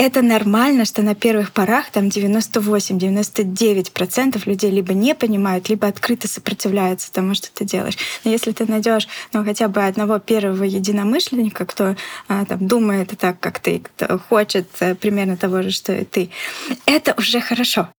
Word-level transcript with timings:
это 0.00 0.22
нормально, 0.22 0.86
что 0.86 1.02
на 1.02 1.14
первых 1.14 1.52
порах 1.52 1.90
там 1.90 2.06
98-99% 2.06 4.40
людей 4.46 4.70
либо 4.70 4.94
не 4.94 5.14
понимают, 5.14 5.68
либо 5.68 5.86
открыто 5.86 6.26
сопротивляются 6.26 7.12
тому, 7.12 7.34
что 7.34 7.52
ты 7.52 7.66
делаешь. 7.66 7.98
Но 8.24 8.30
если 8.30 8.52
ты 8.52 8.64
найдешь 8.64 9.06
ну, 9.34 9.44
хотя 9.44 9.68
бы 9.68 9.84
одного 9.84 10.18
первого 10.18 10.64
единомышленника, 10.64 11.66
кто 11.66 11.96
а, 12.28 12.46
там, 12.46 12.66
думает 12.66 13.12
так, 13.18 13.40
как 13.40 13.58
ты, 13.58 13.80
кто 13.80 14.18
хочет 14.18 14.68
а, 14.80 14.94
примерно 14.94 15.36
того 15.36 15.60
же, 15.60 15.70
что 15.70 15.92
и 15.92 16.06
ты, 16.06 16.30
это 16.86 17.12
уже 17.18 17.40
хорошо. 17.40 17.90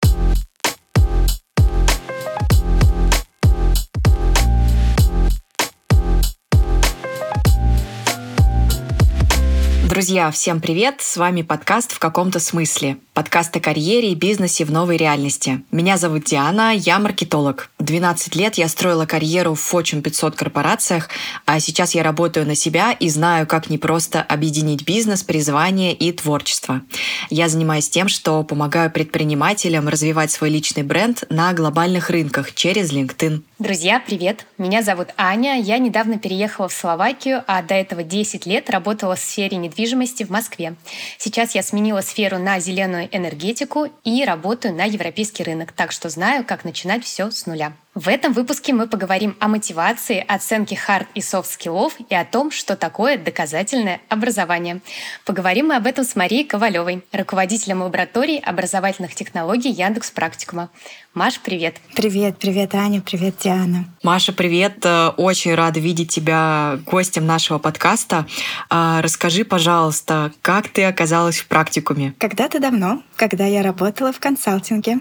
Друзья, 10.00 10.30
всем 10.30 10.62
привет! 10.62 11.02
С 11.02 11.18
вами 11.18 11.42
подкаст 11.42 11.92
«В 11.92 11.98
каком-то 11.98 12.40
смысле». 12.40 12.96
Подкаст 13.12 13.54
о 13.54 13.60
карьере 13.60 14.12
и 14.12 14.14
бизнесе 14.14 14.64
в 14.64 14.72
новой 14.72 14.96
реальности. 14.96 15.62
Меня 15.70 15.98
зовут 15.98 16.24
Диана, 16.24 16.74
я 16.74 16.98
маркетолог. 16.98 17.68
12 17.80 18.34
лет 18.34 18.54
я 18.54 18.68
строила 18.68 19.04
карьеру 19.04 19.54
в 19.54 19.74
Fortune 19.74 20.00
500 20.00 20.36
корпорациях, 20.36 21.10
а 21.44 21.60
сейчас 21.60 21.94
я 21.94 22.02
работаю 22.02 22.46
на 22.46 22.54
себя 22.54 22.92
и 22.92 23.10
знаю, 23.10 23.46
как 23.46 23.68
непросто 23.68 24.22
объединить 24.22 24.86
бизнес, 24.86 25.22
призвание 25.22 25.92
и 25.92 26.12
творчество. 26.12 26.80
Я 27.28 27.50
занимаюсь 27.50 27.90
тем, 27.90 28.08
что 28.08 28.42
помогаю 28.42 28.90
предпринимателям 28.90 29.86
развивать 29.86 30.30
свой 30.30 30.48
личный 30.48 30.82
бренд 30.82 31.24
на 31.28 31.52
глобальных 31.52 32.08
рынках 32.08 32.54
через 32.54 32.90
LinkedIn. 32.90 33.42
Друзья, 33.60 34.00
привет! 34.00 34.46
Меня 34.56 34.80
зовут 34.80 35.08
Аня. 35.18 35.60
Я 35.60 35.76
недавно 35.76 36.18
переехала 36.18 36.70
в 36.70 36.72
Словакию, 36.72 37.44
а 37.46 37.60
до 37.60 37.74
этого 37.74 38.02
10 38.02 38.46
лет 38.46 38.70
работала 38.70 39.16
в 39.16 39.18
сфере 39.18 39.58
недвижимости 39.58 40.24
в 40.24 40.30
Москве. 40.30 40.76
Сейчас 41.18 41.54
я 41.54 41.62
сменила 41.62 42.00
сферу 42.00 42.38
на 42.38 42.58
зеленую 42.58 43.14
энергетику 43.14 43.88
и 44.02 44.24
работаю 44.24 44.74
на 44.74 44.84
европейский 44.84 45.42
рынок, 45.42 45.72
так 45.72 45.92
что 45.92 46.08
знаю, 46.08 46.46
как 46.46 46.64
начинать 46.64 47.04
все 47.04 47.30
с 47.30 47.44
нуля. 47.44 47.74
В 47.96 48.06
этом 48.06 48.32
выпуске 48.32 48.72
мы 48.72 48.86
поговорим 48.86 49.34
о 49.40 49.48
мотивации, 49.48 50.24
оценке 50.28 50.76
хард 50.76 51.08
и 51.16 51.20
софт-скиллов 51.20 51.94
и 52.08 52.14
о 52.14 52.24
том, 52.24 52.52
что 52.52 52.76
такое 52.76 53.18
доказательное 53.18 54.00
образование. 54.08 54.80
Поговорим 55.26 55.66
мы 55.66 55.74
об 55.74 55.88
этом 55.88 56.04
с 56.04 56.14
Марией 56.14 56.44
Ковалевой, 56.44 57.02
руководителем 57.10 57.82
лаборатории 57.82 58.40
образовательных 58.40 59.16
технологий 59.16 59.72
Яндекс 59.72 60.12
Практикума. 60.12 60.70
Маш, 61.12 61.40
привет. 61.40 61.78
Привет, 61.96 62.38
привет, 62.38 62.72
Аня, 62.76 63.00
привет, 63.00 63.34
Диана. 63.42 63.84
Маша, 64.04 64.32
привет. 64.32 64.86
Э, 64.86 65.08
очень 65.16 65.56
рада 65.56 65.80
видеть 65.80 66.12
тебя 66.12 66.78
гостем 66.86 67.26
нашего 67.26 67.58
подкаста. 67.58 68.28
А, 68.68 69.02
расскажи, 69.02 69.44
пожалуйста, 69.44 70.32
как 70.40 70.68
ты 70.68 70.84
оказалась 70.84 71.40
в 71.40 71.48
практикуме? 71.48 72.14
Когда-то 72.18 72.60
давно, 72.60 73.02
когда 73.16 73.44
я 73.44 73.64
работала 73.64 74.12
в 74.12 74.20
консалтинге 74.20 75.00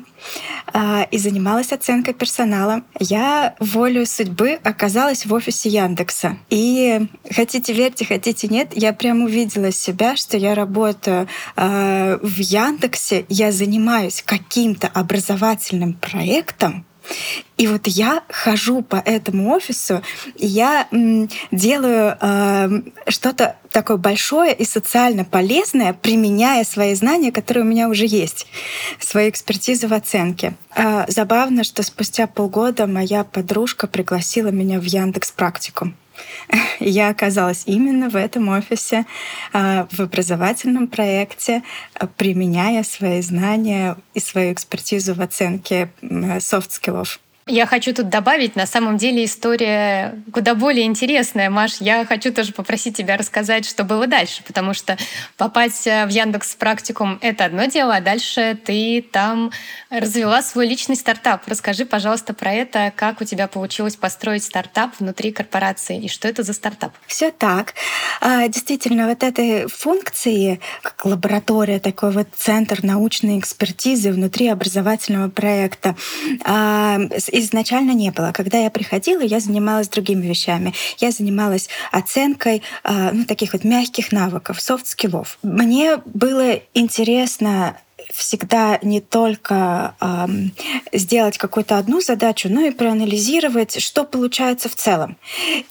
а, 0.74 1.04
и 1.12 1.20
занималась 1.20 1.72
оценкой 1.72 2.16
персонала, 2.16 2.82
я 3.00 3.56
волю 3.60 4.06
судьбы 4.06 4.60
оказалась 4.64 5.26
в 5.26 5.34
офисе 5.34 5.70
Яндекса. 5.70 6.38
И 6.50 7.08
хотите 7.34 7.74
верьте, 7.74 8.06
хотите 8.06 8.48
нет, 8.48 8.70
я 8.74 8.94
прям 8.94 9.24
увидела 9.24 9.72
себя, 9.72 10.16
что 10.16 10.38
я 10.38 10.56
работаю 10.56 11.28
а, 11.56 12.18
в 12.22 12.40
Яндексе, 12.40 13.26
я 13.30 13.52
занимаюсь 13.52 14.24
каким-то 14.26 14.88
образовательным 14.88 15.94
проектом, 15.94 16.86
и 17.58 17.68
вот 17.68 17.88
я 17.88 18.24
хожу 18.30 18.82
по 18.82 18.96
этому 18.96 19.52
офису, 19.52 20.02
и 20.36 20.46
я 20.46 20.88
делаю 21.52 22.18
э, 22.20 22.70
что-то 23.08 23.58
такое 23.72 23.98
большое 23.98 24.54
и 24.54 24.66
социально 24.66 25.26
полезное, 25.26 25.94
применяя 25.94 26.64
свои 26.64 26.96
знания, 26.96 27.32
которые 27.32 27.64
у 27.64 27.68
меня 27.68 27.90
уже 27.90 28.06
есть, 28.06 28.48
свою 29.00 29.30
экспертизу 29.30 29.88
в 29.88 29.94
оценке. 29.94 30.54
Э, 30.76 31.06
забавно, 31.08 31.64
что 31.64 31.84
спустя 31.84 32.28
полгода 32.28 32.88
моя 32.88 33.24
подружка 33.24 33.88
пригласила 33.88 34.50
меня 34.50 34.80
в 34.80 34.84
Яндекс 34.84 35.32
Практику. 35.32 35.94
Я 36.80 37.10
оказалась 37.10 37.64
именно 37.66 38.10
в 38.10 38.16
этом 38.16 38.50
офисе, 38.50 39.06
а, 39.54 39.88
в 39.92 40.00
образовательном 40.00 40.88
проекте, 40.88 41.64
а, 41.94 42.08
применяя 42.08 42.84
свои 42.84 43.22
знания 43.22 43.98
и 44.14 44.20
свою 44.20 44.54
экспертизу 44.54 45.14
в 45.14 45.22
оценке 45.22 45.92
софт-скиллов. 46.40 47.20
Я 47.50 47.66
хочу 47.66 47.96
тут 47.96 48.10
добавить, 48.10 48.56
на 48.56 48.68
самом 48.68 48.98
деле 48.98 49.26
история 49.26 50.22
куда 50.32 50.54
более 50.54 50.86
интересная. 50.86 51.50
Маш, 51.50 51.78
я 51.80 52.06
хочу 52.06 52.32
тоже 52.32 52.54
попросить 52.54 52.96
тебя 52.96 53.18
рассказать, 53.18 53.66
что 53.66 53.84
было 53.84 54.06
дальше, 54.06 54.44
потому 54.46 54.76
что 54.76 54.98
попасть 55.36 55.86
в 55.86 56.10
Яндекс 56.10 56.54
практикум— 56.54 57.18
это 57.22 57.46
одно 57.46 57.66
дело, 57.66 57.96
а 57.96 58.02
дальше 58.02 58.56
ты 58.64 59.04
там 59.12 59.52
развела 59.90 60.44
свой 60.44 60.68
личный 60.68 60.96
стартап. 60.96 61.42
Расскажи, 61.48 61.86
пожалуйста, 61.86 62.36
про 62.36 62.54
это, 62.54 62.94
как 62.96 63.20
у 63.20 63.26
тебя 63.26 63.48
получилось 63.48 63.96
построить 63.96 64.44
стартап 64.44 65.00
внутри 65.00 65.32
корпорации 65.32 66.00
и 66.04 66.08
что 66.08 66.28
это 66.28 66.44
за 66.44 66.54
стартап? 66.54 66.94
Все 67.08 67.32
так. 67.32 67.74
А, 68.22 68.48
действительно, 68.48 69.08
вот 69.08 69.24
этой 69.24 69.68
функции, 69.68 70.60
как 70.84 71.04
лаборатория, 71.04 71.80
такой 71.80 72.12
вот 72.12 72.28
центр 72.38 72.84
научной 72.84 73.40
экспертизы 73.40 74.12
внутри 74.12 74.50
образовательного 74.50 75.30
проекта, 75.30 75.96
а, 76.46 77.00
изначально 77.40 77.92
не 77.92 78.12
было. 78.12 78.32
Когда 78.34 78.58
я 78.58 78.70
приходила, 78.70 79.22
я 79.22 79.40
занималась 79.40 79.90
другими 79.90 80.26
вещами. 80.26 80.74
Я 80.98 81.12
занималась 81.12 81.70
оценкой 81.92 82.64
а, 82.84 83.12
ну, 83.12 83.26
таких 83.26 83.54
вот 83.54 83.64
мягких 83.64 84.12
навыков, 84.12 84.62
софт-скиллов. 84.62 85.38
Мне 85.44 85.98
было 86.06 86.60
интересно 86.74 87.78
всегда 88.12 88.80
не 88.82 89.02
только 89.02 89.96
эм, 90.00 90.52
сделать 90.92 91.38
какую-то 91.38 91.78
одну 91.78 92.02
задачу, 92.02 92.50
но 92.50 92.62
и 92.62 92.72
проанализировать, 92.72 93.82
что 93.82 94.04
получается 94.04 94.70
в 94.70 94.76
целом. 94.76 95.18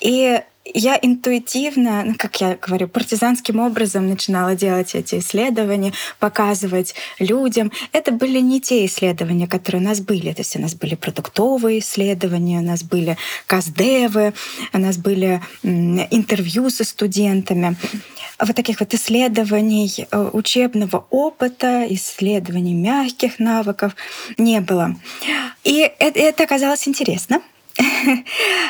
И 0.00 0.40
я 0.74 0.98
интуитивно, 1.00 2.04
ну, 2.04 2.14
как 2.16 2.40
я 2.40 2.56
говорю, 2.56 2.88
партизанским 2.88 3.60
образом 3.60 4.08
начинала 4.08 4.54
делать 4.54 4.94
эти 4.94 5.18
исследования, 5.18 5.92
показывать 6.18 6.94
людям. 7.18 7.72
Это 7.92 8.12
были 8.12 8.40
не 8.40 8.60
те 8.60 8.84
исследования, 8.86 9.46
которые 9.46 9.82
у 9.82 9.84
нас 9.84 10.00
были. 10.00 10.32
То 10.32 10.40
есть 10.40 10.56
у 10.56 10.60
нас 10.60 10.74
были 10.74 10.94
продуктовые 10.94 11.78
исследования, 11.80 12.58
у 12.58 12.62
нас 12.62 12.82
были 12.82 13.16
каздевы, 13.46 14.34
у 14.72 14.78
нас 14.78 14.98
были 14.98 15.40
интервью 15.62 16.70
со 16.70 16.84
студентами. 16.84 17.76
Вот 18.38 18.54
таких 18.54 18.80
вот 18.80 18.94
исследований 18.94 20.06
э, 20.10 20.30
учебного 20.32 21.06
опыта, 21.10 21.86
исследований 21.90 22.74
мягких 22.74 23.40
навыков 23.40 23.96
не 24.36 24.60
было. 24.60 24.94
И 25.64 25.90
это, 25.98 26.18
это 26.20 26.44
оказалось 26.44 26.86
интересно. 26.86 27.40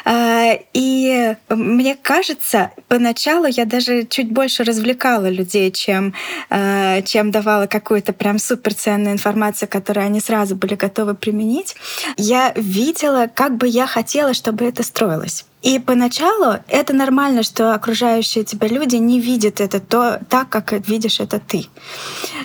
А, 0.05 0.59
и 0.73 1.37
мне 1.49 1.95
кажется, 1.95 2.71
поначалу 2.89 3.47
я 3.47 3.67
даже 3.67 4.05
чуть 4.05 4.31
больше 4.31 4.65
развлекала 4.65 5.29
людей, 5.29 5.71
чем, 5.71 6.15
а, 6.49 7.03
чем 7.03 7.31
давала 7.31 7.67
какую-то 7.67 8.13
прям 8.13 8.39
суперценную 8.39 9.13
информацию, 9.13 9.69
которую 9.69 10.07
они 10.07 10.21
сразу 10.21 10.57
были 10.57 10.77
готовы 10.77 11.15
применить. 11.15 11.77
Я 12.17 12.53
видела, 12.57 13.29
как 13.33 13.57
бы 13.57 13.69
я 13.69 13.87
хотела, 13.87 14.33
чтобы 14.33 14.65
это 14.65 14.83
строилось. 14.83 15.45
И 15.63 15.79
поначалу 15.81 16.59
это 16.69 16.93
нормально, 16.93 17.43
что 17.43 17.75
окружающие 17.75 18.45
тебя 18.45 18.69
люди 18.69 18.97
не 18.97 19.21
видят 19.21 19.61
это 19.61 19.81
то, 19.81 20.21
так, 20.29 20.49
как 20.49 20.73
видишь 20.87 21.19
это 21.19 21.41
ты. 21.41 21.67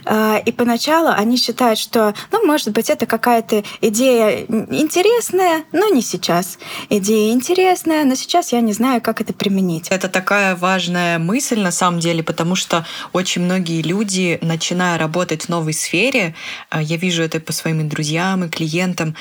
А, 0.06 0.38
и 0.38 0.51
поначалу 0.51 1.09
они 1.09 1.38
считают, 1.38 1.78
что, 1.78 2.16
ну, 2.31 2.46
может 2.46 2.69
быть, 2.72 2.90
это 2.90 3.06
какая-то 3.06 3.63
идея 3.81 4.46
интересная, 4.46 5.63
но 5.72 5.90
не 5.90 6.02
сейчас. 6.02 6.57
Идея 6.90 7.34
интересная, 7.34 8.03
но 8.03 8.16
сейчас 8.16 8.52
я 8.52 8.62
не 8.62 8.73
знаю, 8.73 9.02
как 9.02 9.22
это 9.22 9.34
применить. 9.34 9.88
Это 9.90 10.09
такая 10.09 10.56
важная 10.56 11.19
мысль 11.19 11.59
на 11.59 11.72
самом 11.72 12.00
деле, 12.00 12.23
потому 12.23 12.56
что 12.56 12.85
очень 13.12 13.44
многие 13.44 13.81
люди, 13.84 14.40
начиная 14.41 14.97
работать 14.97 15.44
в 15.44 15.50
новой 15.50 15.73
сфере, 15.73 16.34
а, 16.70 16.82
я 16.82 16.97
вижу 16.97 17.22
это 17.22 17.40
по 17.40 17.53
своим 17.53 17.88
друзьям 17.88 18.43
и 18.43 18.49
клиентам, 18.49 19.16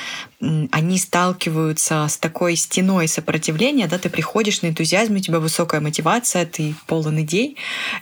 они 0.71 0.97
сталкиваются 0.97 2.07
с 2.09 2.17
такой 2.17 2.55
стеной 2.55 3.07
сопротивления, 3.07 3.82
да, 3.87 3.97
ты 3.97 4.09
приходишь 4.09 4.61
на 4.61 4.67
энтузиазме, 4.67 5.17
у 5.17 5.23
тебя 5.23 5.39
высокая 5.39 5.81
мотивация, 5.81 6.45
ты 6.45 6.75
полон 6.87 7.21
идей, 7.21 7.57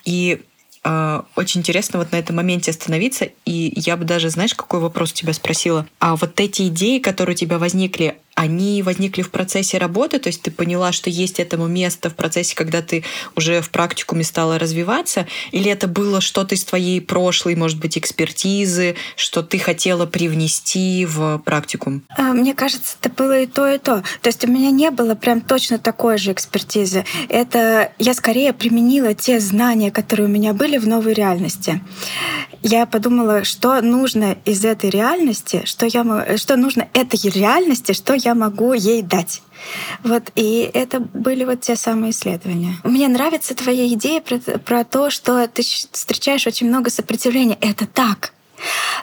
и 0.05 0.41
э, 0.83 1.21
очень 1.35 1.61
интересно 1.61 1.99
вот 1.99 2.11
на 2.11 2.17
этом 2.17 2.35
моменте 2.35 2.71
остановиться, 2.71 3.29
и 3.45 3.73
я 3.75 3.97
бы 3.97 4.05
даже, 4.05 4.29
знаешь, 4.29 4.53
какой 4.53 4.79
вопрос 4.79 5.13
тебя 5.13 5.33
спросила? 5.33 5.87
А 5.99 6.15
вот 6.15 6.39
эти 6.39 6.67
идеи, 6.67 6.99
которые 6.99 7.35
у 7.35 7.37
тебя 7.37 7.57
возникли, 7.57 8.17
они 8.41 8.81
возникли 8.81 9.21
в 9.21 9.29
процессе 9.29 9.77
работы, 9.77 10.17
то 10.17 10.27
есть 10.27 10.41
ты 10.41 10.49
поняла, 10.49 10.91
что 10.91 11.11
есть 11.11 11.39
этому 11.39 11.67
место 11.67 12.09
в 12.09 12.15
процессе, 12.15 12.55
когда 12.55 12.81
ты 12.81 13.03
уже 13.35 13.61
в 13.61 13.69
практикуме 13.69 14.23
стала 14.23 14.57
развиваться, 14.57 15.27
или 15.51 15.69
это 15.69 15.87
было 15.87 16.21
что-то 16.21 16.55
из 16.55 16.63
твоей 16.63 17.01
прошлой, 17.01 17.55
может 17.55 17.79
быть, 17.79 17.99
экспертизы, 17.99 18.95
что 19.15 19.43
ты 19.43 19.59
хотела 19.59 20.07
привнести 20.07 21.05
в 21.05 21.37
практикум? 21.45 22.01
А, 22.17 22.33
мне 22.33 22.55
кажется, 22.55 22.95
это 22.99 23.13
было 23.15 23.41
и 23.41 23.45
то, 23.45 23.67
и 23.67 23.77
то. 23.77 24.03
То 24.21 24.29
есть 24.29 24.43
у 24.43 24.47
меня 24.47 24.71
не 24.71 24.89
было 24.89 25.13
прям 25.13 25.41
точно 25.41 25.77
такой 25.77 26.17
же 26.17 26.31
экспертизы. 26.31 27.05
Это 27.29 27.91
я 27.99 28.15
скорее 28.15 28.53
применила 28.53 29.13
те 29.13 29.39
знания, 29.39 29.91
которые 29.91 30.25
у 30.25 30.31
меня 30.31 30.53
были 30.53 30.79
в 30.79 30.87
новой 30.87 31.13
реальности. 31.13 31.79
Я 32.63 32.85
подумала, 32.85 33.43
что 33.43 33.81
нужно 33.81 34.37
из 34.45 34.63
этой 34.65 34.89
реальности, 34.89 35.63
что, 35.65 35.85
я, 35.85 36.37
что 36.37 36.57
нужно 36.57 36.87
этой 36.93 37.29
реальности, 37.29 37.93
что 37.93 38.13
я 38.13 38.30
могу 38.35 38.73
ей 38.73 39.01
дать. 39.01 39.41
Вот, 40.03 40.31
и 40.35 40.69
это 40.73 40.99
были 40.99 41.43
вот 41.43 41.61
те 41.61 41.75
самые 41.75 42.11
исследования. 42.11 42.75
Мне 42.83 43.07
нравится 43.07 43.55
твоя 43.55 43.87
идея 43.89 44.21
про, 44.21 44.37
про 44.39 44.83
то, 44.83 45.09
что 45.09 45.47
ты 45.47 45.61
встречаешь 45.61 46.47
очень 46.47 46.67
много 46.67 46.89
сопротивления. 46.89 47.57
Это 47.61 47.85
так. 47.85 48.33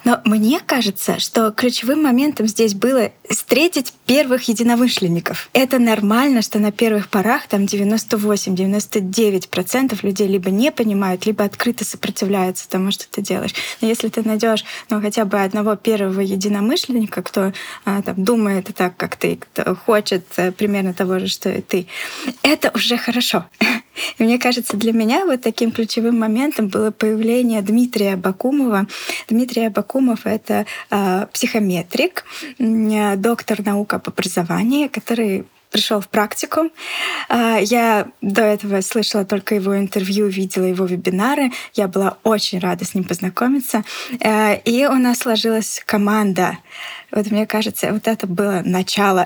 Но 0.04 0.20
мне 0.24 0.60
кажется, 0.64 1.18
что 1.18 1.50
ключевым 1.50 2.02
моментом 2.02 2.46
здесь 2.46 2.74
было 2.74 3.10
встретить 3.28 3.92
первых 4.06 4.48
единомышленников. 4.48 5.50
Это 5.52 5.78
нормально, 5.78 6.40
что 6.42 6.58
на 6.58 6.72
первых 6.72 7.08
порах 7.08 7.46
там 7.46 7.64
98-99% 7.64 9.98
людей 10.02 10.28
либо 10.28 10.50
не 10.50 10.72
понимают, 10.72 11.26
либо 11.26 11.44
открыто 11.44 11.84
сопротивляются 11.84 12.66
тому, 12.68 12.90
что 12.90 13.08
ты 13.08 13.22
делаешь. 13.22 13.54
Но 13.80 13.88
если 13.88 14.08
ты 14.08 14.22
найдешь 14.22 14.64
ну, 14.90 15.00
хотя 15.00 15.24
бы 15.24 15.40
одного 15.40 15.76
первого 15.76 16.20
единомышленника, 16.20 17.22
кто 17.22 17.52
а, 17.84 18.02
там, 18.02 18.24
думает 18.24 18.70
так, 18.74 18.96
как 18.96 19.16
ты, 19.16 19.36
кто 19.36 19.74
хочет 19.74 20.24
а, 20.36 20.52
примерно 20.52 20.94
того 20.94 21.18
же, 21.18 21.28
что 21.28 21.50
и 21.50 21.60
ты, 21.60 21.86
это 22.42 22.70
уже 22.74 22.96
хорошо. 22.96 23.44
И 24.18 24.22
мне 24.22 24.38
кажется, 24.38 24.76
для 24.76 24.92
меня 24.92 25.24
вот 25.24 25.42
таким 25.42 25.72
ключевым 25.72 26.18
моментом 26.18 26.68
было 26.68 26.90
появление 26.90 27.62
Дмитрия 27.62 28.16
Бакумова. 28.16 28.86
Дмитрий 29.28 29.47
Бакумов— 29.70 30.20
это 30.24 30.66
э, 30.90 31.26
психометрик, 31.32 32.24
э, 32.58 33.16
доктор 33.16 33.64
наук 33.64 33.94
об 33.94 34.08
образовании, 34.08 34.88
который 34.88 35.44
пришел 35.70 36.00
в 36.00 36.08
практику. 36.08 36.70
Я 37.28 38.08
до 38.22 38.40
этого 38.40 38.80
слышала 38.80 39.26
только 39.26 39.54
его 39.54 39.76
интервью, 39.76 40.26
видела 40.28 40.64
его 40.64 40.86
вебинары. 40.86 41.52
Я 41.74 41.88
была 41.88 42.16
очень 42.22 42.58
рада 42.58 42.86
с 42.86 42.94
ним 42.94 43.04
познакомиться. 43.04 43.84
И 44.64 44.88
у 44.90 44.94
нас 44.94 45.18
сложилась 45.18 45.82
команда 45.84 46.56
вот 47.10 47.30
мне 47.30 47.46
кажется, 47.46 47.92
вот 47.92 48.06
это 48.06 48.26
было 48.26 48.62
начало, 48.64 49.24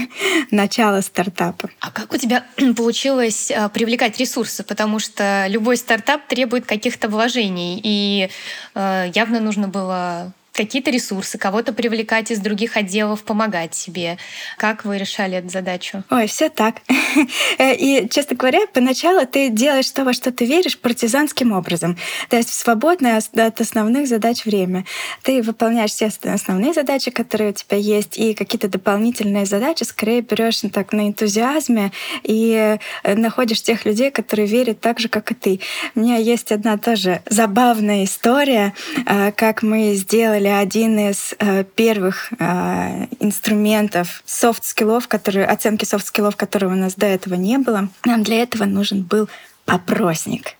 начало 0.50 1.00
стартапа. 1.00 1.70
А 1.80 1.90
как 1.90 2.12
у 2.12 2.16
тебя 2.16 2.44
получилось 2.76 3.50
а, 3.50 3.68
привлекать 3.68 4.18
ресурсы? 4.18 4.62
Потому 4.62 4.98
что 4.98 5.46
любой 5.48 5.76
стартап 5.76 6.26
требует 6.28 6.66
каких-то 6.66 7.08
вложений, 7.08 7.80
и 7.82 8.30
э, 8.74 9.10
явно 9.14 9.40
нужно 9.40 9.68
было 9.68 10.32
какие-то 10.54 10.90
ресурсы, 10.90 11.36
кого-то 11.36 11.72
привлекать 11.72 12.30
из 12.30 12.38
других 12.38 12.76
отделов, 12.76 13.24
помогать 13.24 13.74
себе. 13.74 14.18
Как 14.56 14.84
вы 14.84 14.98
решали 14.98 15.36
эту 15.36 15.48
задачу? 15.48 16.04
Ой, 16.10 16.26
все 16.26 16.48
так. 16.48 16.76
И, 17.58 18.08
честно 18.10 18.36
говоря, 18.36 18.60
поначалу 18.72 19.26
ты 19.26 19.50
делаешь 19.50 19.90
то, 19.90 20.04
во 20.04 20.12
что 20.12 20.32
ты 20.32 20.46
веришь, 20.46 20.78
партизанским 20.78 21.52
образом. 21.52 21.98
То 22.28 22.36
есть 22.36 22.50
в 22.50 22.54
свободное 22.54 23.18
от 23.18 23.60
основных 23.60 24.08
задач 24.08 24.44
время. 24.44 24.84
Ты 25.22 25.42
выполняешь 25.42 25.90
все 25.90 26.10
основные 26.22 26.72
задачи, 26.72 27.10
которые 27.10 27.50
у 27.50 27.52
тебя 27.52 27.76
есть, 27.76 28.16
и 28.16 28.34
какие-то 28.34 28.68
дополнительные 28.68 29.46
задачи 29.46 29.84
скорее 29.84 30.20
берешь 30.20 30.62
так 30.72 30.92
на 30.92 31.08
энтузиазме 31.08 31.90
и 32.22 32.78
э, 33.02 33.14
находишь 33.14 33.60
тех 33.60 33.84
людей, 33.84 34.10
которые 34.10 34.46
верят 34.46 34.80
так 34.80 35.00
же, 35.00 35.08
как 35.08 35.32
и 35.32 35.34
ты. 35.34 35.60
У 35.94 36.00
меня 36.00 36.16
есть 36.16 36.52
одна 36.52 36.78
тоже 36.78 37.22
забавная 37.26 38.04
история, 38.04 38.72
э, 39.04 39.32
как 39.32 39.62
мы 39.62 39.94
сделали 39.94 40.43
сделали 40.44 40.48
один 40.48 40.98
из 40.98 41.34
э, 41.38 41.64
первых 41.64 42.32
э, 42.38 43.06
инструментов 43.20 44.22
софт-скиллов, 44.26 45.08
которые, 45.08 45.46
оценки 45.46 45.84
софт-скиллов, 45.84 46.36
которого 46.36 46.72
у 46.72 46.76
нас 46.76 46.94
до 46.94 47.06
этого 47.06 47.34
не 47.34 47.58
было. 47.58 47.88
Нам 48.04 48.22
для 48.22 48.42
этого 48.42 48.64
нужен 48.64 49.02
был 49.02 49.28
опросник 49.66 50.56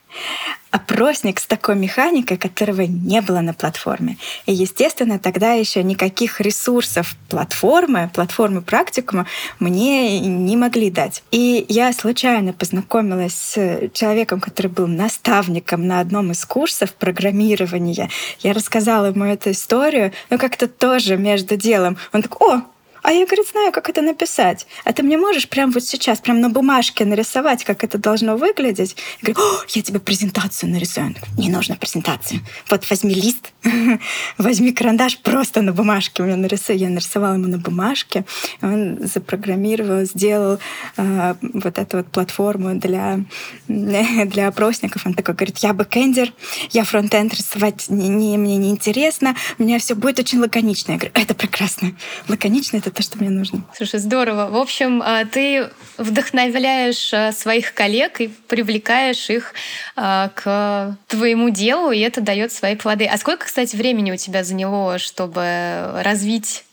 опросник 0.75 1.38
с 1.38 1.47
такой 1.47 1.76
механикой, 1.76 2.37
которого 2.37 2.81
не 2.81 3.21
было 3.21 3.41
на 3.41 3.55
платформе. 3.55 4.17
И, 4.44 4.53
естественно, 4.53 5.21
тогда 5.21 5.53
еще 5.53 5.85
никаких 5.85 6.41
ресурсов 6.41 7.15
платформы, 7.29 8.11
платформы 8.12 8.61
практикума 8.61 9.26
мне 9.61 10.19
не 10.19 10.56
могли 10.56 10.91
дать. 10.91 11.23
И 11.31 11.65
я 11.69 11.93
случайно 11.93 12.53
познакомилась 12.53 13.35
с 13.35 13.88
человеком, 13.93 14.41
который 14.41 14.67
был 14.67 14.88
наставником 14.88 15.87
на 15.87 16.00
одном 16.00 16.32
из 16.32 16.44
курсов 16.44 16.93
программирования. 16.94 18.11
Я 18.41 18.53
рассказала 18.53 19.06
ему 19.06 19.27
эту 19.27 19.53
историю, 19.53 20.11
но 20.29 20.38
как-то 20.38 20.67
тоже 20.67 21.17
между 21.17 21.56
делом. 21.56 21.99
Он 22.12 22.23
такой, 22.23 22.56
о, 22.56 22.62
а 23.05 23.12
я, 23.12 23.27
говорит, 23.27 23.47
знаю, 23.51 23.71
как 23.71 23.91
это 23.91 24.01
написать. 24.01 24.67
А 24.85 24.93
ты 24.95 25.03
мне 25.03 25.19
можешь 25.19 25.47
прямо 25.47 25.73
вот 25.73 25.85
сейчас, 25.85 26.21
прямо 26.21 26.41
на 26.41 26.49
бумажке 26.49 27.05
нарисовать, 27.05 27.62
как 27.62 27.85
это 27.85 27.99
должно 27.99 28.39
выглядеть? 28.39 28.97
Я 29.21 29.35
говорю, 29.35 29.59
я 29.69 29.83
тебе 29.83 30.01
презентацию 30.01 30.73
нарисую. 30.73 31.15
Не 31.37 31.51
нужно 31.51 31.77
презентацию. 31.77 32.41
Вот 32.71 32.89
возьми 32.89 33.12
лист, 33.12 33.53
возьми 34.39 34.73
карандаш, 34.73 35.19
просто 35.19 35.61
на 35.61 35.75
бумажке 35.75 36.23
у 36.23 36.27
меня 36.27 36.37
нарисуй. 36.37 36.77
Я 36.77 36.89
нарисовала 36.89 37.35
ему 37.35 37.47
на 37.47 37.59
бумажке. 37.59 38.25
Он 38.62 38.99
запрограммировал, 39.01 40.06
сделал 40.06 40.59
э, 40.97 41.35
вот 41.41 41.79
эту 41.79 41.99
вот 41.99 42.06
платформу 42.06 42.75
для, 42.77 43.21
для 43.69 44.49
опросников. 44.49 45.05
Он 45.05 45.12
такой 45.12 45.35
говорит, 45.35 45.59
я 45.59 45.75
бэкэндер, 45.75 46.33
я 46.71 46.85
фронтенд 46.85 47.35
рисовать 47.35 47.91
не, 47.91 48.09
не, 48.09 48.39
мне 48.39 48.56
не 48.56 48.71
интересно, 48.71 49.37
у 49.59 49.62
меня 49.62 49.79
все 49.79 49.95
будет 49.95 50.21
очень 50.21 50.39
лаконично. 50.39 50.93
Я 50.93 50.99
говорю, 50.99 51.12
это 51.15 51.35
прекрасно. 51.35 51.93
Лаконично— 52.29 52.77
это 52.79 52.94
то, 52.94 53.02
что 53.02 53.19
мне 53.19 53.31
нужно. 53.31 53.64
Слушай, 53.76 54.00
здорово. 54.00 54.49
В 54.50 54.56
общем, 54.56 55.02
а, 55.05 55.25
ты 55.25 55.69
вдохновляешь 55.99 57.12
а, 57.12 57.32
своих 57.32 57.75
коллег 57.75 58.20
и 58.20 58.29
привлекаешь 58.29 59.29
их 59.31 59.52
а, 59.96 60.31
к 60.35 60.96
твоему 61.08 61.50
делу, 61.50 61.91
и 61.91 61.99
это 61.99 62.20
дает 62.20 62.52
свои 62.52 62.76
плоды. 62.76 63.06
А 63.06 63.19
сколько, 63.19 63.46
кстати, 63.46 63.76
времени 63.76 64.12
у 64.12 64.17
тебя 64.17 64.44
заняло, 64.44 64.99
чтобы 64.99 66.00
развить 66.02 66.64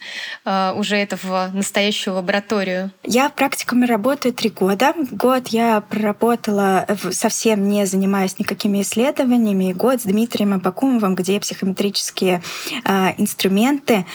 уже 0.45 0.95
это 0.95 1.17
в 1.21 1.51
настоящую 1.53 2.15
лабораторию? 2.15 2.91
Я 3.03 3.29
в 3.29 3.33
практикуме 3.33 3.85
работаю 3.85 4.33
три 4.33 4.49
года. 4.49 4.93
Год 5.11 5.49
я 5.49 5.81
проработала 5.81 6.85
совсем 7.11 7.67
не 7.67 7.85
занимаясь 7.85 8.39
никакими 8.39 8.81
исследованиями. 8.81 9.73
Год 9.73 10.01
с 10.01 10.03
Дмитрием 10.03 10.53
Абакумовым, 10.53 11.15
где 11.15 11.39
психометрические 11.39 12.41
инструменты 13.17 14.05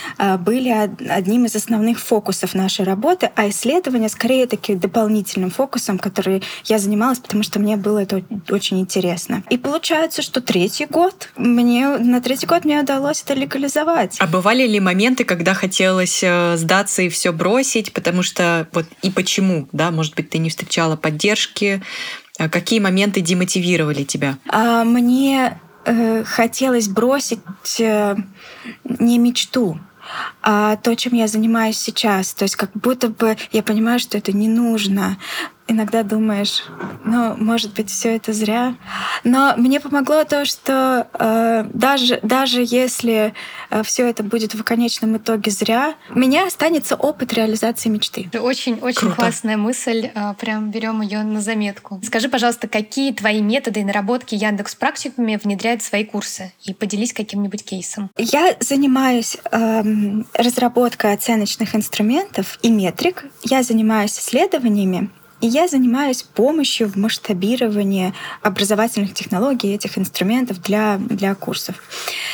были 0.40 0.70
одним 1.08 1.44
из 1.44 1.56
основных 1.56 1.98
фокусов 1.98 2.54
нашей 2.54 2.84
работы, 2.84 3.30
а 3.34 3.48
исследование 3.48 4.08
скорее 4.08 4.46
таки 4.46 4.74
дополнительным 4.74 5.50
фокусом, 5.50 5.98
который 5.98 6.42
я 6.64 6.78
занималась, 6.78 7.18
потому 7.18 7.42
что 7.42 7.60
мне 7.60 7.76
было 7.76 7.98
это 7.98 8.22
очень 8.50 8.80
интересно. 8.80 9.42
И 9.50 9.58
получается, 9.58 10.22
что 10.22 10.40
третий 10.40 10.86
год 10.86 11.30
мне 11.36 11.88
на 11.98 12.20
третий 12.20 12.46
год 12.46 12.64
мне 12.64 12.80
удалось 12.80 13.22
это 13.22 13.34
легализовать. 13.34 14.16
А 14.20 14.26
бывали 14.26 14.66
ли 14.66 14.80
моменты, 14.80 15.24
когда 15.24 15.54
хотелось 15.76 16.22
э, 16.22 16.56
сдаться 16.56 17.02
и 17.02 17.10
все 17.10 17.34
бросить, 17.34 17.92
потому 17.92 18.22
что 18.22 18.66
вот 18.72 18.86
и 19.02 19.10
почему, 19.10 19.68
да, 19.72 19.90
может 19.90 20.14
быть, 20.14 20.30
ты 20.30 20.38
не 20.38 20.48
встречала 20.48 20.96
поддержки, 20.96 21.82
а 22.38 22.48
какие 22.48 22.80
моменты 22.80 23.20
демотивировали 23.20 24.02
тебя? 24.04 24.38
А, 24.48 24.84
мне 24.84 25.60
э, 25.84 26.24
хотелось 26.24 26.88
бросить 26.88 27.40
э, 27.78 28.16
не 28.84 29.18
мечту, 29.18 29.78
а 30.42 30.76
то, 30.76 30.96
чем 30.96 31.12
я 31.12 31.26
занимаюсь 31.26 31.76
сейчас. 31.76 32.32
То 32.32 32.44
есть 32.44 32.56
как 32.56 32.70
будто 32.72 33.08
бы 33.08 33.36
я 33.52 33.62
понимаю, 33.62 33.98
что 33.98 34.16
это 34.16 34.32
не 34.32 34.48
нужно 34.48 35.18
иногда 35.68 36.02
думаешь, 36.02 36.64
ну, 37.04 37.36
может 37.36 37.74
быть, 37.74 37.90
все 37.90 38.16
это 38.16 38.32
зря. 38.32 38.74
Но 39.24 39.54
мне 39.56 39.80
помогло 39.80 40.24
то, 40.24 40.44
что 40.44 41.08
э, 41.12 41.64
даже, 41.72 42.20
даже 42.22 42.64
если 42.64 43.34
э, 43.70 43.82
все 43.82 44.08
это 44.08 44.22
будет 44.22 44.54
в 44.54 44.62
конечном 44.62 45.16
итоге 45.16 45.50
зря, 45.50 45.94
у 46.10 46.18
меня 46.18 46.46
останется 46.46 46.94
опыт 46.94 47.32
реализации 47.32 47.88
мечты. 47.88 48.28
Очень-очень 48.38 49.12
классная 49.12 49.56
мысль. 49.56 50.10
Э, 50.14 50.34
прям 50.38 50.70
берем 50.70 51.00
ее 51.00 51.22
на 51.22 51.40
заметку. 51.40 52.00
Скажи, 52.04 52.28
пожалуйста, 52.28 52.68
какие 52.68 53.12
твои 53.12 53.40
методы 53.40 53.80
и 53.80 53.84
наработки 53.84 54.34
Яндекс 54.34 54.74
практикуме 54.74 55.38
внедряют 55.38 55.82
в 55.82 55.86
свои 55.86 56.04
курсы? 56.04 56.52
И 56.64 56.74
поделись 56.74 57.12
каким-нибудь 57.12 57.64
кейсом. 57.64 58.10
Я 58.16 58.56
занимаюсь 58.60 59.36
э, 59.50 59.82
разработкой 60.34 61.12
оценочных 61.12 61.74
инструментов 61.74 62.58
и 62.62 62.70
метрик. 62.70 63.24
Я 63.42 63.62
занимаюсь 63.62 64.18
исследованиями 64.18 65.10
И 65.46 65.48
я 65.48 65.68
занимаюсь 65.68 66.24
помощью 66.24 66.88
в 66.88 66.96
масштабировании 66.96 68.12
образовательных 68.42 69.14
технологий, 69.14 69.72
этих 69.72 69.96
инструментов 69.96 70.60
для, 70.60 70.98
для 70.98 71.36
курсов. 71.36 71.76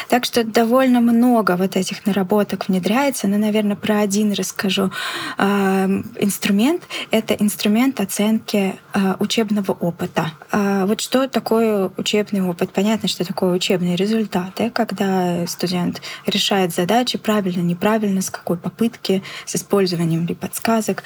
Так 0.08 0.24
что 0.24 0.44
довольно 0.44 1.02
много 1.02 1.58
вот 1.58 1.76
этих 1.76 2.06
наработок 2.06 2.68
внедряется. 2.68 3.28
Но, 3.28 3.36
наверное, 3.36 3.76
про 3.76 3.98
один 3.98 4.32
расскажу. 4.32 4.92
А, 5.36 5.90
инструмент— 6.20 6.84
это 7.10 7.34
инструмент 7.34 8.00
оценки 8.00 8.76
а, 8.94 9.16
учебного 9.18 9.72
опыта. 9.72 10.32
А, 10.50 10.86
вот 10.86 11.02
что 11.02 11.28
такое 11.28 11.90
учебный 11.98 12.40
опыт? 12.40 12.72
Понятно, 12.72 13.10
что 13.10 13.26
такое 13.26 13.52
учебные 13.52 13.94
результаты, 13.94 14.70
когда 14.70 15.46
студент 15.46 16.00
решает 16.24 16.74
задачи 16.74 17.18
правильно, 17.18 17.60
неправильно, 17.60 18.22
с 18.22 18.30
какой 18.30 18.56
попытки, 18.56 19.22
с 19.44 19.54
использованием 19.54 20.26
ли 20.26 20.34
подсказок. 20.34 21.02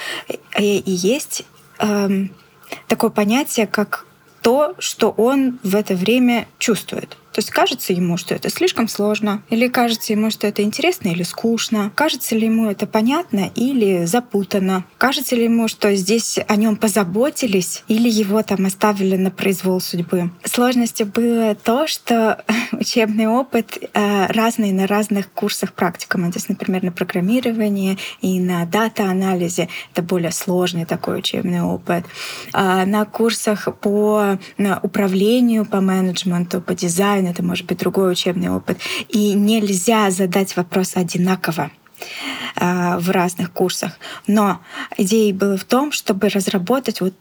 И, 0.56 0.78
и 0.78 0.92
есть 0.92 1.44
эм, 1.78 2.34
такое 2.88 3.10
понятие, 3.10 3.66
как 3.66 4.06
то, 4.42 4.74
что 4.78 5.10
он 5.10 5.58
в 5.62 5.74
это 5.74 5.94
время 5.94 6.46
чувствует. 6.58 7.16
То 7.36 7.40
есть 7.40 7.50
кажется 7.50 7.92
ему, 7.92 8.16
что 8.16 8.34
это 8.34 8.48
слишком 8.48 8.88
сложно, 8.88 9.42
или 9.50 9.68
кажется 9.68 10.14
ему, 10.14 10.30
что 10.30 10.46
это 10.46 10.62
интересно 10.62 11.08
или 11.08 11.22
скучно, 11.22 11.92
кажется 11.94 12.34
ли 12.34 12.46
ему 12.46 12.70
это 12.70 12.86
понятно 12.86 13.50
или 13.54 14.06
запутано, 14.06 14.86
кажется 14.96 15.36
ли 15.36 15.44
ему, 15.44 15.68
что 15.68 15.94
здесь 15.96 16.38
о 16.48 16.56
нем 16.56 16.76
позаботились 16.76 17.84
или 17.88 18.08
его 18.08 18.42
там 18.42 18.64
оставили 18.64 19.16
на 19.16 19.30
произвол 19.30 19.82
судьбы. 19.82 20.30
Сложностью 20.44 21.08
было 21.08 21.54
то, 21.54 21.86
что 21.86 22.42
учебный 22.72 23.26
опыт 23.26 23.80
э, 23.92 24.26
разный 24.28 24.72
на 24.72 24.86
разных 24.86 25.30
курсах 25.30 25.74
практикума. 25.74 26.32
То 26.32 26.38
есть, 26.38 26.48
например, 26.48 26.84
на 26.84 26.92
программировании 26.92 27.98
и 28.22 28.40
на 28.40 28.64
дата-анализе 28.64 29.68
это 29.92 30.00
более 30.00 30.32
сложный 30.32 30.86
такой 30.86 31.18
учебный 31.18 31.60
опыт. 31.60 32.06
А 32.54 32.86
на 32.86 33.04
курсах 33.04 33.68
по 33.82 34.38
управлению, 34.82 35.66
по 35.66 35.82
менеджменту, 35.82 36.62
по 36.62 36.74
дизайну 36.74 37.25
это 37.30 37.42
может 37.42 37.66
быть 37.66 37.78
другой 37.78 38.12
учебный 38.12 38.48
опыт. 38.50 38.78
И 39.08 39.32
нельзя 39.34 40.10
задать 40.10 40.56
вопрос 40.56 40.96
одинаково 40.96 41.70
а, 42.56 42.98
в 42.98 43.10
разных 43.10 43.52
курсах. 43.52 43.98
Но 44.26 44.60
идея 44.96 45.32
была 45.34 45.56
в 45.56 45.64
том, 45.64 45.92
чтобы 45.92 46.28
разработать 46.28 47.00
вот 47.00 47.14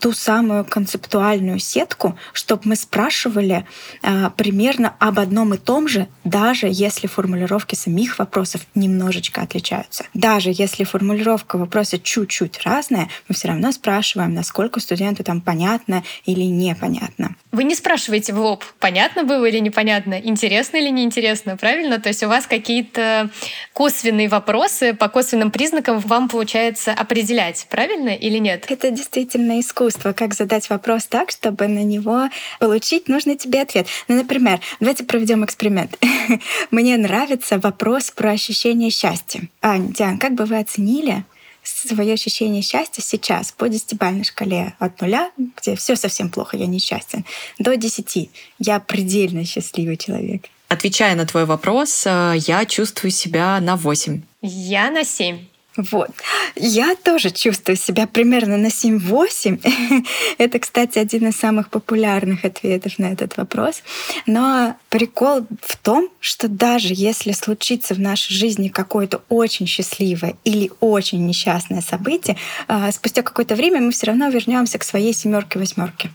ту 0.00 0.12
самую 0.12 0.64
концептуальную 0.64 1.58
сетку, 1.58 2.18
чтобы 2.32 2.62
мы 2.64 2.76
спрашивали 2.76 3.66
а, 4.02 4.30
примерно 4.30 4.94
об 4.98 5.18
одном 5.18 5.54
и 5.54 5.58
том 5.58 5.88
же, 5.88 6.08
даже 6.24 6.68
если 6.70 7.06
формулировки 7.06 7.74
самих 7.74 8.18
вопросов 8.18 8.66
немножечко 8.74 9.42
отличаются. 9.42 10.04
Даже 10.14 10.50
если 10.52 10.84
формулировка 10.84 11.56
вопроса 11.56 11.98
чуть-чуть 11.98 12.62
разная, 12.64 13.08
мы 13.28 13.34
все 13.34 13.48
равно 13.48 13.72
спрашиваем, 13.72 14.34
насколько 14.34 14.80
студенту 14.80 15.24
там 15.24 15.40
понятно 15.40 16.02
или 16.24 16.42
непонятно. 16.42 17.36
Вы 17.52 17.64
не 17.64 17.74
спрашиваете 17.74 18.32
в 18.32 18.40
лоб, 18.40 18.64
понятно 18.78 19.24
было 19.24 19.44
или 19.44 19.58
непонятно, 19.58 20.14
интересно 20.20 20.76
или 20.76 20.90
неинтересно, 20.90 21.56
правильно? 21.56 22.00
То 22.00 22.08
есть 22.08 22.22
у 22.22 22.28
вас 22.28 22.46
какие-то 22.46 23.30
косвенные 23.72 24.28
вопросы 24.28 24.94
по 24.94 25.08
косвенным 25.08 25.50
признакам 25.50 25.98
вам 26.00 26.28
получается 26.28 26.92
определять, 26.92 27.66
правильно 27.70 28.10
или 28.10 28.38
нет? 28.38 28.66
Это 28.68 28.90
действительно 28.90 29.53
на 29.54 29.60
искусство, 29.60 30.12
как 30.12 30.34
задать 30.34 30.68
вопрос 30.70 31.04
так, 31.06 31.30
чтобы 31.30 31.68
на 31.68 31.82
него 31.82 32.28
получить 32.58 33.08
нужный 33.08 33.36
тебе 33.36 33.62
ответ. 33.62 33.86
Ну, 34.08 34.16
например, 34.16 34.60
давайте 34.80 35.04
проведем 35.04 35.44
эксперимент. 35.44 35.98
Мне 36.70 36.96
нравится 36.96 37.58
вопрос 37.58 38.10
про 38.10 38.32
ощущение 38.32 38.90
счастья. 38.90 39.48
Ань, 39.62 39.92
Диан, 39.92 40.18
как 40.18 40.34
бы 40.34 40.44
вы 40.44 40.58
оценили 40.58 41.24
свое 41.62 42.14
ощущение 42.14 42.62
счастья 42.62 43.00
сейчас 43.00 43.52
по 43.52 43.68
десятибальной 43.68 44.24
шкале 44.24 44.74
от 44.78 45.00
нуля, 45.00 45.30
где 45.56 45.76
все 45.76 45.96
совсем 45.96 46.30
плохо, 46.30 46.56
я 46.56 46.66
несчастен, 46.66 47.24
до 47.58 47.76
десяти. 47.76 48.30
Я 48.58 48.80
предельно 48.80 49.44
счастливый 49.44 49.96
человек. 49.96 50.46
Отвечая 50.68 51.14
на 51.14 51.24
твой 51.26 51.44
вопрос, 51.44 52.04
э, 52.06 52.34
я 52.38 52.66
чувствую 52.66 53.12
себя 53.12 53.60
на 53.60 53.76
8. 53.76 54.22
Я 54.42 54.90
на 54.90 55.04
7. 55.04 55.38
Вот. 55.76 56.10
Я 56.54 56.94
тоже 56.94 57.30
чувствую 57.30 57.76
себя 57.76 58.06
примерно 58.06 58.56
на 58.56 58.68
7-8. 58.68 60.06
Это, 60.38 60.58
кстати, 60.60 61.00
один 61.00 61.28
из 61.28 61.36
самых 61.36 61.68
популярных 61.68 62.44
ответов 62.44 62.98
на 62.98 63.06
этот 63.06 63.36
вопрос. 63.36 63.82
Но 64.26 64.76
прикол 64.88 65.46
в 65.62 65.76
том, 65.76 66.08
что 66.20 66.46
даже 66.46 66.94
если 66.94 67.32
случится 67.32 67.94
в 67.94 67.98
нашей 67.98 68.34
жизни 68.34 68.68
какое-то 68.68 69.22
очень 69.28 69.66
счастливое 69.66 70.36
или 70.44 70.70
очень 70.78 71.26
несчастное 71.26 71.80
событие, 71.80 72.36
а, 72.68 72.92
спустя 72.92 73.22
какое-то 73.22 73.56
время 73.56 73.80
мы 73.80 73.90
все 73.90 74.06
равно 74.06 74.28
вернемся 74.28 74.78
к 74.78 74.84
своей 74.84 75.12
семерке-восьмерке. 75.12 76.10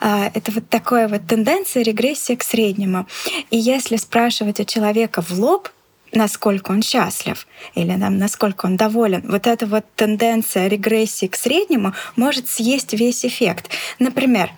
А, 0.00 0.30
это 0.34 0.50
вот 0.50 0.68
такая 0.68 1.06
вот 1.06 1.26
тенденция 1.28 1.84
регрессия 1.84 2.36
к 2.36 2.42
среднему. 2.42 3.06
И 3.50 3.58
если 3.58 3.96
спрашивать 3.96 4.58
у 4.58 4.64
человека 4.64 5.22
в 5.22 5.30
лоб, 5.32 5.68
насколько 6.12 6.70
он 6.70 6.82
счастлив 6.82 7.46
или 7.74 7.96
там, 7.98 8.18
насколько 8.18 8.66
он 8.66 8.76
доволен. 8.76 9.22
Вот 9.26 9.46
эта 9.46 9.66
вот 9.66 9.84
тенденция 9.96 10.68
регрессии 10.68 11.26
к 11.26 11.36
среднему 11.36 11.94
может 12.16 12.48
съесть 12.48 12.92
весь 12.92 13.24
эффект. 13.24 13.70
Например, 13.98 14.50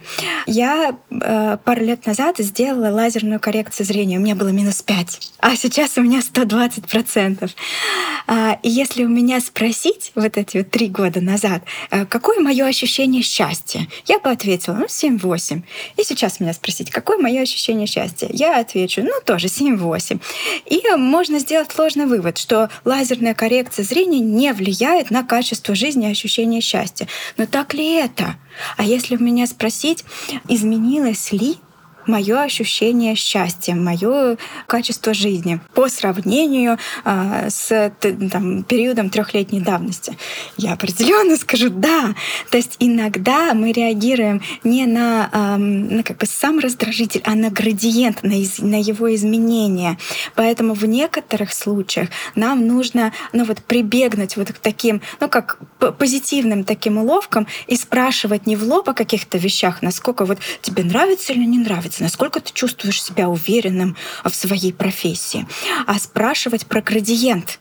я 0.47 0.97
э, 1.11 1.59
пару 1.65 1.85
лет 1.85 2.07
назад 2.07 2.39
сделала 2.39 2.93
лазерную 2.93 3.41
коррекцию 3.41 3.87
зрения. 3.87 4.19
У 4.19 4.21
меня 4.21 4.35
было 4.35 4.49
минус 4.49 4.83
5, 4.83 5.33
а 5.41 5.57
сейчас 5.57 5.97
у 5.97 6.03
меня 6.03 6.23
120 6.23 6.87
процентов. 6.89 7.51
Э, 8.27 8.57
и 8.63 8.69
если 8.69 9.05
у 9.05 9.09
меня 9.09 9.41
спросить 9.41 10.13
вот 10.15 10.37
эти 10.37 10.59
вот 10.59 10.71
три 10.71 10.89
года 10.89 11.21
назад, 11.21 11.63
э, 11.91 12.05
какое 12.07 12.41
мое 12.41 12.67
ощущение 12.67 13.23
счастья, 13.23 13.87
я 14.07 14.19
бы 14.19 14.31
ответила, 14.31 14.75
ну, 14.75 14.87
7-8. 14.87 15.63
И 15.97 16.05
сейчас 16.05 16.41
меня 16.41 16.53
спросить, 16.53 16.91
какое 16.91 17.19
мое 17.19 17.43
ощущение 17.43 17.87
счастья, 17.87 18.29
я 18.33 18.59
отвечу, 18.59 19.03
ну, 19.03 19.13
тоже 19.25 19.47
7-8. 19.49 20.21
И 20.67 20.83
можно 20.97 21.39
сделать 21.45 21.73
сложный 21.73 22.07
вывод, 22.07 22.39
что 22.39 22.71
лазерная 22.85 23.35
коррекция 23.35 23.85
зрения 23.85 24.21
не 24.21 24.53
влияет 24.53 25.11
на 25.11 25.23
качество 25.23 25.75
жизни 25.75 26.09
и 26.09 26.11
ощущение 26.11 26.61
счастья. 26.61 27.07
Но 27.37 27.47
так 27.47 27.75
ли 27.75 27.95
это? 27.95 28.37
А 28.77 28.83
если 28.83 29.17
у 29.17 29.23
меня 29.23 29.47
спросить, 29.47 30.05
изменилось 30.49 31.33
ли 31.33 31.59
мое 32.07 32.43
ощущение 32.43 33.15
счастья, 33.15 33.75
мое 33.75 34.37
качество 34.67 35.15
жизни 35.15 35.61
по 35.75 35.89
сравнению 35.89 36.79
э, 37.05 37.49
с 37.51 37.93
там, 38.01 38.63
периодом 38.65 39.11
трехлетней 39.11 39.61
давности? 39.61 40.17
Я 40.57 40.73
определенно 40.73 41.37
скажу 41.37 41.71
да. 41.71 42.15
То 42.51 42.57
есть 42.57 42.77
иногда 42.79 43.55
мы 43.55 43.73
реагируем 43.73 44.43
не 44.63 44.87
на, 44.87 45.31
э, 45.33 45.57
на 45.57 46.03
как 46.03 46.19
бы 46.19 46.27
сам 46.27 46.59
раздражитель, 46.59 47.23
а 47.25 47.35
на 47.35 47.51
градиент, 47.51 48.23
на, 48.23 48.41
из, 48.41 48.59
на 48.59 48.81
его 48.81 49.15
изменение. 49.15 49.99
Поэтому 50.35 50.75
в 50.75 50.85
некоторых 50.87 51.53
случаях 51.53 52.09
нам 52.35 52.67
нужно 52.67 53.13
ну, 53.33 53.45
вот, 53.45 53.63
прибегнуть 53.63 54.37
вот 54.37 54.53
к 54.53 54.59
таким, 54.59 55.01
ну 55.21 55.29
как 55.29 55.59
позитивным 55.99 56.65
таким 56.65 56.99
уловкам 56.99 57.47
и 57.67 57.77
спрашивать 57.77 58.47
не 58.47 58.57
в 58.57 58.63
лоб 58.65 58.89
о 58.89 58.95
каких-то 58.95 59.39
вещах, 59.39 59.83
насколько 59.83 60.25
вот 60.25 60.39
тебе 60.63 60.83
нравится 60.85 61.33
или 61.33 61.45
не 61.45 61.59
нравится, 61.59 61.94
нравится, 61.95 62.03
насколько 62.03 62.41
ты 62.41 62.53
чувствуешь 62.53 63.03
себя 63.03 63.29
уверенным 63.29 63.97
в 64.25 64.31
своей 64.31 64.73
профессии, 64.73 65.47
а 65.87 65.99
спрашивать 65.99 66.67
про 66.67 66.81
градиент. 66.81 67.59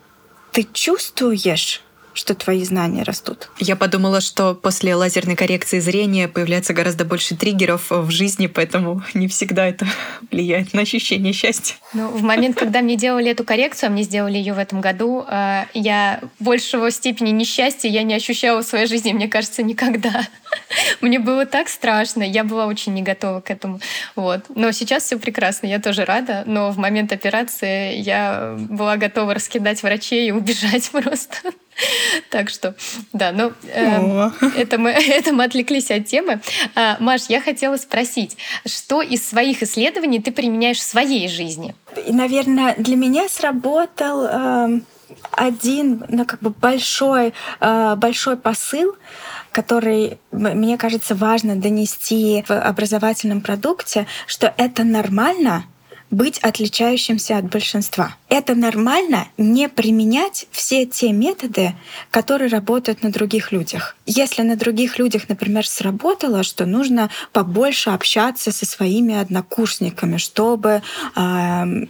Ты 0.52 0.68
чувствуешь, 0.72 1.82
что 2.13 2.36
твои 2.36 2.63
знания 2.63 3.03
растут. 3.03 3.50
Я 3.60 3.75
подумала, 3.75 4.22
что 4.22 4.53
после 4.55 4.96
лазерной 4.96 5.36
коррекции 5.36 5.79
зрения 5.79 6.27
появляется 6.27 6.74
гораздо 6.74 7.05
больше 7.05 7.36
триггеров 7.36 7.89
в 7.89 8.10
жизни, 8.12 8.48
поэтому 8.48 9.01
не 9.13 9.27
всегда 9.27 9.67
это 9.67 9.86
влияет 10.32 10.74
на 10.74 10.82
ощущение 10.82 11.34
счастья. 11.34 11.75
Ну, 11.93 12.08
в 12.10 12.22
момент, 12.24 12.58
когда 12.58 12.82
мне 12.82 12.96
делали 12.96 13.32
эту 13.32 13.43
коррекцию, 13.43 13.88
а 13.88 13.91
мне 13.91 14.03
сделали 14.03 14.38
ее 14.38 14.53
в 14.53 14.60
этом 14.60 14.82
году, 14.82 15.25
э, 15.27 15.65
я 15.74 16.22
большего 16.39 16.91
степени 16.91 17.32
несчастья 17.32 17.89
я 17.89 18.03
не 18.03 18.13
ощущала 18.13 18.62
в 18.62 18.65
своей 18.65 18.88
жизни, 18.88 19.13
мне 19.13 19.27
кажется, 19.27 19.63
никогда. 19.63 20.27
Мне 21.01 21.20
было 21.20 21.46
так 21.46 21.70
страшно, 21.70 22.24
я 22.24 22.43
была 22.43 22.67
очень 22.67 22.93
не 22.93 23.01
готова 23.01 23.41
к 23.41 23.50
этому. 23.50 23.79
Вот. 24.15 24.46
Но 24.55 24.72
сейчас 24.72 25.03
все 25.03 25.17
прекрасно, 25.17 25.67
я 25.67 25.79
тоже 25.79 26.05
рада, 26.05 26.43
но 26.46 26.72
в 26.72 26.77
момент 26.77 27.12
операции 27.12 27.98
я 27.98 28.55
была 28.58 28.98
готова 28.98 29.34
раскидать 29.34 29.84
врачей 29.84 30.27
и 30.27 30.32
убежать 30.32 30.89
просто. 30.91 31.38
Так 32.30 32.50
что, 32.50 32.75
да, 33.12 33.32
ну, 33.32 33.51
э, 33.63 34.30
это, 34.58 34.77
мы, 34.77 34.89
это 34.92 35.34
мы 35.34 35.46
отвлеклись 35.46 35.92
от 35.92 36.06
темы. 36.06 36.42
А, 36.75 36.98
Маш, 37.00 37.24
я 37.30 37.42
хотела 37.42 37.77
спросить, 37.77 38.38
что 38.65 39.01
из 39.01 39.27
своих 39.27 39.63
исследований 39.63 40.20
ты 40.20 40.32
применяешь 40.32 40.80
в 40.80 40.84
своей 40.84 41.27
жизни? 41.27 41.75
И, 42.06 42.13
наверное, 42.13 42.75
для 42.77 42.96
меня 42.96 43.27
сработал 43.30 44.25
э, 44.25 44.80
один, 45.32 46.03
ну, 46.10 46.25
как 46.25 46.39
бы 46.39 46.50
большой, 46.50 47.34
э, 47.60 47.96
большой 47.96 48.38
посыл, 48.38 48.96
который, 49.51 50.18
мне 50.32 50.77
кажется, 50.77 51.15
важно 51.15 51.56
донести 51.56 52.44
в 52.48 52.51
образовательном 52.51 53.42
продукте, 53.42 54.08
что 54.25 54.53
это 54.58 54.84
нормально 54.84 55.65
быть 56.13 56.38
отличающимся 56.39 57.38
от 57.38 57.46
большинства. 57.50 58.15
Это 58.29 58.55
нормально 58.55 59.27
не 59.38 59.67
применять 59.70 60.48
все 60.51 60.86
те 60.86 61.12
методы, 61.12 61.74
которые 62.12 62.50
работают 62.50 63.03
на 63.03 63.12
других 63.12 63.51
людях. 63.51 63.96
Если 64.05 64.41
на 64.41 64.55
других 64.55 65.00
людях, 65.00 65.29
например, 65.29 65.67
сработало, 65.67 66.43
что 66.43 66.65
нужно 66.65 67.10
побольше 67.32 67.89
общаться 67.89 68.51
со 68.51 68.65
своими 68.65 69.15
однокурсниками, 69.15 70.17
чтобы 70.17 70.82
э, 71.15 71.22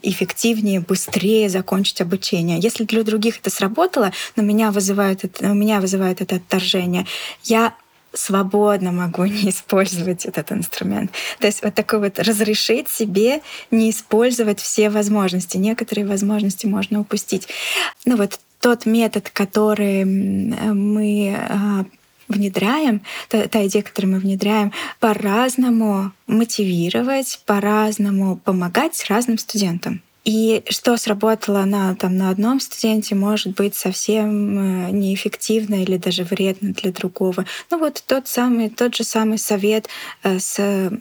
эффективнее, 0.02 0.80
быстрее 0.80 1.50
закончить 1.50 2.02
обучение. 2.02 2.60
Если 2.60 2.84
для 2.84 3.04
других 3.04 3.40
это 3.40 3.50
сработало, 3.50 4.12
но 4.36 4.44
меня 4.44 4.72
вызывает 4.72 5.24
это, 5.24 5.52
у 5.52 5.54
меня 5.54 5.80
вызывает 5.80 6.22
это 6.22 6.38
отторжение, 6.38 7.06
я 7.44 7.74
свободно 8.14 8.92
могу 8.92 9.26
не 9.26 9.50
использовать 9.50 10.26
этот 10.26 10.52
инструмент. 10.52 11.12
То 11.40 11.48
есть 11.48 11.64
вот 11.64 11.74
такой 11.74 12.00
вот 12.00 12.20
разрешить 12.20 12.90
себе 12.90 13.42
не 13.72 13.90
использовать 13.90 14.60
все 14.60 14.90
возможности. 14.90 15.58
Некоторые 15.58 16.06
возможности 16.06 16.66
можно 16.66 17.00
упустить. 17.00 17.48
Ну 18.06 18.16
вот 18.18 18.40
тот 18.60 18.86
метод, 18.86 19.30
который 19.30 20.06
мы 20.06 21.36
а, 21.38 21.86
внедряем, 22.30 23.02
та, 23.28 23.48
та 23.48 23.66
идея, 23.68 23.84
которую 23.84 24.14
мы 24.14 24.20
внедряем, 24.20 24.72
по-разному 25.00 26.12
мотивировать, 26.28 27.42
по-разному 27.46 28.38
помогать 28.38 29.06
разным 29.10 29.38
студентам. 29.38 30.02
И 30.24 30.64
что 30.70 30.96
сработало 30.96 31.66
на, 31.66 31.96
там, 31.96 32.16
на 32.16 32.30
одном 32.30 32.60
студенте, 32.62 33.14
может 33.14 33.56
быть 33.56 33.76
совсем 33.76 34.88
э, 34.88 34.92
неэффективно 34.92 35.84
или 35.84 35.98
даже 35.98 36.24
вредно 36.24 36.74
для 36.74 36.92
другого. 36.92 37.46
Ну 37.70 37.80
вот 37.80 38.02
тот, 38.08 38.28
самый, 38.28 38.70
тот 38.70 38.96
же 38.96 39.04
самый 39.04 39.38
совет 39.38 39.90
э, 40.24 40.40
с 40.40 40.92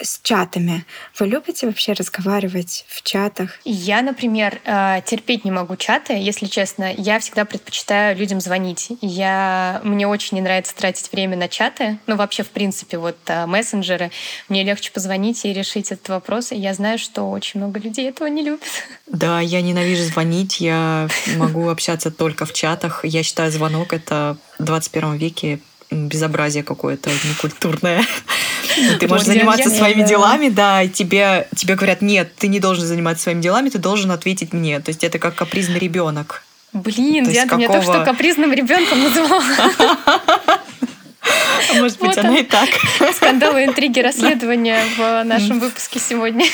с 0.00 0.20
чатами. 0.22 0.84
Вы 1.18 1.26
любите 1.26 1.66
вообще 1.66 1.92
разговаривать 1.92 2.84
в 2.88 3.02
чатах? 3.02 3.58
Я, 3.64 4.02
например, 4.02 4.60
э, 4.64 5.00
терпеть 5.04 5.44
не 5.44 5.50
могу 5.50 5.76
чаты, 5.76 6.12
если 6.12 6.46
честно. 6.46 6.92
Я 6.96 7.18
всегда 7.18 7.44
предпочитаю 7.44 8.16
людям 8.16 8.40
звонить. 8.40 8.88
Я... 9.00 9.80
Мне 9.84 10.06
очень 10.06 10.36
не 10.36 10.40
нравится 10.40 10.74
тратить 10.74 11.10
время 11.12 11.36
на 11.36 11.48
чаты. 11.48 11.98
Ну, 12.06 12.16
вообще, 12.16 12.42
в 12.42 12.50
принципе, 12.50 12.98
вот 12.98 13.16
э, 13.26 13.46
мессенджеры. 13.46 14.10
Мне 14.48 14.62
легче 14.62 14.92
позвонить 14.92 15.44
и 15.44 15.52
решить 15.52 15.90
этот 15.90 16.08
вопрос. 16.08 16.52
И 16.52 16.56
я 16.56 16.74
знаю, 16.74 16.98
что 16.98 17.28
очень 17.30 17.60
много 17.60 17.80
людей 17.80 18.08
этого 18.08 18.28
не 18.28 18.42
любят. 18.42 18.62
Да, 19.06 19.40
я 19.40 19.62
ненавижу 19.62 20.04
звонить. 20.04 20.60
Я 20.60 21.08
могу 21.36 21.68
общаться 21.68 22.10
только 22.10 22.46
в 22.46 22.52
чатах. 22.52 23.04
Я 23.04 23.22
считаю, 23.22 23.50
звонок— 23.50 23.92
это 23.92 24.36
в 24.58 24.64
21 24.64 25.16
веке 25.16 25.60
безобразие 25.90 26.62
какое-то 26.62 27.10
некультурное. 27.24 28.04
Ты 29.00 29.08
можешь 29.08 29.26
заниматься 29.26 29.70
своими 29.70 30.02
делами, 30.04 30.48
да, 30.48 30.82
и 30.82 30.88
тебе, 30.88 31.48
тебе 31.56 31.74
говорят, 31.74 32.00
нет, 32.00 32.34
ты 32.36 32.46
не 32.46 32.60
должен 32.60 32.86
заниматься 32.86 33.24
своими 33.24 33.40
делами, 33.40 33.70
ты 33.70 33.78
должен 33.78 34.12
ответить 34.12 34.52
мне. 34.52 34.78
То 34.78 34.90
есть 34.90 35.02
это 35.02 35.18
как 35.18 35.34
капризный 35.34 35.80
ребенок. 35.80 36.44
Блин, 36.72 37.24
Диана, 37.24 37.48
какого... 37.48 37.58
меня 37.58 37.68
только 37.68 37.82
что 37.82 38.04
капризным 38.04 38.52
ребенком 38.52 39.02
называла. 39.02 39.42
Может 41.74 41.98
быть, 41.98 42.16
вот 42.16 42.18
она 42.18 42.38
и 42.38 42.42
так. 42.42 42.68
Скандалы, 43.14 43.64
интриги, 43.64 44.00
расследования 44.08 44.82
в 44.96 45.24
нашем 45.24 45.60
выпуске 45.60 45.98
сегодня. 45.98 46.46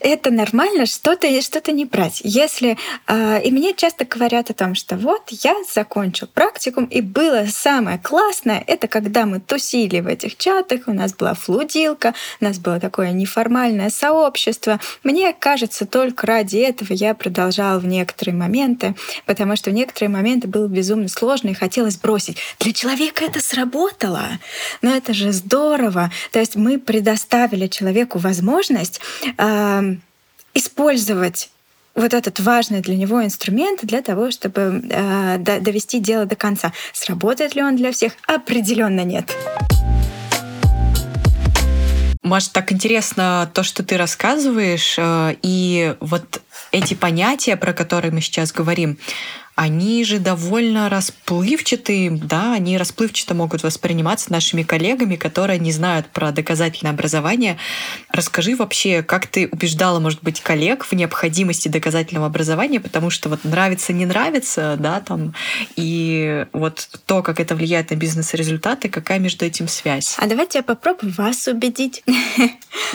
Это 0.00 0.30
нормально, 0.30 0.86
что-то 0.86 1.28
что-то 1.40 1.72
не 1.72 1.84
брать. 1.84 2.20
Если 2.24 2.76
э, 3.06 3.42
и 3.42 3.50
мне 3.50 3.74
часто 3.74 4.04
говорят 4.04 4.50
о 4.50 4.54
том, 4.54 4.74
что 4.74 4.96
вот 4.96 5.22
я 5.30 5.54
закончил 5.72 6.26
практикум, 6.26 6.84
и 6.84 7.00
было 7.00 7.46
самое 7.48 7.98
классное, 7.98 8.62
это 8.66 8.88
когда 8.88 9.26
мы 9.26 9.40
тусили 9.40 10.00
в 10.00 10.06
этих 10.06 10.36
чатах, 10.36 10.82
у 10.86 10.92
нас 10.92 11.14
была 11.14 11.34
флудилка, 11.34 12.14
у 12.40 12.44
нас 12.44 12.58
было 12.58 12.80
такое 12.80 13.12
неформальное 13.12 13.90
сообщество. 13.90 14.80
Мне 15.02 15.32
кажется, 15.32 15.86
только 15.86 16.26
ради 16.26 16.58
этого 16.58 16.92
я 16.92 17.14
продолжал 17.14 17.80
в 17.80 17.86
некоторые 17.86 18.34
моменты, 18.34 18.94
потому 19.26 19.56
что 19.56 19.70
в 19.70 19.72
некоторые 19.72 20.10
моменты 20.10 20.48
было 20.48 20.66
безумно 20.66 21.08
сложно 21.08 21.48
и 21.48 21.54
хотелось 21.54 21.96
бросить. 21.96 22.38
Для 22.58 22.72
человека 22.72 23.24
это 23.24 23.40
сработало. 23.40 24.01
Но 24.82 24.94
это 24.94 25.14
же 25.14 25.32
здорово. 25.32 26.10
То 26.32 26.40
есть 26.40 26.56
мы 26.56 26.78
предоставили 26.78 27.66
человеку 27.66 28.18
возможность 28.18 29.00
э, 29.38 29.96
использовать 30.54 31.50
вот 31.94 32.14
этот 32.14 32.40
важный 32.40 32.80
для 32.80 32.96
него 32.96 33.22
инструмент 33.24 33.80
для 33.82 34.02
того, 34.02 34.30
чтобы 34.30 34.82
э, 34.90 35.38
довести 35.38 36.00
дело 36.00 36.24
до 36.24 36.36
конца. 36.36 36.72
Сработает 36.92 37.54
ли 37.54 37.62
он 37.62 37.76
для 37.76 37.92
всех? 37.92 38.14
Определенно 38.26 39.04
нет. 39.04 39.30
Маш, 42.22 42.48
так 42.48 42.72
интересно 42.72 43.50
то, 43.52 43.62
что 43.64 43.82
ты 43.82 43.96
рассказываешь, 43.96 44.94
э, 44.96 45.36
и 45.42 45.96
вот 46.00 46.40
эти 46.70 46.94
понятия, 46.94 47.56
про 47.56 47.72
которые 47.72 48.12
мы 48.12 48.20
сейчас 48.20 48.52
говорим, 48.52 48.96
они 49.62 50.04
же 50.04 50.18
довольно 50.18 50.88
расплывчатые, 50.88 52.10
да, 52.10 52.54
они 52.54 52.76
расплывчато 52.76 53.32
могут 53.32 53.62
восприниматься 53.62 54.32
нашими 54.32 54.64
коллегами, 54.64 55.14
которые 55.14 55.60
не 55.60 55.70
знают 55.70 56.06
про 56.08 56.32
доказательное 56.32 56.92
образование. 56.92 57.58
Расскажи 58.10 58.56
вообще, 58.56 59.04
как 59.04 59.28
ты 59.28 59.46
убеждала, 59.46 60.00
может 60.00 60.20
быть, 60.24 60.40
коллег 60.40 60.84
в 60.84 60.92
необходимости 60.94 61.68
доказательного 61.68 62.26
образования, 62.26 62.80
потому 62.80 63.10
что 63.10 63.28
вот 63.28 63.44
нравится, 63.44 63.92
не 63.92 64.04
нравится, 64.04 64.76
да, 64.80 64.98
там, 65.00 65.32
и 65.76 66.44
вот 66.52 66.88
то, 67.06 67.22
как 67.22 67.38
это 67.38 67.54
влияет 67.54 67.90
на 67.90 67.94
бизнес-результаты, 67.94 68.88
какая 68.88 69.20
между 69.20 69.44
этим 69.44 69.68
связь? 69.68 70.16
А 70.18 70.26
давайте 70.26 70.58
я 70.58 70.64
попробую 70.64 71.14
вас 71.14 71.46
убедить. 71.46 72.02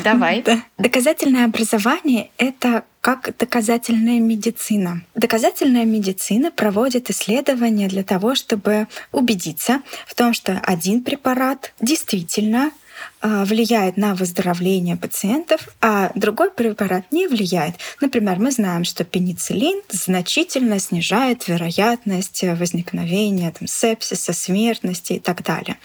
Давай. 0.03 0.43
Доказательное 0.77 1.45
образование— 1.45 2.29
это 2.37 2.83
как 3.01 3.35
доказательная 3.37 4.19
медицина. 4.19 5.01
Доказательная 5.15 5.85
медицина 5.85 6.51
проводит 6.51 7.09
исследования 7.09 7.87
для 7.87 8.03
того, 8.03 8.35
чтобы 8.35 8.87
убедиться 9.11 9.81
в 10.05 10.15
том, 10.15 10.33
что 10.33 10.59
один 10.63 11.03
препарат 11.03 11.73
действительно 11.79 12.71
влияет 13.21 13.97
на 13.97 14.13
выздоровление 14.15 14.95
пациентов, 14.95 15.69
а 15.81 16.11
другой 16.15 16.51
препарат 16.51 17.11
не 17.11 17.27
влияет. 17.27 17.75
Например, 18.01 18.39
мы 18.39 18.51
знаем, 18.51 18.83
что 18.83 19.03
пенициллин 19.03 19.81
значительно 19.89 20.79
снижает 20.79 21.47
вероятность 21.47 22.43
возникновения 22.43 23.51
там, 23.57 23.67
сепсиса, 23.67 24.33
смертности 24.33 25.13
и 25.13 25.19
так 25.19 25.43
далее. 25.43 25.77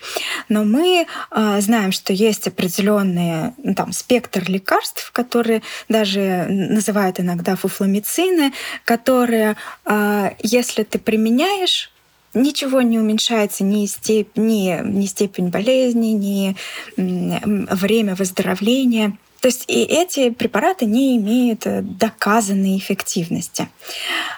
Но 0.49 0.65
мы 0.65 1.07
э, 1.31 1.61
знаем, 1.61 1.93
что 1.93 2.13
есть 2.13 2.47
определенный 2.49 3.53
ну, 3.59 3.75
там, 3.75 3.93
спектр 3.93 4.45
лекарств, 4.49 5.11
которые 5.13 5.63
даже 5.89 6.47
называют 6.49 7.21
иногда 7.21 7.57
фуфломицины, 7.57 8.53
которые, 8.85 9.57
э, 9.87 10.31
если 10.43 10.83
ты 10.83 10.99
применяешь 10.99 11.92
ничего 12.35 12.83
не 12.83 12.99
уменьшается 12.99 13.65
ни, 13.65 13.87
степ, 13.87 14.37
ни, 14.37 14.81
ни 14.85 15.07
степень 15.07 15.49
болезни, 15.49 16.09
ни 16.09 16.57
время 16.97 18.15
выздоровления. 18.15 19.17
То 19.41 19.49
есть 19.49 19.65
и 19.67 19.83
эти 19.83 20.31
препараты 20.31 20.87
не 20.87 21.17
имеют 21.17 21.67
э, 21.67 21.83
доказанной 21.83 22.79
эффективности. 22.79 23.69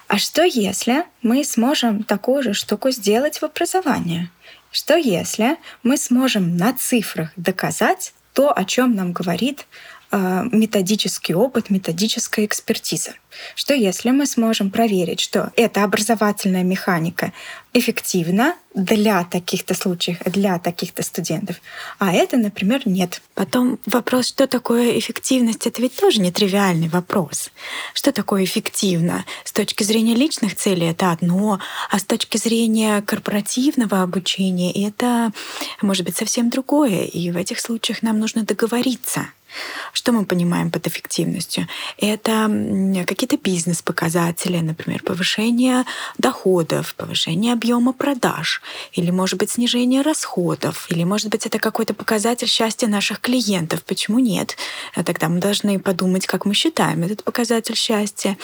А 0.09 0.17
что 0.17 0.45
если 0.45 1.05
мы 1.21 1.45
сможем 1.45 2.05
такую 2.05 2.43
же 2.43 2.55
штуку 2.55 2.91
сделать 2.91 3.37
в 3.37 3.45
образовании? 3.45 4.31
Что 4.71 4.97
если 4.97 5.59
мы 5.83 5.99
сможем 5.99 6.57
на 6.57 6.73
цифрах 6.73 7.33
доказать 7.37 8.15
то, 8.33 8.51
о 8.57 8.65
чем 8.65 8.95
нам 8.95 9.13
говорит 9.13 9.67
методический 10.53 11.35
опыт, 11.35 11.71
методическая 11.71 12.45
экспертиза. 12.45 13.15
Что 13.57 13.75
если 13.75 14.11
мы 14.11 14.27
сможем 14.27 14.71
проверить, 14.71 15.21
что 15.21 15.51
эта 15.57 15.83
образовательная 15.83 16.63
механика 16.63 17.33
эффективна 17.73 18.55
для 18.75 19.25
таких-то 19.25 19.75
случаев, 19.75 20.19
для 20.25 20.61
таких-то 20.61 21.03
студентов, 21.03 21.57
а 21.99 22.13
это, 22.13 22.37
например, 22.37 22.83
нет. 22.85 23.23
Потом 23.35 23.81
вопрос, 23.87 24.29
что 24.29 24.47
такое 24.47 24.97
эффективность, 24.99 25.67
это 25.67 25.83
ведь 25.83 25.97
тоже 25.97 26.21
нетривиальный 26.21 26.89
вопрос. 26.89 27.51
Что 27.93 28.13
такое 28.13 28.45
эффективно? 28.45 29.25
С 29.43 29.53
точки 29.53 29.83
зрения 29.83 30.15
личных 30.15 30.55
целей 30.55 30.91
это 30.91 31.11
одно, 31.11 31.59
а 31.91 31.99
с 31.99 32.05
точки 32.05 32.37
зрения 32.37 33.03
корпоративного 33.03 34.03
обучения 34.03 34.87
это 34.87 35.33
может 35.83 36.05
быть 36.05 36.17
совсем 36.17 36.51
другое. 36.51 37.05
И 37.05 37.33
в 37.33 37.37
этих 37.37 37.59
случаях 37.59 38.03
нам 38.03 38.21
нужно 38.21 38.45
договориться 38.45 39.27
что 39.93 40.13
мы 40.13 40.25
понимаем 40.25 40.71
под 40.71 40.87
эффективностью? 40.87 41.69
Это 41.99 42.51
какие-то 43.07 43.37
бизнес-показатели, 43.37 44.59
например, 44.59 45.03
повышение 45.03 45.85
доходов, 46.19 46.95
повышение 46.95 47.53
объема 47.53 47.93
продаж, 47.93 48.63
или, 48.93 49.11
может 49.11 49.39
быть, 49.39 49.51
снижение 49.51 50.03
расходов, 50.03 50.87
или, 50.91 51.05
может 51.05 51.29
быть, 51.29 51.47
это 51.47 51.59
какой-то 51.59 51.95
показатель 51.95 52.49
счастья 52.49 52.87
наших 52.87 53.21
клиентов. 53.21 53.85
Почему 53.85 54.19
нет? 54.19 54.57
А 54.95 55.05
тогда 55.05 55.29
мы 55.29 55.41
должны 55.41 55.79
подумать, 55.79 56.27
как 56.27 56.45
мы 56.45 56.55
считаем 56.55 57.03
этот 57.03 57.25
показатель 57.25 57.77
счастья. 57.77 58.37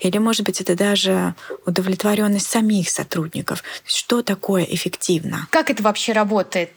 Или, 0.00 0.18
может 0.18 0.44
быть, 0.44 0.60
это 0.60 0.74
даже 0.74 1.34
удовлетворенность 1.66 2.48
самих 2.48 2.90
сотрудников. 2.90 3.62
Что 3.84 4.22
такое 4.22 4.64
эффективно? 4.64 5.46
Как 5.50 5.70
это 5.70 5.82
вообще 5.82 6.12
работает? 6.12 6.72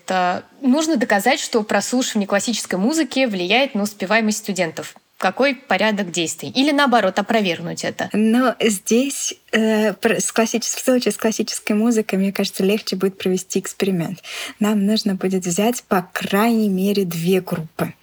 Нужно 0.61 0.97
доказать, 0.97 1.39
что 1.39 1.61
прослушивание 1.63 2.27
классической 2.27 2.79
музыки 2.79 3.25
влияет 3.25 3.75
на 3.77 3.83
успеваемость 3.83 4.39
студентов. 4.39 4.95
какой 5.17 5.55
порядок 5.55 6.11
действий? 6.11 6.49
Или 6.49 6.71
наоборот, 6.71 7.17
опровергнуть 7.17 7.83
это? 7.83 8.09
Но 8.13 8.55
здесь 8.59 9.33
э, 9.51 9.93
с 10.19 10.31
классичес... 10.31 10.75
в 10.75 10.83
случае 10.83 11.11
с 11.11 11.17
классической 11.17 11.73
музыкой, 11.73 12.19
мне 12.19 12.31
кажется, 12.31 12.63
легче 12.63 12.95
будет 12.95 13.17
провести 13.17 13.59
эксперимент. 13.59 14.21
Нам 14.59 14.85
нужно 14.85 15.15
будет 15.15 15.45
взять 15.45 15.83
по 15.83 16.07
крайней 16.13 16.69
мере 16.69 17.03
две 17.05 17.41
группы 17.41 17.93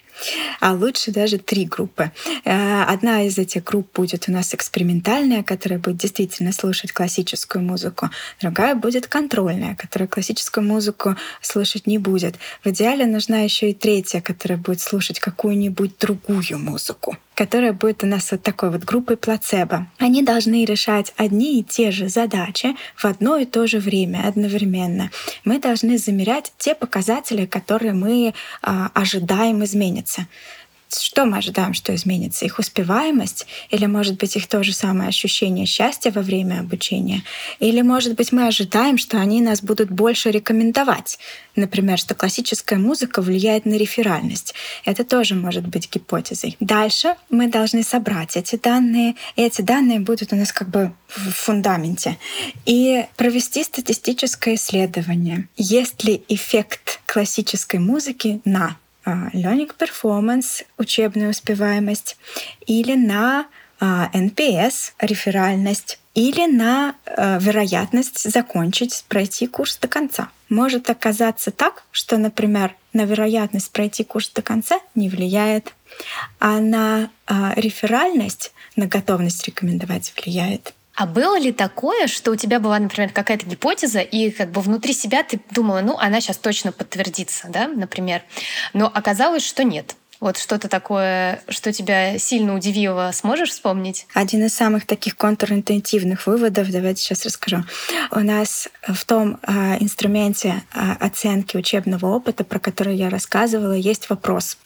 а 0.60 0.72
лучше 0.72 1.10
даже 1.10 1.38
три 1.38 1.64
группы. 1.64 2.10
Э, 2.44 2.82
одна 2.84 3.22
из 3.22 3.38
этих 3.38 3.64
групп 3.64 3.88
будет 3.94 4.28
у 4.28 4.32
нас 4.32 4.54
экспериментальная, 4.54 5.42
которая 5.42 5.78
будет 5.78 5.98
действительно 5.98 6.52
слушать 6.52 6.92
классическую 6.92 7.62
музыку. 7.62 8.10
Другая 8.40 8.74
будет 8.74 9.06
контрольная, 9.06 9.74
которая 9.74 10.08
классическую 10.08 10.66
музыку 10.66 11.16
слушать 11.40 11.86
не 11.86 11.98
будет. 11.98 12.36
В 12.62 12.68
идеале 12.68 13.06
нужна 13.06 13.40
еще 13.40 13.70
и 13.70 13.74
третья, 13.74 14.20
которая 14.20 14.58
будет 14.58 14.80
слушать 14.80 15.20
какую-нибудь 15.20 15.98
другую 15.98 16.58
музыку 16.58 17.16
которая 17.34 17.72
будет 17.72 18.04
у 18.04 18.06
нас 18.06 18.30
вот 18.30 18.42
такой 18.42 18.70
вот 18.70 18.84
группой 18.84 19.16
плацебо. 19.16 19.86
Они 19.98 20.22
должны 20.22 20.64
решать 20.64 21.12
одни 21.16 21.60
и 21.60 21.62
те 21.62 21.90
же 21.90 22.08
задачи 22.08 22.76
в 22.96 23.04
одно 23.04 23.36
и 23.36 23.44
то 23.44 23.66
же 23.66 23.78
время, 23.78 24.26
одновременно. 24.26 25.10
Мы 25.44 25.58
должны 25.58 25.98
замерять 25.98 26.52
те 26.58 26.74
показатели, 26.74 27.46
которые 27.46 27.92
мы 27.92 28.34
а, 28.62 28.90
ожидаем 28.94 29.64
измениться 29.64 30.26
что 30.90 31.24
мы 31.24 31.38
ожидаем, 31.38 31.74
что 31.74 31.94
изменится? 31.94 32.44
Их 32.44 32.58
успеваемость? 32.58 33.46
Или, 33.70 33.86
может 33.86 34.18
быть, 34.18 34.36
их 34.36 34.46
то 34.46 34.62
же 34.62 34.72
самое 34.72 35.08
ощущение 35.08 35.66
счастья 35.66 36.10
во 36.10 36.22
время 36.22 36.60
обучения? 36.60 37.22
Или, 37.58 37.82
может 37.82 38.14
быть, 38.14 38.32
мы 38.32 38.46
ожидаем, 38.46 38.98
что 38.98 39.18
они 39.18 39.40
нас 39.40 39.62
будут 39.62 39.90
больше 39.90 40.30
рекомендовать? 40.30 41.18
Например, 41.56 41.98
что 41.98 42.14
классическая 42.14 42.76
музыка 42.76 43.22
влияет 43.22 43.64
на 43.64 43.74
реферальность. 43.74 44.54
Это 44.84 45.04
тоже 45.04 45.34
может 45.34 45.66
быть 45.66 45.90
гипотезой. 45.90 46.56
Дальше 46.60 47.14
мы 47.30 47.48
должны 47.48 47.82
собрать 47.82 48.36
эти 48.36 48.56
данные, 48.56 49.14
и 49.36 49.42
эти 49.42 49.62
данные 49.62 50.00
будут 50.00 50.32
у 50.32 50.36
нас 50.36 50.52
как 50.52 50.68
бы 50.68 50.92
в 51.08 51.30
фундаменте. 51.30 52.18
И 52.66 53.06
провести 53.16 53.62
статистическое 53.62 54.56
исследование. 54.56 55.48
Есть 55.56 56.04
ли 56.04 56.24
эффект 56.28 57.00
классической 57.06 57.78
музыки 57.78 58.40
на 58.44 58.76
learning 59.04 59.70
performance, 59.78 60.64
учебная 60.78 61.30
успеваемость, 61.30 62.16
или 62.66 62.94
на 62.94 63.46
NPS, 63.80 64.92
а, 64.98 65.06
реферальность, 65.06 65.98
или 66.14 66.46
на 66.46 66.94
а, 67.06 67.38
вероятность 67.38 68.30
закончить, 68.30 69.04
пройти 69.08 69.46
курс 69.46 69.76
до 69.78 69.88
конца. 69.88 70.30
Может 70.48 70.88
оказаться 70.90 71.50
так, 71.50 71.84
что, 71.90 72.16
например, 72.16 72.74
на 72.92 73.04
вероятность 73.04 73.72
пройти 73.72 74.04
курс 74.04 74.30
до 74.30 74.42
конца 74.42 74.78
не 74.94 75.08
влияет, 75.08 75.74
а 76.38 76.60
на 76.60 77.10
реферальность, 77.56 78.52
на 78.76 78.86
готовность 78.86 79.46
рекомендовать 79.46 80.12
влияет. 80.16 80.74
А 80.94 81.06
было 81.06 81.38
ли 81.38 81.52
такое, 81.52 82.06
что 82.06 82.30
у 82.30 82.36
тебя 82.36 82.60
была, 82.60 82.78
например, 82.78 83.10
какая-то 83.12 83.46
гипотеза, 83.46 84.00
и 84.00 84.30
как 84.30 84.50
бы 84.50 84.60
внутри 84.60 84.92
себя 84.92 85.24
ты 85.24 85.40
думала, 85.50 85.80
ну, 85.80 85.98
она 85.98 86.20
сейчас 86.20 86.36
точно 86.36 86.72
подтвердится, 86.72 87.48
да, 87.48 87.66
например, 87.66 88.22
но 88.72 88.90
оказалось, 88.92 89.44
что 89.44 89.64
нет. 89.64 89.96
Вот 90.20 90.38
что-то 90.38 90.68
такое, 90.68 91.42
что 91.48 91.72
тебя 91.72 92.18
сильно 92.18 92.54
удивило, 92.54 93.10
сможешь 93.12 93.50
вспомнить? 93.50 94.06
Один 94.14 94.44
из 94.44 94.54
самых 94.54 94.86
таких 94.86 95.16
контринтуитивных 95.16 96.26
выводов, 96.26 96.70
давайте 96.70 97.02
сейчас 97.02 97.26
расскажу. 97.26 97.64
У 98.10 98.20
нас 98.20 98.68
в 98.86 99.04
том 99.04 99.38
э, 99.42 99.76
инструменте 99.80 100.62
э, 100.72 100.92
оценки 101.00 101.56
учебного 101.56 102.06
опыта, 102.06 102.44
про 102.44 102.58
который 102.58 102.96
я 102.96 103.10
рассказывала, 103.10 103.72
есть 103.72 104.08
вопрос. 104.08 104.56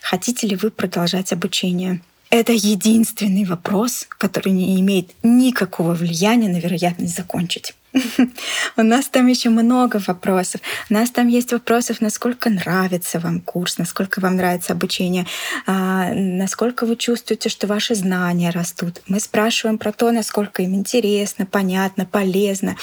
Хотите 0.00 0.46
ли 0.46 0.56
вы 0.56 0.70
продолжать 0.70 1.32
обучение? 1.32 2.00
Это 2.32 2.52
единственный 2.54 3.44
вопрос, 3.44 4.06
который 4.08 4.52
не 4.52 4.80
имеет 4.80 5.10
никакого 5.22 5.92
влияния 5.92 6.48
на 6.48 6.56
вероятность 6.56 7.14
закончить. 7.14 7.74
У 8.76 8.82
нас 8.82 9.08
там 9.08 9.26
еще 9.26 9.50
много 9.50 10.00
вопросов. 10.06 10.60
У 10.88 10.94
нас 10.94 11.10
там 11.10 11.28
есть 11.28 11.52
вопросов, 11.52 12.00
насколько 12.00 12.48
нравится 12.50 13.18
вам 13.20 13.40
курс, 13.40 13.78
насколько 13.78 14.20
вам 14.20 14.36
нравится 14.36 14.72
обучение, 14.72 15.26
а, 15.66 16.12
насколько 16.14 16.86
вы 16.86 16.96
чувствуете, 16.96 17.48
что 17.48 17.66
ваши 17.66 17.94
знания 17.94 18.50
растут. 18.50 19.02
Мы 19.08 19.20
спрашиваем 19.20 19.78
про 19.78 19.92
то, 19.92 20.10
насколько 20.10 20.62
им 20.62 20.74
интересно, 20.74 21.46
понятно, 21.46 22.06
полезно. 22.06 22.76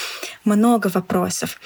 Много 0.46 0.88
вопросов. 0.88 1.60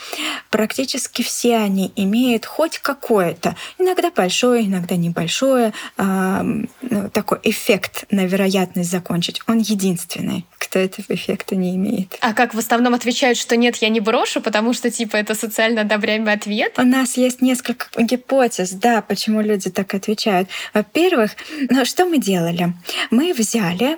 Практически 0.49 1.21
все 1.21 1.58
они 1.58 1.91
имеют 1.95 2.45
хоть 2.45 2.79
какое-то, 2.79 3.56
иногда 3.77 4.12
большое, 4.12 4.65
иногда 4.65 4.95
небольшое, 4.95 5.73
ну, 5.97 7.10
такой 7.12 7.39
эффект 7.43 8.06
на 8.12 8.25
вероятность 8.25 8.91
закончить. 8.91 9.41
Он 9.47 9.60
единственный, 9.60 10.45
кто 10.63 10.80
этого 10.80 11.06
эффекта 11.10 11.56
не 11.56 11.76
имеет. 11.76 12.17
А 12.21 12.34
как 12.34 12.54
в 12.54 12.60
основном 12.60 12.93
отвечают 12.93 13.38
что 13.38 13.56
нет, 13.56 13.76
я 13.78 13.89
не 13.89 13.99
брошу, 13.99 14.41
потому 14.41 14.73
что, 14.73 14.89
типа, 14.89 15.17
это 15.17 15.36
социально 15.36 15.82
одобряемый 15.82 16.34
ответ? 16.34 16.73
У 16.78 16.84
нас 16.84 17.17
есть 17.17 17.41
несколько 17.41 17.88
гипотез, 18.02 18.71
да, 18.71 19.02
почему 19.02 19.41
люди 19.41 19.69
так 19.69 19.93
отвечают. 19.93 20.49
Во-первых, 20.73 21.32
ну, 21.69 21.86
что 21.86 22.06
мы 22.06 22.17
делали? 22.17 22.73
Мы 23.12 23.34
взяли 23.34 23.97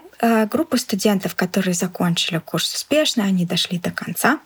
группу 0.51 0.77
студентов, 0.77 1.35
которые 1.35 1.73
закончили 1.73 2.39
курс 2.39 2.73
успешно, 2.73 3.23
они 3.23 3.45
дошли 3.45 3.79
до 3.79 3.91
конца, 3.91 4.39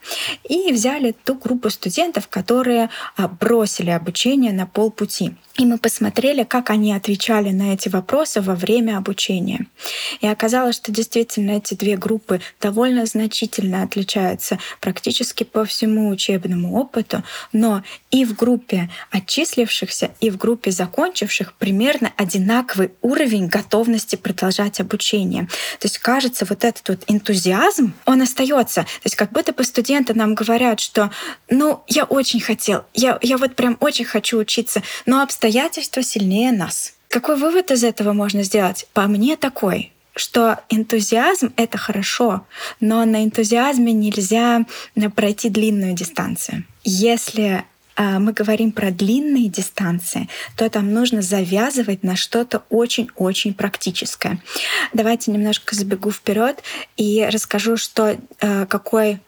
и 0.43 0.71
взяли 0.71 1.11
ту 1.11 1.35
группу 1.35 1.69
студентов, 1.69 2.27
которые 2.27 2.89
э, 3.17 3.27
бросили 3.27 3.89
обучение 3.89 4.51
на 4.51 4.65
полпути. 4.65 5.35
И 5.59 5.65
мы 5.65 5.77
посмотрели, 5.77 6.43
как 6.43 6.69
они 6.69 6.93
отвечали 6.93 7.49
на 7.49 7.73
эти 7.73 7.89
вопросы 7.89 8.39
во 8.39 8.55
время 8.55 8.97
обучения. 8.97 9.65
И 10.21 10.27
оказалось, 10.27 10.77
что 10.77 10.93
действительно 10.93 11.51
эти 11.51 11.73
две 11.73 11.97
группы 11.97 12.39
довольно 12.61 13.05
значительно 13.05 13.83
отличаются 13.83 14.57
практически 14.79 15.43
по 15.43 15.65
всему 15.65 16.09
учебному 16.09 16.79
опыту, 16.79 17.23
но 17.51 17.83
и 18.09 18.23
в 18.23 18.35
группе 18.35 18.89
отчислившихся, 19.11 20.11
и 20.21 20.29
в 20.29 20.37
группе 20.37 20.71
закончивших 20.71 21.53
примерно 21.55 22.13
одинаковый 22.15 22.91
уровень 23.01 23.47
готовности 23.47 24.15
продолжать 24.15 24.79
обучение. 24.79 25.49
То 25.79 25.87
есть 25.87 25.99
кажется, 25.99 26.45
вот 26.49 26.63
этот 26.63 26.87
вот 26.89 27.03
энтузиазм, 27.07 27.93
он 28.05 28.21
остается. 28.21 28.83
То 28.83 29.05
есть 29.05 29.15
как 29.15 29.31
будто 29.31 29.53
бы 29.53 29.63
студенты 29.63 30.13
нам 30.13 30.35
говорят, 30.35 30.79
что 30.79 31.11
ну, 31.49 31.83
я 31.87 32.05
очень 32.05 32.39
хотел, 32.39 32.85
я, 32.93 33.17
я 33.21 33.37
вот 33.37 33.55
прям 33.55 33.77
очень 33.79 34.05
хочу 34.05 34.37
учиться, 34.37 34.81
но 35.05 35.21
обстоятельства 35.21 36.03
сильнее 36.03 36.51
нас. 36.51 36.93
Какой 37.09 37.37
вывод 37.37 37.71
из 37.71 37.83
этого 37.83 38.13
можно 38.13 38.43
сделать? 38.43 38.87
По 38.93 39.07
мне 39.07 39.35
такой, 39.35 39.91
что 40.15 40.59
энтузиазм— 40.69 41.53
это 41.55 41.77
хорошо, 41.77 42.45
но 42.79 43.05
на 43.05 43.23
энтузиазме 43.23 43.93
нельзя 43.93 44.65
пройти 45.15 45.49
длинную 45.49 45.93
дистанцию. 45.93 46.65
Если 46.83 47.63
мы 47.99 48.31
говорим 48.31 48.71
про 48.71 48.91
длинные 48.91 49.49
дистанции, 49.49 50.29
то 50.55 50.69
там 50.69 50.93
нужно 50.93 51.21
завязывать 51.21 52.03
на 52.03 52.15
что-то 52.15 52.63
очень-очень 52.69 53.53
практическое. 53.53 54.41
Давайте 54.93 55.31
немножко 55.31 55.75
забегу 55.75 56.11
вперед 56.11 56.63
и 56.95 57.27
расскажу, 57.29 57.75
что 57.75 58.17
э, 58.39 58.65
какой 58.67 59.19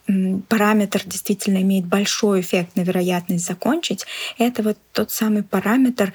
параметр 0.47 1.01
действительно 1.05 1.61
имеет 1.61 1.85
большой 1.85 2.41
эффект 2.41 2.75
на 2.75 2.81
вероятность 2.81 3.45
закончить. 3.45 4.05
Это 4.37 4.63
вот 4.63 4.77
тот 4.93 5.11
самый 5.11 5.43
параметр 5.43 6.13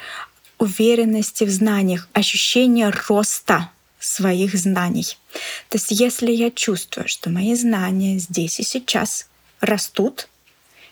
уверенности 0.59 1.45
в 1.45 1.51
знаниях, 1.51 2.09
ощущение 2.14 2.90
роста 3.09 3.71
своих 3.99 4.55
знаний. 4.55 5.19
То 5.69 5.77
есть 5.77 5.90
если 5.90 6.31
я 6.31 6.51
чувствую, 6.51 7.09
что 7.09 7.29
мои 7.29 7.55
знания 7.55 8.19
здесь 8.19 8.61
и 8.61 8.62
сейчас 8.62 9.27
растут, 9.61 10.29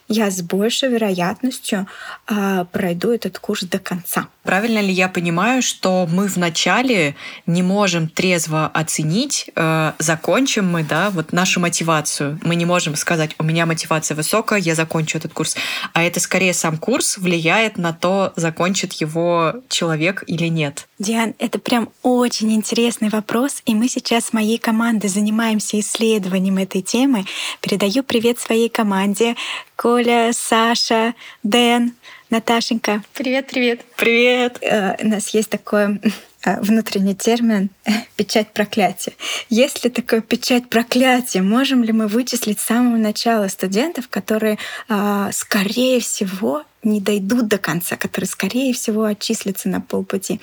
я 0.09 0.31
с 0.31 0.43
большей 0.43 0.88
вероятностью 0.88 1.87
э, 2.27 2.64
пройду 2.73 3.12
этот 3.12 3.38
курс 3.38 3.62
до 3.62 3.79
конца. 3.79 4.29
Правильно 4.44 4.80
ли 4.80 4.92
я 4.92 5.09
понимаю, 5.09 5.62
что 5.62 6.07
мы 6.11 6.26
вначале 6.26 7.16
не 7.46 7.62
можем 7.62 8.09
трезво 8.09 8.66
оценить, 8.66 9.50
э, 9.57 9.92
закончим 9.98 10.70
мы, 10.70 10.85
да, 10.85 11.09
вот 11.11 11.33
нашу 11.33 11.61
мотивацию. 11.61 12.38
Мы 12.42 12.54
не 12.54 12.66
можем 12.66 12.94
сказать, 12.94 13.30
у 13.38 13.44
меня 13.44 13.64
мотивация 13.64 14.14
высокая, 14.14 14.61
я 14.61 14.74
закончу 14.74 15.16
этот 15.16 15.33
курс. 15.33 15.57
А 15.94 16.02
это 16.02 16.20
скорее 16.20 16.52
сам 16.52 16.76
курс 16.76 17.16
влияет 17.16 17.78
на 17.78 17.94
то, 17.94 18.35
закончит 18.37 18.92
его 18.94 19.54
человек 19.68 20.24
или 20.26 20.46
нет. 20.48 20.87
Диан, 20.98 21.35
это 21.38 21.59
прям 21.59 21.88
очень 22.02 22.52
интересный 22.52 23.09
вопрос, 23.09 23.62
и 23.64 23.74
мы 23.74 23.88
сейчас 23.88 24.26
с 24.26 24.33
моей 24.35 24.59
командой 24.59 25.09
занимаемся 25.09 25.80
исследованием 25.80 26.59
этой 26.59 26.83
темы. 26.83 27.24
Передаю 27.61 28.02
привет 28.02 28.38
своей 28.38 28.68
команде. 28.68 29.37
Коля, 29.76 30.33
Саша, 30.33 31.14
Дэн, 31.42 31.94
Наташенька. 32.35 33.01
Привет, 33.14 33.47
привет. 33.47 33.85
Привет. 33.94 34.59
Э, 34.61 34.97
у 35.01 35.07
нас 35.07 35.29
есть 35.29 35.51
такой 35.51 35.85
э, 35.85 35.99
внутренний 36.61 37.14
термин 37.14 37.70
«печать 38.16 38.52
проклятия». 38.52 39.12
Есть 39.48 39.85
ли 39.85 39.90
такое 39.90 40.20
печать 40.20 40.68
проклятия? 40.68 41.42
Можем 41.42 41.83
ли 41.83 41.92
мы 41.92 42.07
вычислить 42.07 42.61
с 42.61 42.64
самого 42.64 42.96
начала 42.96 43.48
студентов, 43.48 44.09
которые, 44.09 44.59
э, 44.88 45.30
скорее 45.33 46.00
всего, 46.00 46.64
не 46.85 47.00
дойдут 47.00 47.48
до 47.48 47.59
конца, 47.59 47.96
которые, 47.96 48.28
скорее 48.28 48.72
всего, 48.72 49.04
отчислятся 49.04 49.68
на 49.68 49.80
полпути. 49.80 50.40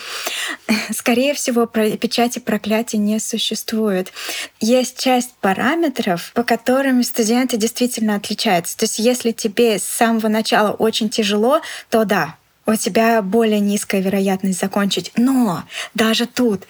Скорее 0.91 1.33
всего, 1.33 1.65
печати 1.65 2.39
проклятия 2.39 2.97
не 2.97 3.19
существует. 3.19 4.11
Есть 4.59 4.99
часть 4.99 5.33
параметров, 5.35 6.31
по 6.33 6.43
которым 6.43 7.03
студенты 7.03 7.57
действительно 7.57 8.15
отличаются. 8.15 8.77
То 8.77 8.85
есть 8.85 8.99
если 8.99 9.31
тебе 9.31 9.79
с 9.79 9.83
самого 9.83 10.27
начала 10.27 10.71
очень 10.71 11.09
тяжело, 11.09 11.61
то 11.89 12.05
да, 12.05 12.35
у 12.65 12.75
тебя 12.75 13.21
более 13.21 13.59
низкая 13.59 14.01
вероятность 14.01 14.59
закончить. 14.59 15.11
Но 15.15 15.63
даже 15.93 16.25
тут 16.25 16.63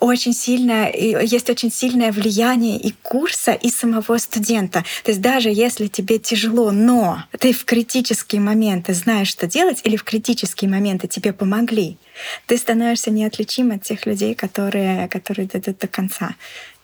очень 0.00 0.32
сильное, 0.32 0.92
есть 0.92 1.50
очень 1.50 1.70
сильное 1.70 2.12
влияние 2.12 2.78
и 2.78 2.92
курса, 3.02 3.52
и 3.52 3.70
самого 3.70 4.18
студента. 4.18 4.84
То 5.04 5.10
есть 5.10 5.20
даже 5.20 5.50
если 5.50 5.86
тебе 5.86 6.18
тяжело, 6.18 6.70
но 6.70 7.24
ты 7.38 7.52
в 7.52 7.64
критические 7.64 8.40
моменты 8.40 8.94
знаешь, 8.94 9.28
что 9.28 9.46
делать, 9.46 9.80
или 9.84 9.96
в 9.96 10.04
критические 10.04 10.70
моменты 10.70 11.08
тебе 11.08 11.32
помогли, 11.32 11.98
ты 12.46 12.56
становишься 12.56 13.10
неотличим 13.10 13.72
от 13.72 13.82
тех 13.82 14.06
людей, 14.06 14.34
которые, 14.34 15.08
которые 15.08 15.46
дойдут 15.46 15.78
до 15.78 15.88
конца 15.88 16.34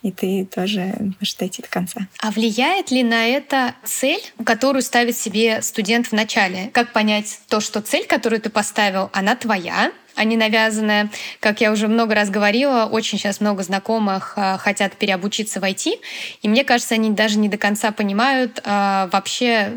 и 0.02 0.10
ты 0.12 0.46
тоже 0.46 0.94
можешь 0.98 1.34
дойти 1.34 1.62
до 1.62 1.68
конца. 1.68 2.00
А 2.20 2.30
влияет 2.30 2.90
ли 2.90 3.02
на 3.02 3.26
это 3.26 3.74
цель, 3.84 4.22
которую 4.44 4.82
ставит 4.82 5.16
себе 5.16 5.62
студент 5.62 6.06
в 6.08 6.12
начале? 6.12 6.70
Как 6.72 6.92
понять 6.92 7.40
то, 7.48 7.60
что 7.60 7.80
цель, 7.80 8.06
которую 8.06 8.40
ты 8.40 8.50
поставил, 8.50 9.10
она 9.12 9.36
твоя, 9.36 9.92
а 10.14 10.24
не 10.24 10.36
навязанная. 10.36 11.10
Как 11.40 11.60
я 11.60 11.72
уже 11.72 11.88
много 11.88 12.14
раз 12.14 12.30
говорила, 12.30 12.84
очень 12.84 13.18
сейчас 13.18 13.40
много 13.40 13.62
знакомых 13.62 14.34
а, 14.36 14.58
хотят 14.58 14.94
переобучиться 14.94 15.60
в 15.60 15.64
IT, 15.64 15.98
и 16.42 16.48
мне 16.48 16.64
кажется, 16.64 16.94
они 16.94 17.10
даже 17.10 17.38
не 17.38 17.48
до 17.48 17.56
конца 17.56 17.92
понимают 17.92 18.60
а, 18.64 19.08
вообще, 19.12 19.72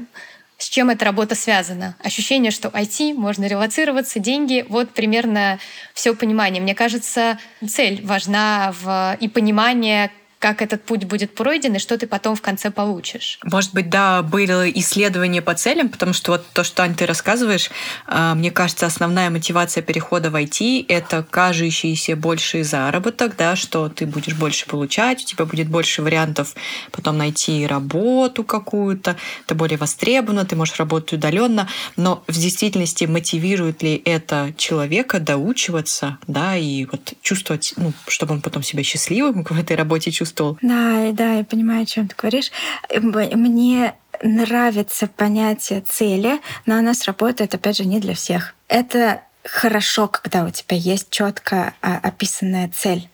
с 0.63 0.69
чем 0.69 0.89
эта 0.89 1.03
работа 1.03 1.35
связана. 1.35 1.97
Ощущение, 2.01 2.49
что 2.49 2.69
IT, 2.69 3.13
можно 3.15 3.45
релацироваться, 3.45 4.19
деньги, 4.19 4.65
вот 4.69 4.91
примерно 4.91 5.59
все 5.93 6.15
понимание. 6.15 6.61
Мне 6.61 6.73
кажется, 6.73 7.37
цель 7.67 8.01
важна 8.05 8.73
в, 8.81 9.17
и 9.19 9.27
понимание, 9.27 10.09
как 10.43 10.61
этот 10.61 10.83
путь 10.83 11.05
будет 11.05 11.33
пройден 11.35 11.75
и 11.75 11.79
что 11.79 11.97
ты 11.97 12.05
потом 12.05 12.35
в 12.35 12.41
конце 12.41 12.69
получишь. 12.69 13.39
Может 13.45 13.73
быть, 13.73 13.89
да, 13.89 14.21
были 14.21 14.73
исследования 14.75 15.41
по 15.41 15.53
целям, 15.53 15.87
потому 15.87 16.11
что 16.11 16.33
вот 16.33 16.45
то, 16.51 16.65
что, 16.65 16.83
Ань, 16.83 16.95
ты 16.95 17.05
рассказываешь, 17.05 17.71
а, 18.07 18.35
мне 18.35 18.51
кажется, 18.51 18.85
основная 18.85 19.29
мотивация 19.29 19.81
перехода 19.81 20.29
в 20.29 20.35
IT— 20.35 20.85
это 20.89 21.23
кажущийся 21.23 22.17
больший 22.17 22.63
заработок, 22.63 23.37
да, 23.37 23.55
что 23.55 23.87
ты 23.87 24.05
будешь 24.05 24.35
больше 24.35 24.65
получать, 24.65 25.23
у 25.23 25.25
тебя 25.25 25.45
будет 25.45 25.69
больше 25.69 26.01
вариантов 26.01 26.55
потом 26.91 27.17
найти 27.17 27.65
работу 27.65 28.43
какую-то, 28.43 29.15
ты 29.47 29.55
более 29.55 29.77
востребована, 29.77 30.43
ты 30.43 30.57
можешь 30.57 30.77
работать 30.77 31.13
удаленно, 31.13 31.69
но 31.95 32.21
в 32.27 32.37
действительности 32.37 33.05
мотивирует 33.05 33.81
ли 33.81 34.01
это 34.03 34.53
человека 34.57 35.21
доучиваться, 35.21 36.17
да, 36.27 36.57
и 36.57 36.83
вот 36.83 37.13
чувствовать, 37.21 37.73
ну, 37.77 37.93
чтобы 38.09 38.33
он 38.33 38.41
потом 38.41 38.61
себя 38.61 38.83
счастливым 38.83 39.45
в 39.49 39.57
этой 39.57 39.77
работе 39.77 40.11
чувствовал, 40.11 40.32
стол. 40.33 40.57
Да, 40.61 41.11
да, 41.13 41.35
я 41.35 41.43
понимаю, 41.43 41.83
о 41.83 41.85
чем 41.85 42.07
ты 42.07 42.15
говоришь. 42.17 42.51
Мне 42.91 43.93
нравится 44.21 45.07
понятие 45.07 45.81
цели, 45.81 46.39
но 46.65 46.75
оно 46.75 46.93
сработает, 46.93 47.53
опять 47.53 47.77
же, 47.77 47.85
не 47.85 47.99
для 47.99 48.15
всех. 48.15 48.55
Это 48.67 49.21
хорошо, 49.43 50.07
когда 50.07 50.43
у 50.45 50.49
тебя 50.49 50.77
есть 50.77 51.09
четко 51.09 51.73
а, 51.81 51.97
описанная 51.97 52.69
цель. 52.73 53.09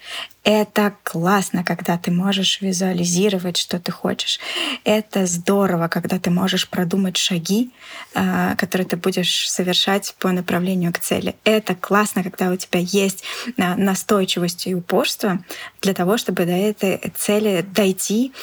Это 0.51 0.95
классно, 1.03 1.63
когда 1.63 1.95
ты 1.99 2.09
можешь 2.09 2.59
визуализировать, 2.59 3.55
что 3.55 3.79
ты 3.79 3.91
хочешь. 3.91 4.39
Это 4.83 5.27
здорово, 5.27 5.89
когда 5.89 6.17
ты 6.17 6.31
можешь 6.31 6.67
продумать 6.67 7.17
шаги, 7.17 7.69
а, 8.15 8.55
которые 8.55 8.87
ты 8.87 8.97
будешь 8.97 9.47
совершать 9.47 10.15
по 10.17 10.31
направлению 10.31 10.91
к 10.91 10.97
цели. 10.97 11.35
Это 11.43 11.75
классно, 11.75 12.23
когда 12.23 12.49
у 12.49 12.55
тебя 12.55 12.79
есть 12.79 13.23
а, 13.59 13.75
настойчивость 13.75 14.65
и 14.65 14.73
упорство 14.73 15.37
для 15.83 15.93
того, 15.93 16.17
чтобы 16.17 16.45
до 16.45 16.53
этой 16.53 16.99
цели 17.15 17.61
дойти 17.61 18.33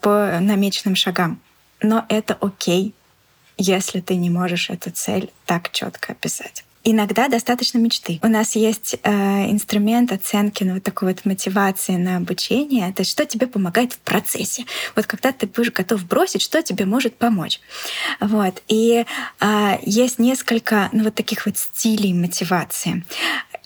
по 0.00 0.38
намеченным 0.40 0.96
шагам. 0.96 1.38
Но 1.82 2.06
это 2.08 2.32
окей, 2.40 2.94
если 3.58 4.00
ты 4.00 4.16
не 4.16 4.30
можешь 4.30 4.70
эту 4.70 4.90
цель 4.90 5.30
так 5.44 5.70
четко 5.70 6.12
описать. 6.12 6.65
Иногда 6.88 7.26
достаточно 7.26 7.78
мечты. 7.78 8.20
У 8.22 8.28
нас 8.28 8.54
есть 8.54 8.94
э, 9.02 9.50
инструмент 9.50 10.12
оценки 10.12 10.62
ну, 10.62 10.74
вот 10.74 10.84
такой 10.84 11.08
вот 11.08 11.24
мотивации 11.24 11.96
на 11.96 12.16
обучение. 12.16 12.92
То 12.92 13.00
есть 13.00 13.10
что 13.10 13.26
тебе 13.26 13.48
помогает 13.48 13.94
в 13.94 13.98
процессе. 13.98 14.66
Вот 14.94 15.04
когда 15.06 15.32
ты 15.32 15.48
будешь 15.48 15.72
готов 15.72 16.06
бросить, 16.06 16.42
что 16.42 16.62
тебе 16.62 16.84
может 16.84 17.16
помочь. 17.16 17.60
Вот. 18.20 18.62
И 18.68 19.04
э, 19.40 19.78
есть 19.82 20.20
несколько 20.20 20.88
ну, 20.92 21.02
вот 21.02 21.16
таких 21.16 21.46
вот 21.46 21.58
стилей 21.58 22.12
мотивации. 22.12 23.04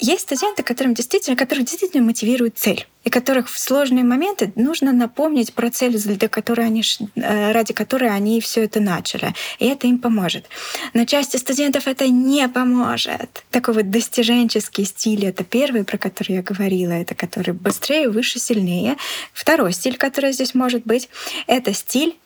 Есть 0.00 0.22
студенты, 0.22 0.62
которым 0.62 0.94
действительно, 0.94 1.36
которых 1.36 1.66
действительно 1.66 2.02
мотивирует 2.02 2.58
цель 2.58 2.86
и 3.04 3.10
которых 3.10 3.50
в 3.50 3.58
сложные 3.58 4.04
моменты 4.04 4.52
нужно 4.56 4.92
напомнить 4.92 5.52
про 5.52 5.70
цель, 5.70 5.98
для 5.98 6.28
которой 6.28 6.66
они, 6.66 6.82
э, 7.16 7.52
ради 7.52 7.74
которой 7.74 8.10
они 8.10 8.40
все 8.40 8.64
это 8.64 8.80
начали. 8.80 9.34
И 9.58 9.66
это 9.66 9.86
им 9.86 9.98
поможет. 9.98 10.46
Но 10.94 11.04
части 11.04 11.36
студентов 11.36 11.86
это 11.86 12.08
не 12.08 12.48
поможет. 12.48 13.44
Такой 13.50 13.74
вот 13.74 13.90
достиженческий 13.90 14.84
стиль— 14.84 15.24
это 15.26 15.44
первый, 15.44 15.84
про 15.84 15.98
который 15.98 16.36
я 16.36 16.42
говорила, 16.42 16.92
это 16.92 17.14
который 17.14 17.52
быстрее, 17.52 18.08
выше, 18.08 18.38
сильнее. 18.38 18.96
Второй 19.32 19.72
стиль, 19.72 19.96
который 19.96 20.32
здесь 20.32 20.54
может 20.54 20.84
быть, 20.84 21.08
это 21.46 21.72
стиль 21.74 22.16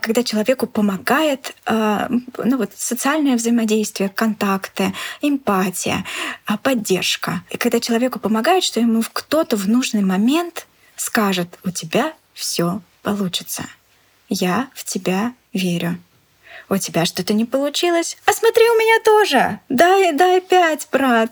когда 0.00 0.22
человеку 0.22 0.66
помогает 0.66 1.54
а, 1.66 2.08
ну, 2.38 2.56
вот, 2.56 2.70
социальное 2.76 3.36
взаимодействие, 3.36 4.08
контакты, 4.08 4.92
эмпатия, 5.20 6.04
а, 6.46 6.58
поддержка. 6.58 7.42
И 7.50 7.56
когда 7.56 7.80
человеку 7.80 8.18
помогает, 8.18 8.64
что 8.64 8.80
ему 8.80 9.02
кто-то 9.12 9.56
в 9.56 9.68
нужный 9.68 10.02
момент 10.02 10.66
скажет, 10.96 11.58
у 11.64 11.70
тебя 11.70 12.12
все 12.34 12.80
получится. 13.02 13.64
Я 14.28 14.68
в 14.74 14.84
тебя 14.84 15.34
верю. 15.52 15.98
У 16.68 16.76
тебя 16.78 17.04
что-то 17.04 17.34
не 17.34 17.44
получилось? 17.44 18.16
А 18.24 18.32
смотри, 18.32 18.62
у 18.62 18.74
меня 18.78 19.02
тоже. 19.04 19.60
Дай, 19.68 20.12
дай 20.12 20.40
пять, 20.40 20.88
брат. 20.90 21.30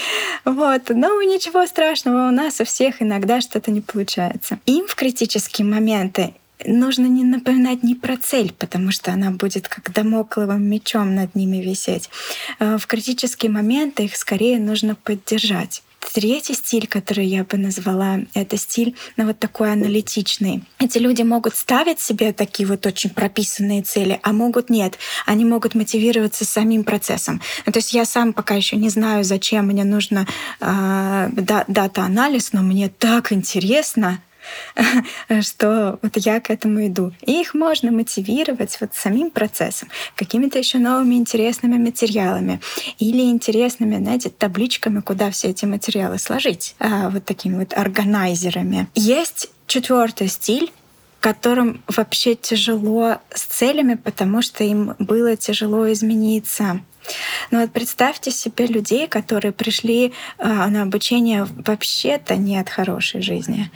вот. 0.44 0.88
Но 0.88 1.22
ничего 1.22 1.66
страшного, 1.66 2.28
у 2.28 2.32
нас 2.32 2.60
у 2.60 2.64
всех 2.64 3.00
иногда 3.00 3.40
что-то 3.40 3.70
не 3.70 3.80
получается. 3.82 4.58
Им 4.66 4.88
в 4.88 4.94
критические 4.96 5.66
моменты 5.66 6.34
нужно 6.64 7.06
не 7.06 7.24
напоминать 7.24 7.82
не 7.82 7.94
про 7.94 8.16
цель, 8.16 8.52
потому 8.52 8.90
что 8.90 9.12
она 9.12 9.30
будет 9.30 9.68
как 9.68 9.92
домокловым 9.92 10.62
мечом 10.62 11.14
над 11.14 11.34
ними 11.34 11.58
висеть. 11.58 12.10
Э, 12.58 12.78
в 12.78 12.86
критические 12.86 13.50
моменты 13.50 14.04
их 14.04 14.16
скорее 14.16 14.58
нужно 14.58 14.94
поддержать. 14.94 15.82
Третий 16.14 16.54
стиль, 16.54 16.88
который 16.88 17.26
я 17.26 17.44
бы 17.44 17.56
назвала, 17.56 18.20
это 18.34 18.56
стиль 18.56 18.96
ну, 19.16 19.26
вот 19.26 19.38
такой 19.38 19.70
аналитичный. 19.70 20.64
Эти 20.78 20.98
люди 20.98 21.22
могут 21.22 21.54
ставить 21.54 22.00
себе 22.00 22.32
такие 22.32 22.66
вот 22.66 22.84
очень 22.86 23.10
прописанные 23.10 23.82
цели, 23.82 24.18
а 24.22 24.32
могут 24.32 24.70
нет. 24.70 24.98
Они 25.26 25.44
могут 25.44 25.74
мотивироваться 25.74 26.44
самим 26.44 26.84
процессом. 26.84 27.40
Ну, 27.66 27.72
то 27.72 27.78
есть 27.78 27.92
я 27.92 28.04
сам 28.06 28.32
пока 28.32 28.54
еще 28.54 28.76
не 28.76 28.88
знаю, 28.88 29.24
зачем 29.24 29.66
мне 29.66 29.84
нужно 29.84 30.26
э, 30.60 31.28
дата-анализ, 31.68 32.54
но 32.54 32.62
мне 32.62 32.88
так 32.88 33.30
интересно, 33.30 34.20
что 35.40 35.98
вот 36.02 36.16
я 36.16 36.40
к 36.40 36.50
этому 36.50 36.86
иду. 36.86 37.12
И 37.22 37.40
их 37.40 37.54
можно 37.54 37.90
мотивировать 37.90 38.76
вот 38.80 38.94
самим 38.94 39.30
процессом, 39.30 39.88
какими-то 40.16 40.58
еще 40.58 40.78
новыми 40.78 41.14
интересными 41.14 41.78
материалами 41.78 42.60
или 42.98 43.22
интересными, 43.30 43.96
знаете, 43.96 44.30
табличками, 44.30 45.00
куда 45.00 45.30
все 45.30 45.48
эти 45.48 45.64
материалы 45.64 46.18
сложить, 46.18 46.74
а, 46.78 47.10
вот 47.10 47.24
такими 47.24 47.58
вот 47.58 47.72
органайзерами. 47.74 48.88
Есть 48.94 49.50
четвертый 49.66 50.28
стиль, 50.28 50.72
которым 51.20 51.82
вообще 51.86 52.34
тяжело 52.34 53.18
с 53.32 53.42
целями, 53.42 53.94
потому 53.94 54.42
что 54.42 54.64
им 54.64 54.94
было 54.98 55.36
тяжело 55.36 55.90
измениться. 55.92 56.80
Но 57.50 57.60
вот 57.60 57.72
представьте 57.72 58.30
себе 58.30 58.66
людей, 58.66 59.08
которые 59.08 59.52
пришли 59.52 60.12
э, 60.38 60.46
на 60.46 60.82
обучение 60.82 61.46
вообще-то 61.50 62.36
не 62.36 62.58
от 62.58 62.68
хорошей 62.68 63.22
жизни. 63.22 63.70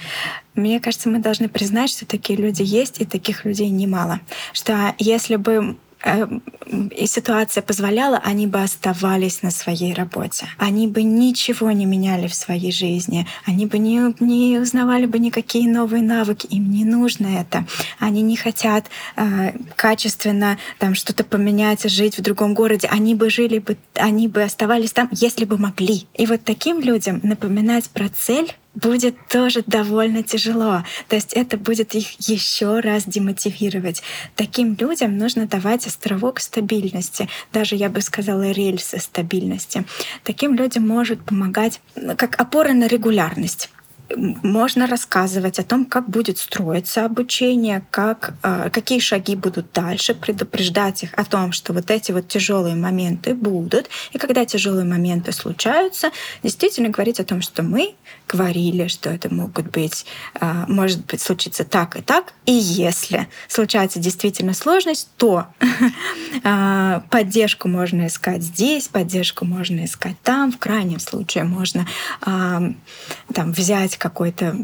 Мне 0.55 0.81
кажется, 0.81 1.09
мы 1.09 1.19
должны 1.19 1.49
признать, 1.49 1.91
что 1.91 2.07
такие 2.07 2.39
люди 2.39 2.63
есть, 2.63 3.01
и 3.01 3.05
таких 3.05 3.45
людей 3.45 3.71
немало. 3.71 4.21
Что 4.53 4.95
если 4.99 5.37
бы 5.37 5.77
и 6.05 7.07
ситуация 7.07 7.63
позволяла, 7.63 8.19
они 8.19 8.47
бы 8.47 8.63
оставались 8.63 9.43
на 9.43 9.51
своей 9.51 9.95
работе. 9.95 10.47
Они 10.59 10.87
бы 10.87 11.03
ничего 11.03 11.71
не 11.71 11.87
меняли 11.87 12.27
в 12.27 12.35
своей 12.35 12.73
жизни. 12.73 13.27
Они 13.47 13.67
бы 13.67 13.79
не, 13.79 14.15
не 14.21 14.59
узнавали 14.59 15.07
бы 15.07 15.19
никакие 15.19 15.69
новые 15.69 16.03
навыки. 16.03 16.47
Им 16.47 16.71
не 16.71 16.85
нужно 16.85 17.39
это. 17.39 17.65
Они 17.99 18.23
не 18.23 18.37
хотят 18.37 18.87
э, 19.17 19.53
качественно 19.77 20.59
там 20.79 20.95
что-то 20.95 21.25
поменять, 21.25 21.89
жить 21.89 22.19
в 22.19 22.23
другом 22.23 22.55
городе. 22.55 22.89
Они 22.91 23.15
бы 23.15 23.31
жили 23.31 23.59
бы, 23.59 23.77
они 23.95 24.29
бы 24.29 24.43
оставались 24.43 24.93
там, 24.93 25.09
если 25.11 25.45
бы 25.45 25.57
могли. 25.57 26.07
И 26.15 26.27
вот 26.27 26.45
таким 26.45 26.81
людям 26.81 27.21
напоминать 27.23 27.89
про 27.91 28.09
цель 28.09 28.55
будет 28.75 29.17
тоже 29.29 29.63
довольно 29.67 30.23
тяжело. 30.23 30.85
То 31.09 31.17
есть 31.17 31.33
это 31.33 31.57
будет 31.57 31.95
их 31.95 32.29
еще 32.29 32.81
раз 32.81 33.05
демотивировать. 33.07 34.03
Таким 34.37 34.77
людям 34.79 35.17
нужно 35.17 35.47
давать 35.47 35.87
островок 35.87 36.41
стабильности, 36.41 37.29
даже 37.53 37.77
я 37.77 37.89
бы 37.89 38.01
сказала 38.01 38.51
рельсы 38.51 38.99
стабильности. 38.99 39.85
Таким 40.23 40.55
людям 40.55 40.87
может 40.87 41.25
помогать 41.25 41.81
как 42.17 42.41
опора 42.41 42.73
на 42.73 42.87
регулярность 42.87 43.71
можно 44.17 44.87
рассказывать 44.87 45.59
о 45.59 45.63
том, 45.63 45.87
как 45.87 46.09
будет 46.09 46.39
строиться 46.39 47.05
обучение, 47.05 47.87
как, 47.91 48.35
а, 48.43 48.69
какие 48.71 48.99
шаги 48.99 49.35
будут 49.35 49.73
дальше, 49.73 50.15
предупреждать 50.15 51.03
их 51.05 51.15
о 51.15 51.25
том, 51.25 51.53
что 51.53 51.73
вот 51.73 51.91
эти 51.91 52.13
вот 52.13 52.29
тяжелые 52.29 52.75
моменты 52.75 53.35
будут. 53.35 53.89
И 54.13 54.19
когда 54.19 54.45
тяжелые 54.45 54.85
моменты 54.85 55.33
случаются, 55.33 56.11
действительно 56.43 56.91
говорить 56.91 57.19
о 57.19 57.25
том, 57.25 57.41
что 57.41 57.63
мы 57.63 57.95
говорили, 58.29 58.89
что 58.89 59.11
это 59.11 59.33
могут 59.33 59.71
быть, 59.71 60.05
а, 60.35 60.67
может 60.69 61.07
быть, 61.07 61.21
случиться 61.21 61.65
так 61.65 61.97
и 61.97 62.03
так. 62.03 62.35
И 62.47 62.53
если 62.53 63.29
случается 63.49 63.99
действительно 63.99 64.53
сложность, 64.53 65.09
то 65.17 65.47
а, 66.45 67.03
поддержку 67.11 67.69
можно 67.69 68.07
искать 68.07 68.43
здесь, 68.43 68.89
поддержку 68.89 69.47
можно 69.47 69.85
искать 69.85 70.17
там. 70.23 70.53
В 70.53 70.59
крайнем 70.59 71.01
случае 71.01 71.45
можно 71.45 71.87
там, 72.21 73.53
взять 73.53 73.94
какой-то 73.99 74.57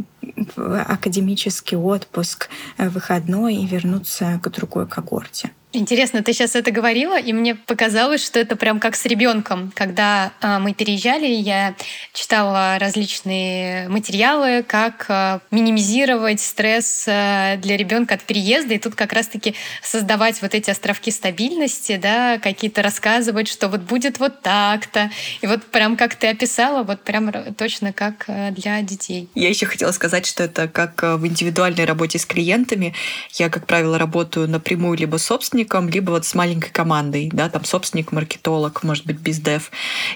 академический 0.57 1.77
отпуск, 1.77 2.49
э, 2.77 2.89
выходной 2.89 3.57
и 3.57 3.67
вернуться 3.67 4.41
к 4.43 4.51
другой 4.51 4.87
когорте. 4.87 5.51
Интересно, 5.73 6.25
ты 6.25 6.33
сейчас 6.33 6.57
это 6.57 6.73
говорила, 6.73 7.17
и 7.17 7.33
мне 7.33 7.55
показалось, 7.55 8.25
что 8.25 8.41
это 8.41 8.57
прям 8.57 8.81
как 8.81 8.97
с 8.97 9.05
ребенком. 9.07 9.71
Когда 9.77 10.33
э, 10.41 10.59
мы 10.59 10.75
переезжали, 10.75 11.27
я 11.27 11.77
читала 12.13 12.77
различные 12.81 13.89
материалы, 13.89 14.65
как 14.65 15.07
э, 15.09 15.39
минимизировать 15.53 16.41
стресс 16.41 17.05
э, 17.07 17.57
для 17.59 17.77
ребенка 17.77 18.15
от 18.15 18.23
переезда, 18.23 18.75
и 18.75 18.79
тут 18.79 18.97
как 18.97 19.13
раз-таки 19.13 19.55
создавать 19.81 20.43
вот 20.43 20.57
эти 20.57 20.71
островки 20.71 21.13
стабильности, 21.13 22.01
да, 22.03 22.39
какие-то 22.39 22.83
рассказывать, 22.83 23.47
что 23.47 23.69
вот 23.69 23.83
будет 23.83 24.19
вот 24.19 24.43
так-то. 24.43 25.13
И 25.41 25.47
вот 25.47 25.63
прям 25.67 25.97
как 25.97 26.17
ты 26.17 26.27
описала, 26.27 26.83
вот 26.83 27.05
прям 27.05 27.33
точно 27.55 27.93
как 27.93 28.27
для 28.27 28.83
детей. 28.83 29.29
Я 29.37 29.49
еще 29.49 29.67
хотела 29.67 29.93
сказать, 29.93 30.27
что 30.27 30.43
это 30.43 30.67
как 30.67 31.03
в 31.03 31.25
индивидуальной 31.25 31.85
работе 31.85 32.19
с 32.19 32.27
клиентами. 32.27 32.93
Я, 33.35 33.51
как 33.51 33.69
правило, 33.69 33.99
работаю 33.99 34.49
напрямую 34.49 34.99
либо 34.99 35.19
собственно 35.19 35.60
собственником, 35.61 35.89
либо 35.89 36.11
вот 36.11 36.25
с 36.25 36.35
маленькой 36.35 36.71
командой, 36.71 37.31
да, 37.33 37.49
там 37.49 37.65
собственник, 37.65 38.13
маркетолог, 38.13 38.83
может 38.83 39.07
быть, 39.07 39.19
бездев. 39.19 39.71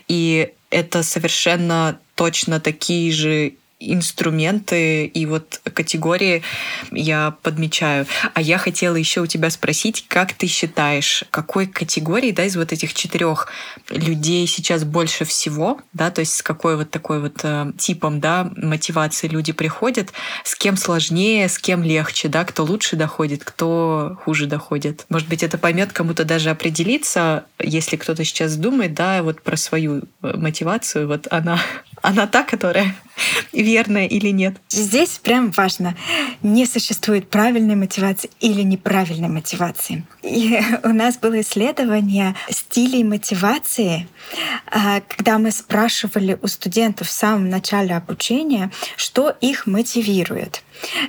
И 0.09 0.53
это 0.71 1.03
совершенно 1.03 1.99
точно 2.15 2.61
такие 2.61 3.13
же 3.13 3.55
инструменты 3.93 5.07
и 5.07 5.27
вот 5.27 5.61
категории 5.73 6.43
я 6.91 7.37
подмечаю. 7.43 8.07
А 8.33 8.41
я 8.41 8.59
хотела 8.59 8.97
еще 8.97 9.21
у 9.21 9.27
тебя 9.27 9.51
спросить, 9.51 10.07
как 10.09 10.33
ты 10.33 10.47
считаешь, 10.47 11.25
какой 11.31 11.67
категории, 11.67 12.31
да, 12.31 12.45
из 12.45 12.57
вот 12.57 12.73
этих 12.73 12.95
четырех 12.95 13.49
людей 13.91 14.47
сейчас 14.47 14.85
больше 14.85 15.25
всего, 15.25 15.81
да, 15.93 16.11
то 16.11 16.21
есть 16.21 16.35
с 16.35 16.43
какой 16.43 16.77
вот 16.77 16.91
такой 16.91 17.21
вот 17.21 17.41
э, 17.43 17.73
типом, 17.79 18.21
да, 18.21 18.51
мотивации 18.57 19.29
люди 19.29 19.53
приходят, 19.53 20.13
с 20.45 20.55
кем 20.55 20.77
сложнее, 20.77 21.49
с 21.49 21.59
кем 21.59 21.83
легче, 21.83 22.29
да, 22.29 22.45
кто 22.45 22.65
лучше 22.65 22.97
доходит, 22.97 23.45
кто 23.45 24.19
хуже 24.25 24.47
доходит. 24.47 25.07
Может 25.09 25.29
быть, 25.29 25.43
это 25.43 25.59
поймет 25.59 25.93
кому-то 25.93 26.25
даже 26.25 26.51
определиться, 26.51 27.45
если 27.59 27.97
кто-то 27.97 28.25
сейчас 28.25 28.57
думает, 28.57 28.95
да, 28.95 29.23
вот 29.23 29.43
про 29.43 29.57
свою 29.57 30.03
э, 30.23 30.37
мотивацию, 30.37 31.09
вот 31.09 31.27
она, 31.31 31.59
она 32.03 32.27
та, 32.27 32.43
которая 32.43 32.95
верное 33.53 34.07
или 34.07 34.29
нет. 34.29 34.57
Здесь 34.69 35.19
прям 35.23 35.51
важно. 35.51 35.97
Не 36.43 36.67
существует 36.67 37.29
правильной 37.29 37.77
мотивации 37.77 38.31
или 38.41 38.63
неправильной 38.63 39.29
мотивации. 39.29 40.05
И 40.23 40.61
у 40.83 40.89
нас 40.89 41.19
было 41.19 41.41
исследование 41.41 42.35
стилей 42.49 43.05
мотивации, 43.05 44.09
а, 44.67 45.01
когда 45.01 45.39
мы 45.39 45.51
спрашивали 45.51 46.39
у 46.41 46.47
студентов 46.47 47.09
в 47.09 47.13
самом 47.13 47.49
начале 47.49 47.95
обучения, 47.95 48.71
что 48.97 49.35
их 49.41 49.67
мотивирует. 49.67 50.63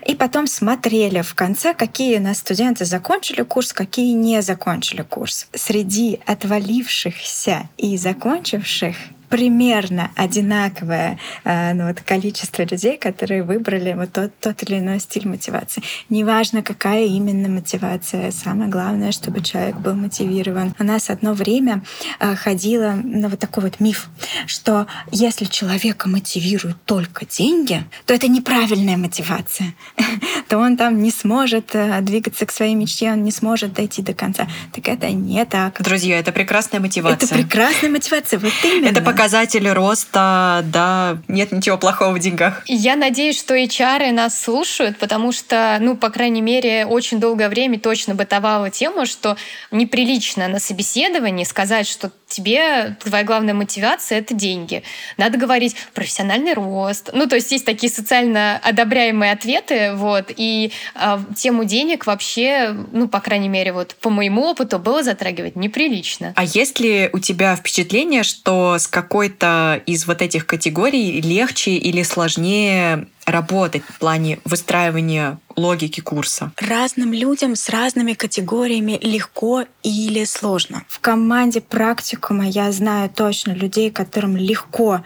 И 0.05 0.15
потом 0.15 0.47
смотрели 0.47 1.21
в 1.21 1.33
конце, 1.33 1.73
какие 1.73 2.17
у 2.17 2.21
нас 2.21 2.39
студенты 2.39 2.85
закончили 2.85 3.41
курс, 3.41 3.73
какие 3.73 4.13
не 4.13 4.41
закончили 4.41 5.01
курс. 5.01 5.47
Среди 5.53 6.19
отвалившихся 6.25 7.69
и 7.77 7.97
закончивших 7.97 8.95
примерно 9.29 10.11
одинаковое 10.15 11.19
э, 11.43 11.73
ну, 11.73 11.87
вот 11.87 12.01
количество 12.01 12.63
людей, 12.63 12.97
которые 12.97 13.43
выбрали 13.43 13.93
вот 13.93 14.11
тот, 14.11 14.31
тот 14.39 14.63
или 14.63 14.79
иной 14.79 14.99
стиль 14.99 15.27
мотивации. 15.27 15.83
Неважно, 16.09 16.61
какая 16.61 17.05
именно 17.05 17.49
мотивация. 17.49 18.31
Самое 18.31 18.69
главное, 18.69 19.11
чтобы 19.11 19.41
человек 19.41 19.77
был 19.77 19.95
мотивирован. 19.95 20.73
У 20.79 20.83
нас 20.83 21.09
одно 21.09 21.33
время 21.33 21.83
э, 22.19 22.35
ходило 22.35 22.95
ну, 23.03 23.27
вот 23.27 23.39
такой 23.39 23.63
вот 23.63 23.79
миф, 23.79 24.09
что 24.47 24.87
если 25.11 25.45
человека 25.45 26.09
мотивируют 26.09 26.77
только 26.85 27.25
деньги, 27.25 27.83
то 28.05 28.13
это 28.13 28.27
неправильная 28.27 28.97
мотивация. 28.97 29.73
то 30.47 30.57
он 30.57 30.77
там 30.77 31.01
не 31.01 31.11
сможет 31.11 31.73
э, 31.73 32.01
двигаться 32.01 32.45
к 32.45 32.51
своей 32.51 32.75
мечте, 32.75 33.11
он 33.11 33.23
не 33.23 33.31
сможет 33.31 33.73
дойти 33.73 34.01
до 34.01 34.13
конца. 34.13 34.47
Так 34.73 34.87
это 34.87 35.09
не 35.09 35.43
так. 35.45 35.81
Друзья, 35.81 36.19
это 36.19 36.31
прекрасная 36.31 36.79
мотивация. 36.79 37.25
Это 37.25 37.35
прекрасная 37.35 37.89
мотивация, 37.89 38.39
вот 38.39 38.53
именно. 38.63 38.89
Это 38.89 39.01
показатели 39.15 39.69
роста, 39.69 40.61
да, 40.65 41.17
нет 41.29 41.53
ничего 41.53 41.77
плохого 41.77 42.13
в 42.13 42.19
деньгах. 42.19 42.63
Я 42.67 42.97
надеюсь, 42.97 43.39
что 43.39 43.55
HR 43.55 44.11
нас 44.11 44.37
слушают, 44.37 44.97
потому 44.97 45.31
что, 45.31 45.77
ну, 45.79 45.95
по 45.95 46.09
крайней 46.09 46.41
мере, 46.41 46.85
очень 46.85 47.21
долгое 47.21 47.47
время 47.47 47.79
точно 47.79 48.13
бытовала 48.13 48.69
тема, 48.69 49.05
что 49.05 49.37
неприлично 49.71 50.49
на 50.49 50.59
собеседовании 50.59 51.45
сказать, 51.45 51.87
что 51.87 52.11
тебе 52.35 52.97
твоя 53.01 53.23
главная 53.23 53.53
мотивация— 53.53 54.17
это 54.19 54.33
деньги. 54.33 54.83
Надо 55.17 55.37
говорить 55.37 55.75
профессиональный 55.93 56.53
рост. 56.53 57.09
Ну, 57.13 57.27
то 57.27 57.35
есть 57.35 57.51
есть 57.51 57.65
такие 57.65 57.91
социально 57.91 58.57
одобряемые 58.57 59.31
ответы, 59.31 59.93
вот, 59.93 60.31
и 60.35 60.71
э, 60.95 61.17
тему 61.35 61.63
денег 61.63 62.05
вообще, 62.05 62.75
ну, 62.91 63.07
по 63.07 63.19
крайней 63.21 63.49
мере, 63.49 63.71
вот 63.71 63.95
по 64.01 64.09
моему 64.09 64.43
опыту 64.43 64.79
было 64.79 65.03
затрагивать 65.03 65.55
неприлично. 65.55 66.33
А 66.35 66.43
есть 66.43 66.79
ли 66.79 67.09
у 67.13 67.19
тебя 67.19 67.55
впечатление, 67.55 68.23
что 68.23 68.77
с 68.77 68.87
какой-то 68.87 69.81
из 69.85 70.05
вот 70.05 70.21
этих 70.21 70.45
категорий 70.45 71.21
легче 71.21 71.71
или 71.71 72.03
сложнее 72.03 73.07
работать 73.25 73.83
в 73.87 73.99
плане 73.99 74.39
выстраивания 74.45 75.39
логики 75.55 76.01
курса? 76.01 76.51
Разным 76.57 77.13
людям 77.13 77.55
с 77.55 77.69
разными 77.69 78.13
категориями 78.13 78.99
легко 79.01 79.65
или 79.83 80.23
сложно. 80.25 80.83
В 80.87 80.99
команде 80.99 81.61
практикума 81.61 82.47
я 82.47 82.71
знаю 82.71 83.09
точно 83.09 83.51
людей, 83.51 83.91
которым 83.91 84.37
легко, 84.37 85.03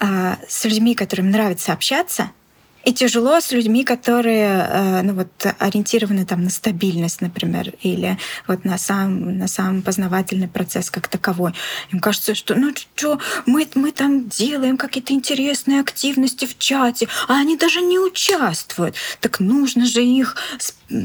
э, 0.00 0.36
с 0.48 0.64
людьми, 0.64 0.94
которым 0.94 1.30
нравится 1.30 1.72
общаться, 1.72 2.30
и 2.84 2.92
тяжело 2.92 3.40
с 3.40 3.52
людьми, 3.52 3.84
которые 3.84 4.66
э, 4.68 5.02
ну, 5.02 5.14
вот, 5.14 5.46
ориентированы 5.58 6.24
там, 6.24 6.44
на 6.44 6.50
стабильность, 6.50 7.20
например, 7.20 7.74
или 7.82 8.18
вот 8.46 8.64
на 8.64 8.78
сам, 8.78 9.38
на 9.38 9.48
сам 9.48 9.82
познавательный 9.82 10.48
процесс 10.48 10.90
как 10.90 11.08
таковой. 11.08 11.52
Им 11.92 12.00
кажется, 12.00 12.34
что 12.34 12.54
ну 12.54 12.74
что, 12.74 13.18
мы, 13.46 13.68
мы 13.74 13.92
там 13.92 14.28
делаем 14.28 14.76
какие-то 14.76 15.12
интересные 15.12 15.80
активности 15.80 16.44
в 16.44 16.58
чате, 16.58 17.08
а 17.28 17.40
они 17.40 17.56
даже 17.56 17.80
не 17.80 17.98
участвуют. 17.98 18.96
Так 19.20 19.40
нужно 19.40 19.86
же 19.86 20.02
их 20.04 20.36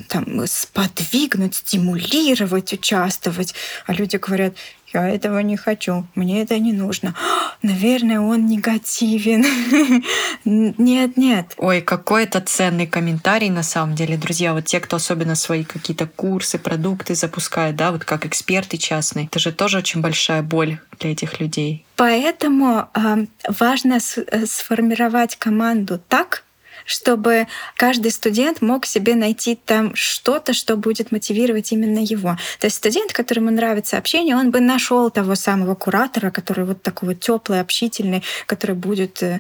там, 0.08 0.46
сподвигнуть, 0.48 1.56
стимулировать, 1.56 2.74
участвовать. 2.74 3.54
А 3.86 3.94
люди 3.94 4.18
говорят, 4.18 4.56
я 4.98 5.10
этого 5.10 5.40
не 5.40 5.58
хочу, 5.58 6.08
мне 6.16 6.42
это 6.42 6.58
не 6.60 6.74
нужно. 6.74 7.14
Наверное, 7.62 8.20
он 8.20 8.48
негативен. 8.48 9.46
Нет, 10.46 11.18
нет. 11.18 11.54
Ой, 11.58 11.82
какой 11.82 12.24
это 12.24 12.40
ценный 12.40 12.88
комментарий 12.88 13.50
на 13.50 13.64
самом 13.64 13.96
деле, 13.96 14.18
друзья. 14.18 14.54
Вот 14.54 14.66
те, 14.66 14.80
кто 14.80 14.96
особенно 14.96 15.36
свои 15.36 15.64
какие-то 15.64 16.08
курсы, 16.08 16.58
продукты 16.58 17.16
запускает, 17.16 17.76
да, 17.76 17.92
вот 17.92 18.06
как 18.06 18.26
эксперты 18.26 18.78
частные, 18.78 19.26
это 19.26 19.40
же 19.40 19.52
тоже 19.52 19.80
очень 19.80 20.02
большая 20.02 20.42
боль 20.42 20.80
для 21.00 21.12
этих 21.12 21.40
людей. 21.40 21.86
Поэтому 21.96 22.88
э, 22.94 23.26
важно 23.50 24.00
сформировать 24.00 25.36
команду 25.36 26.00
так, 26.08 26.44
чтобы 26.88 27.48
каждый 27.76 28.10
студент 28.10 28.62
мог 28.62 28.88
себе 28.88 29.14
найти 29.14 29.56
там 29.56 29.94
что-то, 29.94 30.54
что 30.54 30.76
будет 30.78 31.12
мотивировать 31.12 31.72
именно 31.72 32.00
его. 32.00 32.38
То 32.60 32.66
есть 32.66 32.78
студент, 32.78 33.14
которому 33.14 33.52
нравится 33.52 34.00
общение, 34.00 34.36
он 34.36 34.50
бы 34.50 34.60
нашел 34.62 35.12
того 35.12 35.36
самого 35.36 35.76
куратора, 35.76 36.32
который 36.32 36.66
вот 36.66 36.82
такой 36.82 37.10
вот 37.10 37.20
теплый, 37.20 37.60
общительный, 37.60 38.24
который 38.48 38.76
будет 38.76 39.22
э, 39.22 39.40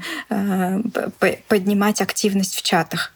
поднимать 1.47 2.01
активность 2.01 2.55
в 2.55 2.61
чатах. 2.61 3.13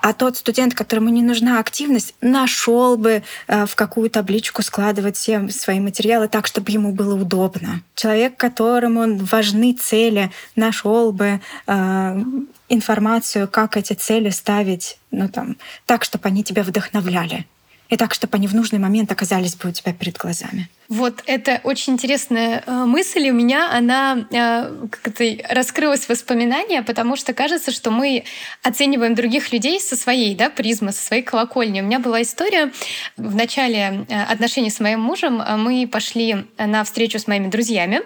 А 0.00 0.12
тот 0.12 0.36
студент, 0.36 0.74
которому 0.74 1.10
не 1.10 1.22
нужна 1.22 1.60
активность, 1.60 2.14
нашел 2.20 2.96
бы 2.96 3.22
э, 3.46 3.66
в 3.66 3.76
какую 3.76 4.10
табличку 4.10 4.62
складывать 4.62 5.16
все 5.16 5.48
свои 5.48 5.78
материалы 5.78 6.28
так, 6.28 6.48
чтобы 6.48 6.72
ему 6.72 6.92
было 6.92 7.14
удобно. 7.14 7.82
Человек, 7.94 8.36
которому 8.36 9.18
важны 9.18 9.74
цели, 9.74 10.32
нашел 10.56 11.12
бы 11.12 11.40
э, 11.66 12.22
информацию, 12.68 13.46
как 13.46 13.76
эти 13.76 13.92
цели 13.92 14.30
ставить, 14.30 14.98
ну 15.12 15.28
там, 15.28 15.56
так, 15.86 16.02
чтобы 16.02 16.26
они 16.26 16.42
тебя 16.42 16.64
вдохновляли 16.64 17.46
и 17.92 17.96
так, 17.98 18.14
чтобы 18.14 18.36
они 18.38 18.48
в 18.48 18.54
нужный 18.54 18.78
момент 18.78 19.12
оказались 19.12 19.54
бы 19.54 19.68
у 19.68 19.72
тебя 19.72 19.92
перед 19.92 20.16
глазами. 20.16 20.70
Вот 20.88 21.22
это 21.26 21.60
очень 21.62 21.92
интересная 21.92 22.64
э, 22.66 22.84
мысль. 22.86 23.28
У 23.28 23.34
меня 23.34 23.70
она 23.70 24.26
э, 24.30 24.86
как-то 24.90 25.24
раскрылась 25.50 26.08
воспоминания, 26.08 26.82
потому 26.82 27.16
что 27.16 27.34
кажется, 27.34 27.70
что 27.70 27.90
мы 27.90 28.24
оцениваем 28.62 29.14
других 29.14 29.52
людей 29.52 29.78
со 29.78 29.94
своей 29.94 30.34
да, 30.34 30.48
призмы, 30.48 30.92
со 30.92 31.04
своей 31.04 31.22
колокольни. 31.22 31.82
У 31.82 31.84
меня 31.84 31.98
была 31.98 32.22
история 32.22 32.72
в 33.18 33.34
начале 33.34 34.06
э, 34.08 34.22
отношений 34.22 34.70
с 34.70 34.80
моим 34.80 35.00
мужем. 35.00 35.42
Мы 35.58 35.86
пошли 35.86 36.46
на 36.56 36.84
встречу 36.84 37.18
с 37.18 37.26
моими 37.26 37.48
друзьями, 37.48 38.00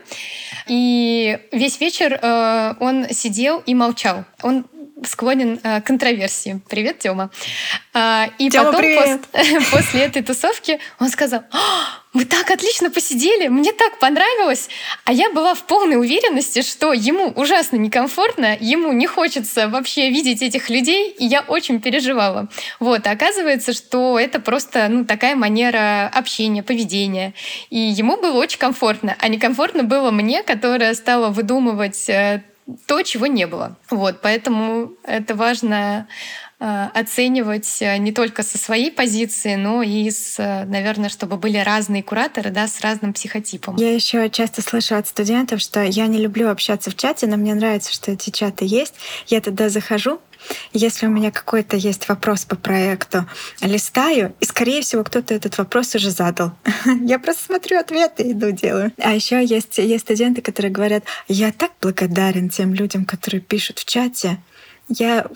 и 0.67 1.39
весь 1.53 1.81
вечер 1.81 2.19
он 2.81 3.07
сидел 3.11 3.63
и 3.67 3.75
молчал. 3.75 4.25
Он 4.43 4.65
склонен 5.05 5.61
э, 5.63 5.81
к 5.81 5.87
контроверсии. 5.87 6.61
Привет, 6.69 7.01
Тёма. 7.01 7.31
А, 7.93 8.29
и 8.39 8.49
Тёма, 8.49 8.67
потом 8.67 8.81
привет. 8.81 9.21
После, 9.31 9.61
после 9.73 10.01
этой 10.03 10.23
тусовки 10.23 10.79
он 10.99 11.09
сказал, 11.11 11.43
мы 12.13 12.25
так 12.25 12.51
отлично 12.51 12.91
посидели, 12.91 13.49
мне 13.49 13.73
так 13.73 13.99
понравилось. 13.99 14.71
А 15.05 15.13
я 15.13 15.31
была 15.31 15.55
в 15.55 15.65
полной 15.65 15.97
уверенности, 15.97 16.63
что 16.63 16.95
ему 16.95 17.29
ужасно 17.29 17.77
некомфортно, 17.77 18.57
ему 18.59 18.93
не 18.93 19.07
хочется 19.07 19.69
вообще 19.69 20.09
видеть 20.09 20.41
этих 20.41 20.71
людей, 20.71 21.11
и 21.11 21.27
я 21.27 21.43
очень 21.43 21.79
переживала. 21.79 22.49
Вот, 22.81 23.07
а 23.07 23.11
оказывается, 23.11 23.75
что 23.75 24.19
это 24.19 24.41
просто 24.41 24.89
ну, 24.89 25.05
такая 25.05 25.37
манера 25.37 26.11
общения, 26.13 26.63
поведения. 26.63 27.35
И 27.69 27.79
ему 27.79 28.17
было 28.17 28.39
очень 28.39 28.59
комфортно, 28.59 29.15
а 29.19 29.29
некомфортно 29.29 29.83
было 29.83 30.11
мне, 30.11 30.43
которая 30.43 30.95
стала 30.95 31.29
выдумывать 31.29 32.09
э, 32.09 32.43
то, 32.87 33.03
чего 33.03 33.27
не 33.27 33.47
было. 33.47 33.77
Вот, 33.91 34.21
поэтому 34.23 34.93
это 35.05 35.35
важно 35.35 35.75
э, 35.75 36.46
оценивать 36.59 37.79
э, 37.81 37.99
не 37.99 38.13
только 38.13 38.43
со 38.43 38.57
своей 38.57 38.91
позиции, 38.91 39.57
но 39.57 39.83
и 39.83 40.11
с, 40.11 40.39
э, 40.39 40.65
наверное, 40.65 41.11
чтобы 41.11 41.37
были 41.37 41.59
разные 41.59 42.03
кураторы, 42.03 42.51
да, 42.51 42.67
с 42.67 42.81
разным 42.81 43.13
психотипом. 43.13 43.77
Я 43.77 43.93
еще 43.93 44.31
часто 44.31 44.63
слышу 44.63 44.97
от 44.97 45.07
студентов, 45.07 45.61
что 45.61 45.83
я 45.83 46.07
не 46.07 46.19
люблю 46.19 46.49
общаться 46.49 46.91
в 46.91 46.97
чате, 46.97 47.27
но 47.27 47.37
мне 47.37 47.55
нравится, 47.55 47.93
что 47.93 48.13
эти 48.13 48.31
чаты 48.31 48.65
есть. 48.65 48.95
Я 49.27 49.43
туда 49.43 49.69
захожу, 49.69 50.21
если 50.73 51.07
у 51.07 51.11
меня 51.11 51.31
какой-то 51.31 51.77
есть 51.77 52.09
вопрос 52.09 52.45
по 52.45 52.57
проекту, 52.57 53.27
листаю, 53.61 54.35
и, 54.41 54.45
скорее 54.45 54.83
всего, 54.83 55.05
кто-то 55.05 55.35
этот 55.35 55.59
вопрос 55.59 55.95
уже 55.95 56.11
задал. 56.11 56.53
Я 57.03 57.19
просто 57.19 57.45
смотрю 57.45 57.79
ответы 57.79 58.23
и 58.23 58.33
иду 58.33 58.51
делаю. 58.51 58.93
А 58.99 59.15
еще 59.15 59.45
есть, 59.45 59.79
есть 59.79 60.05
студенты, 60.05 60.43
которые 60.43 60.73
говорят, 60.73 61.05
я 61.29 61.53
так 61.53 61.73
благодарен 61.81 62.49
тем 62.49 62.75
людям, 62.75 63.05
которые 63.05 63.41
пишут 63.41 63.79
в 63.79 63.85
чате. 63.85 64.39
Я 64.89 65.27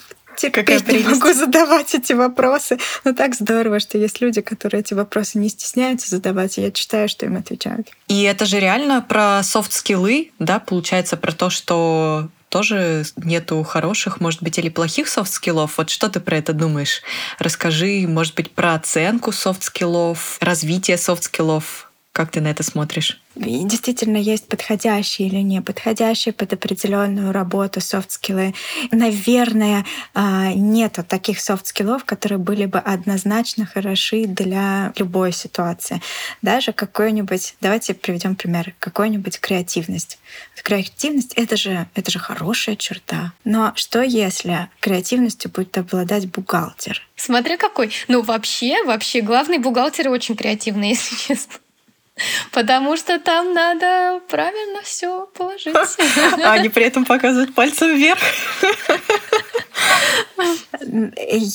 Теперь 0.40 1.02
не 1.02 1.08
могу 1.14 1.32
задавать 1.32 1.94
эти 1.94 2.12
вопросы. 2.12 2.78
Но 3.04 3.12
так 3.12 3.34
здорово, 3.34 3.80
что 3.80 3.98
есть 3.98 4.20
люди, 4.20 4.40
которые 4.40 4.80
эти 4.80 4.94
вопросы 4.94 5.38
не 5.38 5.48
стесняются 5.48 6.08
задавать, 6.08 6.58
и 6.58 6.62
я 6.62 6.70
читаю, 6.70 7.08
что 7.08 7.26
им 7.26 7.36
отвечают. 7.36 7.88
И 8.08 8.22
это 8.22 8.46
же 8.46 8.58
реально 8.58 9.02
про 9.02 9.42
софт-скиллы, 9.42 10.30
да, 10.38 10.58
получается, 10.58 11.16
про 11.16 11.32
то, 11.32 11.50
что 11.50 12.28
тоже 12.48 13.04
нету 13.16 13.62
хороших, 13.62 14.20
может 14.20 14.42
быть, 14.42 14.58
или 14.58 14.68
плохих 14.68 15.08
софт-скиллов. 15.08 15.78
Вот 15.78 15.88
что 15.88 16.08
ты 16.08 16.20
про 16.20 16.36
это 16.36 16.52
думаешь? 16.52 17.02
Расскажи, 17.38 18.06
может 18.08 18.34
быть, 18.34 18.50
про 18.50 18.74
оценку 18.74 19.32
софт-скиллов, 19.32 20.36
развитие 20.40 20.98
софт-скиллов. 20.98 21.89
Как 22.12 22.32
ты 22.32 22.40
на 22.40 22.48
это 22.48 22.64
смотришь? 22.64 23.22
И 23.36 23.64
действительно 23.64 24.16
есть 24.16 24.48
подходящие 24.48 25.28
или 25.28 25.38
не 25.38 25.62
подходящие 25.62 26.32
под 26.32 26.52
определенную 26.52 27.30
работу 27.30 27.80
софт-скиллы. 27.80 28.52
Наверное, 28.90 29.86
а, 30.12 30.52
нет 30.52 30.98
таких 31.08 31.40
софт-скиллов, 31.40 32.04
которые 32.04 32.38
были 32.38 32.66
бы 32.66 32.80
однозначно 32.80 33.64
хороши 33.64 34.26
для 34.26 34.92
любой 34.96 35.32
ситуации. 35.32 36.02
Даже 36.42 36.72
какой-нибудь, 36.72 37.54
давайте 37.60 37.94
приведем 37.94 38.34
пример, 38.34 38.74
какой-нибудь 38.80 39.38
креативность. 39.38 40.18
Креативность 40.62 41.32
это 41.34 41.56
же, 41.56 41.86
это 41.94 42.10
же 42.10 42.18
хорошая 42.18 42.74
черта. 42.74 43.32
Но 43.44 43.72
что 43.76 44.02
если 44.02 44.68
креативностью 44.80 45.50
будет 45.50 45.78
обладать 45.78 46.26
бухгалтер? 46.28 47.06
Смотря 47.14 47.56
какой. 47.56 47.92
Ну, 48.08 48.22
вообще, 48.22 48.82
вообще, 48.84 49.20
главный 49.20 49.58
бухгалтер 49.58 50.08
очень 50.08 50.34
креативный, 50.34 50.88
если 50.90 51.14
честно. 51.14 51.54
Потому 52.52 52.96
что 52.96 53.18
там 53.18 53.52
надо 53.54 54.20
правильно 54.28 54.82
все 54.82 55.26
положить. 55.34 55.74
А 56.44 56.52
они 56.52 56.68
при 56.68 56.84
этом 56.84 57.04
показывают 57.04 57.54
пальцем 57.54 57.94
вверх. 57.96 58.20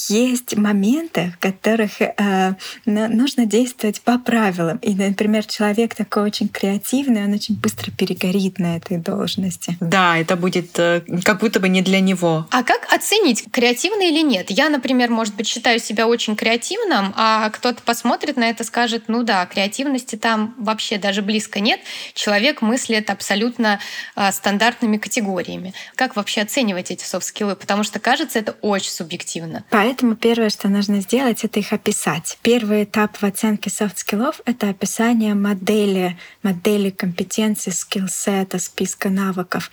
Есть 0.07 0.55
моменты, 0.55 1.33
в 1.35 1.39
которых 1.39 2.01
э, 2.01 2.53
нужно 2.85 3.45
действовать 3.45 4.01
по 4.01 4.17
правилам. 4.19 4.77
И, 4.77 4.93
например, 4.93 5.45
человек 5.45 5.95
такой 5.95 6.23
очень 6.23 6.47
креативный, 6.47 7.25
он 7.25 7.33
очень 7.33 7.55
быстро 7.55 7.91
перегорит 7.91 8.59
на 8.59 8.77
этой 8.77 8.97
должности. 8.97 9.77
Да, 9.79 10.17
это 10.17 10.35
будет 10.35 10.77
э, 10.79 11.01
как 11.23 11.39
будто 11.39 11.59
бы 11.59 11.69
не 11.69 11.81
для 11.81 11.99
него. 11.99 12.47
А 12.51 12.63
как 12.63 12.91
оценить, 12.93 13.45
креативный 13.51 14.09
или 14.09 14.21
нет? 14.21 14.51
Я, 14.51 14.69
например, 14.69 15.09
может 15.09 15.35
быть, 15.35 15.47
считаю 15.47 15.79
себя 15.79 16.07
очень 16.07 16.35
креативным, 16.35 17.13
а 17.15 17.49
кто-то 17.49 17.81
посмотрит 17.81 18.37
на 18.37 18.49
это 18.49 18.63
и 18.63 18.65
скажет, 18.65 19.05
ну 19.07 19.23
да, 19.23 19.45
креативности 19.45 20.15
там 20.15 20.55
вообще 20.57 20.97
даже 20.97 21.21
близко 21.21 21.59
нет. 21.59 21.79
Человек 22.13 22.61
мыслит 22.61 23.09
абсолютно 23.09 23.79
э, 24.15 24.31
стандартными 24.31 24.97
категориями. 24.97 25.73
Как 25.95 26.15
вообще 26.15 26.41
оценивать 26.41 26.91
эти 26.91 27.03
софт-скиллы? 27.03 27.55
Потому 27.55 27.83
что, 27.83 27.99
кажется, 28.15 28.39
это 28.39 28.53
очень 28.61 28.91
субъективно. 28.91 29.65
Поэтому 29.69 30.15
первое, 30.15 30.49
что 30.49 30.69
нужно 30.69 31.01
сделать, 31.01 31.43
это 31.43 31.59
их 31.59 31.73
описать. 31.73 32.37
Первый 32.41 32.85
этап 32.85 33.17
в 33.17 33.23
оценке 33.25 33.69
софт-скиллов— 33.69 34.39
это 34.45 34.69
описание 34.69 35.33
модели, 35.35 36.17
модели 36.41 36.91
компетенций, 36.91 37.73
скиллсета, 37.73 38.57
списка 38.59 39.09
навыков. 39.09 39.69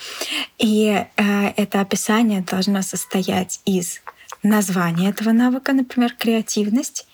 И 0.59 1.05
э, 1.17 1.49
это 1.57 1.81
описание 1.81 2.41
должно 2.41 2.83
состоять 2.83 3.61
из 3.65 4.01
названия 4.43 5.11
этого 5.11 5.31
навыка, 5.31 5.73
например, 5.73 6.13
креативность, 6.19 7.07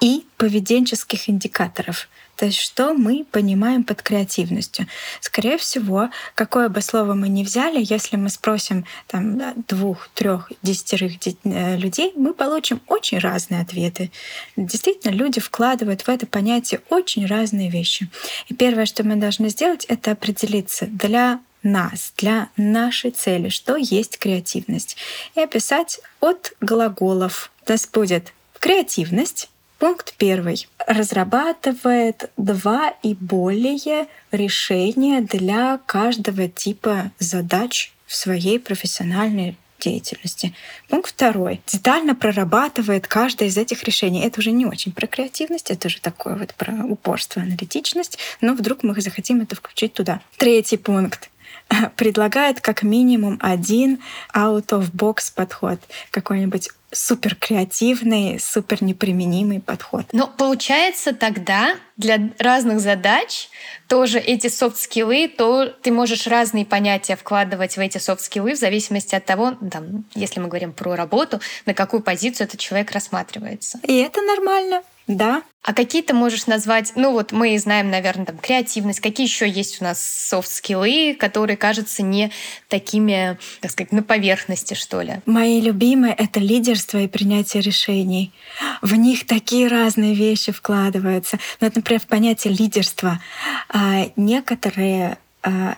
и 0.00 0.24
поведенческих 0.36 1.28
индикаторов. 1.28 2.08
То 2.36 2.46
есть 2.46 2.58
что 2.58 2.94
мы 2.94 3.24
понимаем 3.30 3.82
под 3.82 4.02
креативностью? 4.02 4.86
Скорее 5.20 5.56
всего, 5.56 6.10
какое 6.34 6.68
бы 6.68 6.80
слово 6.80 7.14
мы 7.14 7.28
ни 7.28 7.42
взяли, 7.42 7.78
если 7.82 8.16
мы 8.16 8.28
спросим 8.28 8.84
там, 9.06 9.40
двух, 9.66 10.08
трех, 10.14 10.52
десятерых 10.62 11.14
э, 11.24 11.76
людей, 11.76 12.12
мы 12.16 12.34
получим 12.34 12.80
очень 12.86 13.18
разные 13.18 13.62
ответы. 13.62 14.10
Действительно, 14.56 15.12
люди 15.12 15.40
вкладывают 15.40 16.02
в 16.02 16.08
это 16.08 16.26
понятие 16.26 16.80
очень 16.90 17.26
разные 17.26 17.70
вещи. 17.70 18.08
И 18.48 18.54
первое, 18.54 18.86
что 18.86 19.02
мы 19.02 19.16
должны 19.16 19.48
сделать, 19.48 19.84
это 19.86 20.12
определиться 20.12 20.86
для 20.86 21.40
нас, 21.62 22.12
для 22.16 22.48
нашей 22.56 23.10
цели, 23.10 23.48
что 23.48 23.76
есть 23.76 24.18
креативность. 24.18 24.96
И 25.34 25.40
описать 25.40 26.00
от 26.20 26.52
глаголов. 26.60 27.50
У 27.66 27.72
нас 27.72 27.86
будет 27.86 28.32
креативность, 28.60 29.50
Пункт 29.78 30.14
первый. 30.16 30.66
Разрабатывает 30.86 32.30
два 32.36 32.94
и 33.02 33.14
более 33.14 34.06
решения 34.32 35.20
для 35.20 35.78
каждого 35.84 36.48
типа 36.48 37.12
задач 37.18 37.92
в 38.06 38.14
своей 38.14 38.58
профессиональной 38.58 39.56
деятельности. 39.78 40.54
Пункт 40.88 41.10
второй. 41.10 41.60
Детально 41.66 42.14
прорабатывает 42.14 43.06
каждое 43.06 43.48
из 43.48 43.58
этих 43.58 43.84
решений. 43.84 44.20
Это 44.20 44.40
уже 44.40 44.50
не 44.50 44.64
очень 44.64 44.92
про 44.92 45.06
креативность, 45.06 45.70
это 45.70 45.88
уже 45.88 46.00
такое 46.00 46.36
вот 46.36 46.54
про 46.54 46.72
упорство, 46.84 47.42
аналитичность, 47.42 48.18
но 48.40 48.54
вдруг 48.54 48.82
мы 48.82 48.98
захотим 49.00 49.42
это 49.42 49.54
включить 49.54 49.92
туда. 49.92 50.20
Третий 50.38 50.78
пункт 50.78 51.30
предлагает 51.96 52.60
как 52.60 52.82
минимум 52.82 53.38
один 53.40 54.00
out-of-box 54.34 55.32
подход, 55.34 55.80
какой-нибудь 56.10 56.70
супер 56.92 57.34
креативный, 57.34 58.38
супер 58.40 58.82
неприменимый 58.82 59.60
подход. 59.60 60.06
Но 60.12 60.28
получается 60.28 61.12
тогда 61.12 61.74
для 61.96 62.30
разных 62.38 62.80
задач 62.80 63.48
тоже 63.88 64.18
эти 64.18 64.48
софт-скиллы, 64.48 65.28
то 65.28 65.66
ты 65.66 65.90
можешь 65.92 66.26
разные 66.26 66.64
понятия 66.64 67.16
вкладывать 67.16 67.76
в 67.76 67.80
эти 67.80 67.98
софт-скиллы 67.98 68.54
в 68.54 68.58
зависимости 68.58 69.14
от 69.14 69.24
того, 69.24 69.56
там, 69.70 70.04
если 70.14 70.40
мы 70.40 70.48
говорим 70.48 70.72
про 70.72 70.94
работу, 70.94 71.40
на 71.66 71.74
какую 71.74 72.02
позицию 72.02 72.46
этот 72.46 72.60
человек 72.60 72.92
рассматривается. 72.92 73.80
И 73.82 73.96
это 73.96 74.22
нормально. 74.22 74.82
Да. 75.06 75.42
А 75.62 75.72
какие 75.72 76.02
ты 76.02 76.14
можешь 76.14 76.46
назвать, 76.46 76.92
ну 76.94 77.12
вот 77.12 77.32
мы 77.32 77.58
знаем, 77.58 77.90
наверное, 77.90 78.26
там 78.26 78.38
креативность, 78.38 79.00
какие 79.00 79.26
еще 79.26 79.48
есть 79.48 79.80
у 79.80 79.84
нас 79.84 80.00
софт-скиллы, 80.00 81.16
которые 81.18 81.56
кажутся 81.56 82.02
не 82.02 82.30
такими, 82.68 83.36
так 83.60 83.72
сказать, 83.72 83.92
на 83.92 84.02
поверхности, 84.02 84.74
что 84.74 85.00
ли? 85.02 85.20
Мои 85.26 85.60
любимые— 85.60 86.14
это 86.18 86.38
лидерство 86.38 86.98
и 86.98 87.08
принятие 87.08 87.62
решений. 87.62 88.32
В 88.80 88.94
них 88.94 89.26
такие 89.26 89.66
разные 89.66 90.14
вещи 90.14 90.52
вкладываются. 90.52 91.38
Ну, 91.60 91.66
вот, 91.66 91.76
например, 91.76 92.00
в 92.00 92.06
понятие 92.06 92.54
лидерства. 92.54 93.20
А, 93.68 94.08
некоторые 94.14 95.18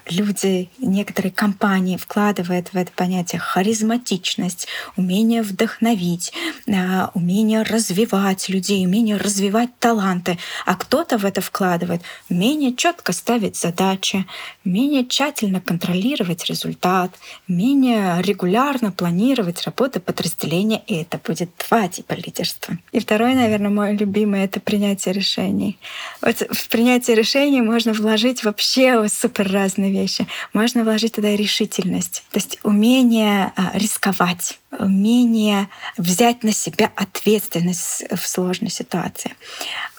люди, 0.09 0.71
некоторые 0.79 1.33
компании 1.33 1.97
вкладывают 1.97 2.69
в 2.73 2.77
это 2.77 2.91
понятие 2.93 3.41
харизматичность, 3.41 4.69
умение 4.97 5.43
вдохновить, 5.43 6.33
а, 6.69 7.11
умение 7.15 7.63
развивать 7.63 8.49
людей, 8.49 8.87
умение 8.87 9.17
развивать 9.17 9.71
таланты. 9.79 10.39
А 10.65 10.75
кто-то 10.75 11.19
в 11.19 11.25
это 11.25 11.41
вкладывает 11.41 12.03
умение 12.31 12.75
четко 12.75 13.13
ставить 13.13 13.57
задачи, 13.57 14.25
умение 14.65 15.05
тщательно 15.05 15.61
контролировать 15.61 16.47
результат, 16.47 17.11
умение 17.49 18.23
регулярно 18.23 18.93
планировать 18.93 19.63
работу 19.65 20.01
подразделения. 20.01 20.83
И 20.87 20.95
это 20.95 21.19
будет 21.19 21.51
два 21.69 21.89
типа 21.89 22.15
лидерства. 22.15 22.79
И 22.93 23.01
второй, 23.01 23.35
наверное, 23.35 23.71
мой 23.71 23.97
любимый— 23.97 24.45
это 24.45 24.61
принятие 24.61 25.13
решений. 25.13 25.79
Вот 26.23 26.37
в 26.51 26.69
принятие 26.69 27.17
решений 27.17 27.61
можно 27.61 27.93
вложить 27.93 28.45
вообще 28.45 29.07
супер 29.09 29.58
разные 29.59 29.91
вещи. 29.93 30.27
Можно 30.53 30.85
вложить 30.85 31.15
туда 31.15 31.35
решительность, 31.37 32.25
то 32.31 32.39
есть 32.39 32.59
умение 32.63 33.53
а, 33.57 33.71
рисковать, 33.75 34.59
умение 34.79 35.69
взять 35.97 36.45
на 36.45 36.53
себя 36.53 36.91
ответственность 36.95 38.05
в 38.11 38.27
сложной 38.27 38.71
ситуации. 38.71 39.33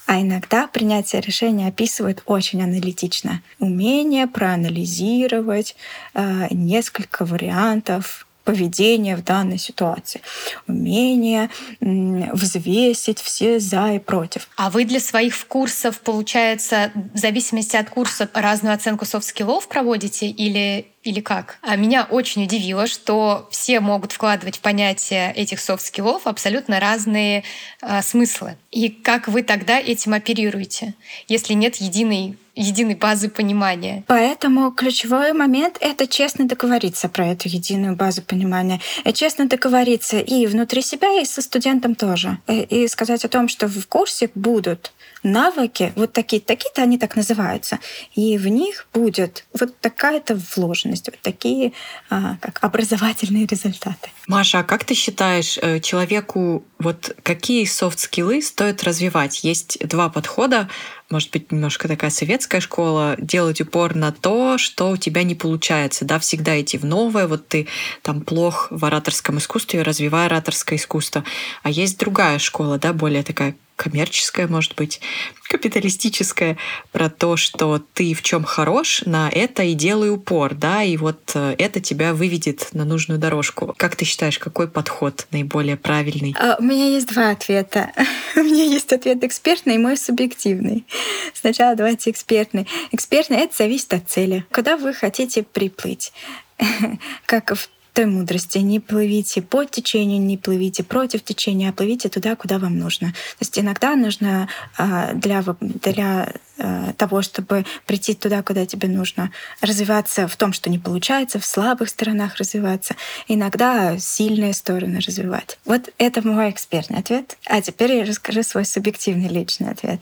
А 0.09 0.21
иногда 0.21 0.65
принятие 0.65 1.21
решения 1.21 1.67
описывают 1.67 2.23
очень 2.25 2.63
аналитично. 2.63 3.43
Умение 3.59 4.25
проанализировать 4.25 5.75
э, 6.15 6.47
несколько 6.49 7.25
вариантов 7.25 8.25
поведения 8.49 9.15
в 9.15 9.23
данной 9.23 9.59
ситуации, 9.59 10.21
умение 10.67 11.51
взвесить 11.79 13.19
все 13.19 13.59
за 13.59 13.93
и 13.93 13.99
против. 13.99 14.49
А 14.55 14.71
вы 14.71 14.85
для 14.85 14.99
своих 14.99 15.45
курсов, 15.45 15.99
получается, 15.99 16.91
в 17.13 17.17
зависимости 17.17 17.75
от 17.75 17.91
курса 17.91 18.27
разную 18.33 18.73
оценку 18.73 19.05
софт-скиллов 19.05 19.67
проводите 19.67 20.27
или 20.27 20.87
или 21.03 21.21
как? 21.21 21.59
А 21.61 21.77
меня 21.77 22.07
очень 22.09 22.43
удивило, 22.43 22.85
что 22.85 23.47
все 23.51 23.79
могут 23.79 24.11
вкладывать 24.11 24.57
в 24.57 24.61
понятие 24.61 25.31
этих 25.33 25.61
софт-скиллов 25.61 26.27
абсолютно 26.27 26.79
разные 26.79 27.45
э, 27.81 28.01
смыслы. 28.01 28.57
И 28.69 28.89
как 28.89 29.29
вы 29.29 29.43
тогда 29.43 29.79
этим 29.79 30.13
оперируете, 30.13 30.95
если 31.29 31.53
нет 31.53 31.77
единой 31.77 32.37
единой 32.59 32.95
базы 32.95 33.29
понимания. 33.29 34.03
Поэтому 34.07 34.71
ключевой 34.71 35.33
момент— 35.33 35.77
это 35.81 36.07
честно 36.07 36.45
договориться 36.45 37.09
про 37.09 37.27
эту 37.27 37.47
единую 37.47 37.95
базу 37.95 38.21
понимания. 38.21 38.81
И 39.05 39.13
честно 39.13 39.47
договориться 39.47 40.19
и 40.19 40.45
внутри 40.45 40.81
себя, 40.81 41.21
и 41.21 41.25
со 41.25 41.41
студентом 41.41 41.95
тоже. 41.95 42.37
И, 42.47 42.83
и 42.83 42.87
сказать 42.87 43.23
о 43.25 43.29
том, 43.29 43.47
что 43.47 43.67
в 43.67 43.87
курсе 43.87 44.29
будут 44.35 44.91
навыки, 45.23 45.93
вот 45.95 46.13
такие, 46.13 46.41
такие-то 46.41 46.81
они 46.81 46.97
так 46.97 47.15
называются, 47.15 47.79
и 48.15 48.37
в 48.37 48.47
них 48.47 48.87
будет 48.93 49.45
вот 49.57 49.77
такая-то 49.79 50.39
вложенность, 50.55 51.07
вот 51.07 51.19
такие 51.21 51.73
а, 52.09 52.37
как 52.41 52.63
образовательные 52.63 53.45
результаты. 53.45 54.09
Маша, 54.27 54.59
а 54.59 54.63
как 54.63 54.83
ты 54.83 54.93
считаешь, 54.93 55.57
э, 55.61 55.79
человеку 55.79 56.63
вот 56.77 57.15
какие 57.23 57.65
софт-скиллы 57.65 58.41
стоит 58.41 58.83
развивать? 58.83 59.43
Есть 59.43 59.79
два 59.87 60.09
подхода 60.09 60.69
может 61.09 61.31
быть, 61.31 61.51
немножко 61.51 61.87
такая 61.87 62.11
советская 62.11 62.61
школа, 62.61 63.15
делать 63.17 63.61
упор 63.61 63.95
на 63.95 64.11
то, 64.11 64.57
что 64.57 64.91
у 64.91 64.97
тебя 64.97 65.23
не 65.23 65.35
получается, 65.35 66.05
да, 66.05 66.19
всегда 66.19 66.59
идти 66.61 66.77
в 66.77 66.85
новое, 66.85 67.27
вот 67.27 67.47
ты 67.47 67.67
там 68.03 68.21
плох 68.21 68.67
в 68.69 68.85
ораторском 68.85 69.39
искусстве, 69.39 69.81
развивай 69.81 70.27
ораторское 70.27 70.77
искусство. 70.77 71.23
А 71.63 71.71
есть 71.71 71.97
другая 71.97 72.37
школа, 72.37 72.77
да, 72.77 72.93
более 72.93 73.23
такая 73.23 73.55
коммерческое, 73.79 74.47
может 74.47 74.75
быть, 74.75 74.99
капиталистическое, 75.43 76.57
про 76.91 77.09
то, 77.09 77.37
что 77.37 77.81
ты 77.93 78.13
в 78.13 78.21
чем 78.21 78.43
хорош, 78.43 79.03
на 79.05 79.29
это 79.29 79.63
и 79.63 79.73
делай 79.73 80.11
упор, 80.11 80.53
да, 80.53 80.83
и 80.83 80.97
вот 80.97 81.31
э, 81.33 81.55
это 81.57 81.79
тебя 81.79 82.13
выведет 82.13 82.67
на 82.73 82.83
нужную 82.83 83.19
дорожку. 83.19 83.73
Как 83.77 83.95
ты 83.95 84.03
считаешь, 84.03 84.37
какой 84.37 84.67
подход 84.67 85.27
наиболее 85.31 85.77
правильный? 85.77 86.35
А, 86.37 86.57
у 86.59 86.63
меня 86.63 86.89
есть 86.89 87.07
два 87.07 87.29
ответа. 87.29 87.91
у 88.35 88.41
меня 88.41 88.65
есть 88.65 88.91
ответ 88.91 89.23
экспертный 89.23 89.75
и 89.75 89.79
мой 89.79 89.95
субъективный. 89.95 90.85
Сначала 91.33 91.75
давайте 91.75 92.11
экспертный. 92.11 92.67
Экспертный— 92.91 93.37
это 93.45 93.55
зависит 93.55 93.93
от 93.93 94.09
цели. 94.09 94.45
Куда 94.51 94.75
вы 94.75 94.93
хотите 94.93 95.43
приплыть? 95.43 96.11
как 97.25 97.55
в 97.55 97.69
той 97.99 98.05
мудрости. 98.05 98.59
Не 98.59 98.79
плывите 98.79 99.41
по 99.41 99.65
течению, 99.65 100.21
не 100.21 100.37
плывите 100.37 100.85
против 100.85 101.21
течения, 101.21 101.69
а 101.69 101.73
плывите 101.73 102.07
туда, 102.07 102.37
куда 102.37 102.57
вам 102.57 102.79
нужно. 102.79 103.09
То 103.09 103.41
есть 103.41 103.59
иногда 103.59 103.97
нужно 103.97 104.47
а, 104.77 105.11
для, 105.13 105.43
для 105.59 106.31
а, 106.57 106.93
того, 106.93 107.21
чтобы 107.21 107.65
прийти 107.85 108.13
туда, 108.13 108.41
куда 108.41 108.65
тебе 108.65 108.87
нужно, 108.87 109.31
развиваться 109.59 110.29
в 110.29 110.37
том, 110.37 110.53
что 110.53 110.69
не 110.69 110.79
получается, 110.79 111.39
в 111.39 111.45
слабых 111.45 111.89
сторонах 111.89 112.37
развиваться, 112.37 112.95
иногда 113.27 113.97
сильные 113.99 114.53
стороны 114.53 115.01
развивать. 115.01 115.59
Вот 115.65 115.89
это 115.97 116.25
мой 116.25 116.51
экспертный 116.51 116.99
ответ. 116.99 117.37
А 117.47 117.61
теперь 117.61 117.91
я 117.95 118.05
расскажу 118.05 118.43
свой 118.43 118.63
субъективный 118.63 119.27
личный 119.27 119.71
ответ. 119.71 119.99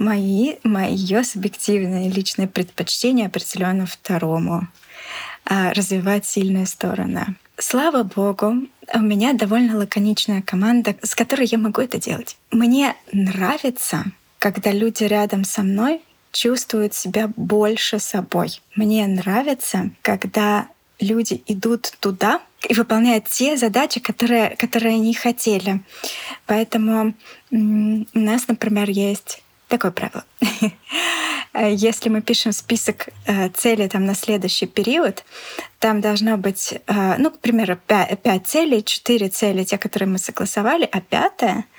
Мои, 0.00 0.54
мое 0.64 1.22
субъективное 1.22 2.10
личное 2.10 2.48
предпочтение 2.48 3.26
определенно 3.26 3.86
второму 3.86 4.66
развивать 5.48 6.26
сильные 6.26 6.66
стороны. 6.66 7.36
Слава 7.58 8.02
богу, 8.02 8.68
у 8.92 8.98
меня 8.98 9.32
довольно 9.32 9.78
лаконичная 9.78 10.42
команда, 10.42 10.94
с 11.02 11.14
которой 11.14 11.46
я 11.46 11.56
могу 11.56 11.80
это 11.80 11.98
делать. 11.98 12.36
Мне 12.50 12.94
нравится, 13.12 14.04
когда 14.38 14.72
люди 14.72 15.04
рядом 15.04 15.44
со 15.44 15.62
мной 15.62 16.02
чувствуют 16.32 16.92
себя 16.94 17.32
больше 17.34 17.98
собой. 17.98 18.60
Мне 18.74 19.06
нравится, 19.06 19.90
когда 20.02 20.68
люди 21.00 21.42
идут 21.46 21.94
туда 22.00 22.40
и 22.68 22.74
выполняют 22.74 23.26
те 23.26 23.56
задачи, 23.56 24.00
которые, 24.00 24.56
которые 24.56 24.96
они 24.96 25.14
хотели. 25.14 25.80
Поэтому 26.46 27.14
у 27.50 28.18
нас, 28.18 28.48
например, 28.48 28.90
есть 28.90 29.42
такое 29.68 29.90
правило. 29.90 30.24
Если 31.54 32.10
мы 32.10 32.20
пишем 32.20 32.52
список 32.52 33.08
э, 33.24 33.48
целей 33.48 33.88
там, 33.88 34.04
на 34.04 34.14
следующий 34.14 34.66
период, 34.66 35.24
там 35.78 36.00
должно 36.00 36.36
быть, 36.36 36.74
э, 36.86 37.16
ну, 37.16 37.30
к 37.30 37.38
примеру, 37.38 37.78
5, 37.86 38.20
5 38.20 38.46
целей, 38.46 38.84
4 38.84 39.28
цели, 39.28 39.64
те, 39.64 39.78
которые 39.78 40.08
мы 40.08 40.18
согласовали, 40.18 40.86
а 40.90 41.00
пятая— 41.00 41.64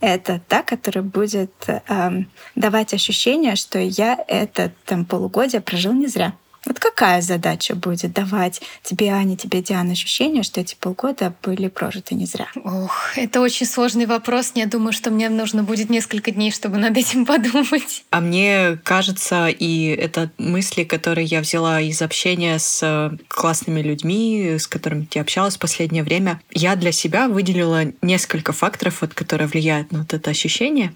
это 0.00 0.40
та, 0.48 0.62
которая 0.62 1.04
будет 1.04 1.52
эм, 1.68 2.30
давать 2.54 2.94
ощущение, 2.94 3.54
что 3.54 3.78
я 3.78 4.18
это 4.28 4.72
там 4.86 5.04
полугодие 5.04 5.60
прожил 5.60 5.92
не 5.92 6.06
зря. 6.06 6.32
Вот 6.66 6.78
какая 6.78 7.22
задача 7.22 7.74
будет 7.74 8.12
давать 8.12 8.60
тебе, 8.82 9.10
Аня, 9.10 9.36
тебе, 9.36 9.62
Диана, 9.62 9.92
ощущение, 9.92 10.42
что 10.42 10.60
эти 10.60 10.76
полгода 10.78 11.34
были 11.42 11.68
прожиты 11.68 12.14
не 12.14 12.26
зря? 12.26 12.48
Ох, 12.64 13.16
это 13.16 13.40
очень 13.40 13.66
сложный 13.66 14.06
вопрос. 14.06 14.52
Я 14.54 14.66
думаю, 14.66 14.92
что 14.92 15.10
мне 15.10 15.28
нужно 15.30 15.62
будет 15.62 15.88
несколько 15.88 16.30
дней, 16.30 16.50
чтобы 16.50 16.76
над 16.76 16.96
этим 16.96 17.24
подумать. 17.26 18.04
А 18.10 18.20
мне 18.20 18.78
кажется, 18.84 19.48
и 19.48 19.86
это 19.86 20.30
мысли, 20.38 20.84
которые 20.84 21.26
я 21.26 21.40
взяла 21.40 21.80
из 21.80 22.02
общения 22.02 22.58
с 22.58 23.10
классными 23.28 23.80
людьми, 23.80 24.56
с 24.58 24.66
которыми 24.66 25.08
я 25.14 25.22
общалась 25.22 25.56
в 25.56 25.60
последнее 25.60 26.02
время, 26.02 26.40
я 26.52 26.76
для 26.76 26.92
себя 26.92 27.28
выделила 27.28 27.84
несколько 28.02 28.52
факторов, 28.52 29.00
вот, 29.00 29.14
которые 29.14 29.48
влияют 29.48 29.92
на 29.92 30.00
вот 30.00 30.12
это 30.12 30.30
ощущение. 30.30 30.92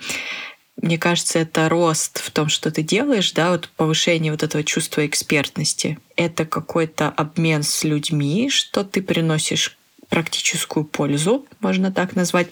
Мне 0.81 0.99
кажется, 0.99 1.39
это 1.39 1.69
рост 1.69 2.19
в 2.19 2.31
том, 2.31 2.49
что 2.49 2.71
ты 2.71 2.83
делаешь, 2.83 3.33
да, 3.33 3.51
вот 3.53 3.69
повышение 3.77 4.33
вот 4.33 4.43
этого 4.43 4.65
чувства 4.65 5.07
экспертности. 5.07 5.99
Это 6.17 6.45
какой-то 6.45 7.09
обмен 7.09 7.63
с 7.63 7.85
людьми, 7.85 8.51
что 8.51 8.85
ты 8.85 9.01
приносишь 9.01 9.79
практическую 10.09 10.85
пользу, 10.85 11.47
можно 11.61 11.91
так 11.91 12.15
назвать, 12.15 12.49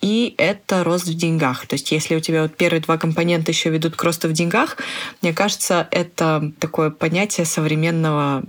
и 0.00 0.34
это 0.38 0.84
рост 0.84 1.06
в 1.06 1.14
деньгах. 1.14 1.66
То 1.66 1.74
есть 1.74 1.90
если 1.92 2.16
у 2.16 2.20
тебя 2.20 2.42
вот 2.42 2.56
первые 2.56 2.80
два 2.80 2.98
компонента 2.98 3.52
еще 3.52 3.70
ведут 3.70 3.96
к 3.96 4.02
росту 4.02 4.28
в 4.28 4.32
деньгах, 4.32 4.76
мне 5.22 5.32
кажется, 5.32 5.86
это 5.90 6.52
такое 6.58 6.90
понятие 6.90 7.46
современного 7.46 8.42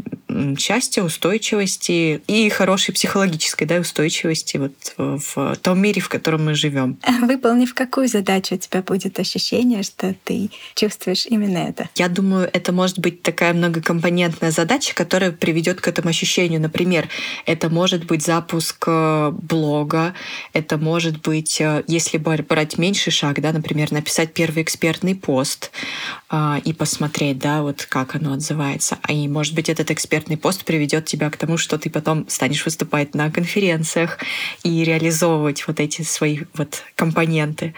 счастья, 0.57 1.03
устойчивости 1.03 2.21
и 2.27 2.49
хорошей 2.49 2.93
психологической 2.93 3.67
да, 3.67 3.77
устойчивости 3.77 4.57
вот 4.57 4.93
в 4.97 5.55
том 5.61 5.79
мире, 5.79 6.01
в 6.01 6.09
котором 6.09 6.45
мы 6.45 6.55
живем. 6.55 6.97
Выполнив 7.21 7.73
какую 7.73 8.07
задачу, 8.07 8.55
у 8.55 8.57
тебя 8.57 8.81
будет 8.81 9.19
ощущение, 9.19 9.83
что 9.83 10.15
ты 10.23 10.49
чувствуешь 10.75 11.25
именно 11.25 11.57
это? 11.57 11.89
Я 11.95 12.07
думаю, 12.07 12.49
это 12.51 12.71
может 12.71 12.99
быть 12.99 13.21
такая 13.21 13.53
многокомпонентная 13.53 14.51
задача, 14.51 14.93
которая 14.95 15.31
приведет 15.31 15.81
к 15.81 15.87
этому 15.87 16.09
ощущению. 16.09 16.61
Например, 16.61 17.07
это 17.45 17.69
может 17.69 18.05
быть 18.05 18.23
запуск 18.23 18.83
э, 18.87 19.31
блога, 19.31 20.13
это 20.53 20.77
может 20.77 21.21
быть, 21.21 21.59
э, 21.61 21.83
если 21.87 22.17
брать 22.17 22.77
меньший 22.77 23.11
шаг, 23.11 23.41
да, 23.41 23.51
например, 23.51 23.91
написать 23.91 24.33
первый 24.33 24.63
экспертный 24.63 25.15
пост 25.15 25.71
э, 26.29 26.59
и 26.63 26.73
посмотреть, 26.73 27.39
да, 27.39 27.61
вот 27.61 27.85
как 27.85 28.15
оно 28.15 28.33
отзывается. 28.33 28.97
А 29.01 29.13
и, 29.13 29.27
может 29.27 29.53
быть, 29.55 29.69
этот 29.69 29.91
экспертный 30.27 30.37
пост 30.37 30.65
приведет 30.65 31.05
тебя 31.05 31.29
к 31.29 31.37
тому, 31.37 31.57
что 31.57 31.77
ты 31.77 31.89
потом 31.89 32.27
станешь 32.27 32.65
выступать 32.65 33.15
на 33.15 33.31
конференциях 33.31 34.17
и 34.63 34.83
реализовывать 34.83 35.67
вот 35.67 35.79
эти 35.79 36.01
свои 36.01 36.39
вот 36.55 36.83
компоненты. 36.95 37.73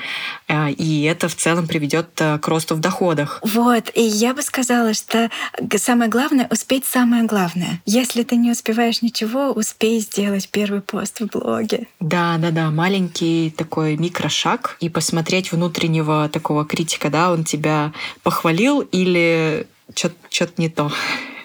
И 0.78 1.04
это 1.04 1.28
в 1.28 1.36
целом 1.36 1.68
приведет 1.68 2.10
к 2.16 2.48
росту 2.48 2.76
в 2.76 2.80
доходах. 2.80 3.40
Вот, 3.44 3.92
и 3.94 4.02
я 4.02 4.34
бы 4.34 4.42
сказала, 4.42 4.94
что 4.94 5.30
самое 5.78 6.10
главное— 6.10 6.48
успеть 6.52 6.86
самое 6.86 7.24
главное. 7.24 7.82
Если 7.86 8.24
ты 8.24 8.36
не 8.36 8.52
успеваешь 8.52 9.02
ничего, 9.02 9.52
успей 9.52 10.00
сделать 10.00 10.50
первый 10.50 10.82
пост 10.82 11.20
в 11.20 11.28
блоге. 11.28 11.88
Да, 12.00 12.38
да, 12.40 12.52
да, 12.52 12.72
маленький 12.72 13.54
такой 13.56 13.96
микрошаг 13.98 14.78
и 14.80 14.90
посмотреть 14.90 15.52
внутреннего 15.52 16.30
такого 16.30 16.66
критика, 16.66 17.10
да, 17.10 17.32
он 17.32 17.44
тебя 17.44 17.94
похвалил 18.24 18.82
или 18.82 19.68
что-то 19.94 20.54
не 20.58 20.70
то. 20.70 20.92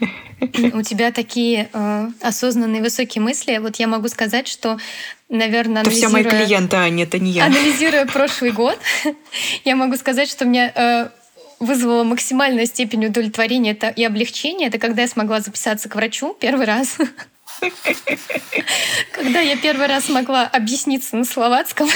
У 0.72 0.82
тебя 0.82 1.12
такие 1.12 1.68
э, 1.72 2.08
осознанные 2.20 2.82
высокие 2.82 3.22
мысли. 3.22 3.58
Вот 3.58 3.76
я 3.76 3.86
могу 3.86 4.08
сказать, 4.08 4.48
что, 4.48 4.78
наверное, 5.28 5.82
это 5.82 5.90
все 5.90 6.08
мои 6.08 6.24
клиенты, 6.24 6.76
а 6.76 6.88
нет, 6.88 7.08
это 7.08 7.18
не 7.18 7.32
я. 7.32 7.46
Анализируя 7.46 8.06
прошлый 8.06 8.52
год, 8.52 8.78
я 9.64 9.76
могу 9.76 9.96
сказать, 9.96 10.28
что 10.28 10.44
меня 10.44 10.72
э, 10.74 11.08
вызвала 11.60 12.04
максимальная 12.04 12.66
степень 12.66 13.06
удовлетворения 13.06 13.72
это 13.72 13.88
и 13.88 14.04
облегчения. 14.04 14.66
Это 14.68 14.78
когда 14.78 15.02
я 15.02 15.08
смогла 15.08 15.40
записаться 15.40 15.88
к 15.88 15.94
врачу 15.94 16.36
первый 16.38 16.66
раз. 16.66 16.96
Когда 19.12 19.40
я 19.40 19.56
первый 19.56 19.86
раз 19.86 20.06
смогла 20.06 20.44
объясниться 20.46 21.16
на 21.16 21.24
словацком. 21.24 21.88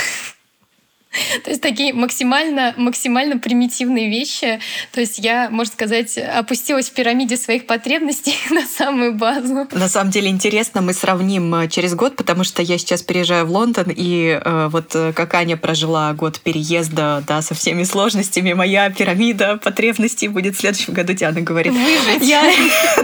То 1.44 1.50
есть 1.50 1.62
такие 1.62 1.92
максимально, 1.92 2.74
максимально 2.76 3.38
примитивные 3.38 4.08
вещи. 4.10 4.60
То 4.92 5.00
есть 5.00 5.18
я, 5.18 5.48
можно 5.50 5.72
сказать, 5.72 6.18
опустилась 6.18 6.88
в 6.88 6.92
пирамиде 6.92 7.36
своих 7.36 7.66
потребностей 7.66 8.36
на 8.50 8.66
самую 8.66 9.14
базу. 9.14 9.66
На 9.72 9.88
самом 9.88 10.10
деле 10.10 10.28
интересно, 10.28 10.82
мы 10.82 10.92
сравним 10.92 11.54
э, 11.54 11.68
через 11.68 11.94
год, 11.94 12.16
потому 12.16 12.44
что 12.44 12.62
я 12.62 12.78
сейчас 12.78 13.02
переезжаю 13.02 13.46
в 13.46 13.50
Лондон, 13.50 13.86
и 13.88 14.40
э, 14.42 14.68
вот 14.70 14.94
э, 14.94 15.12
как 15.12 15.34
Аня 15.34 15.56
прожила 15.56 16.12
год 16.12 16.40
переезда, 16.40 17.22
да, 17.26 17.42
со 17.42 17.54
всеми 17.54 17.84
сложностями, 17.84 18.52
моя 18.52 18.90
пирамида 18.90 19.58
потребностей 19.62 20.28
будет 20.28 20.56
в 20.56 20.60
следующем 20.60 20.92
году, 20.92 21.12
Диана 21.12 21.40
говорит. 21.40 21.72
Выжить. 21.72 22.28
Я... 22.28 22.42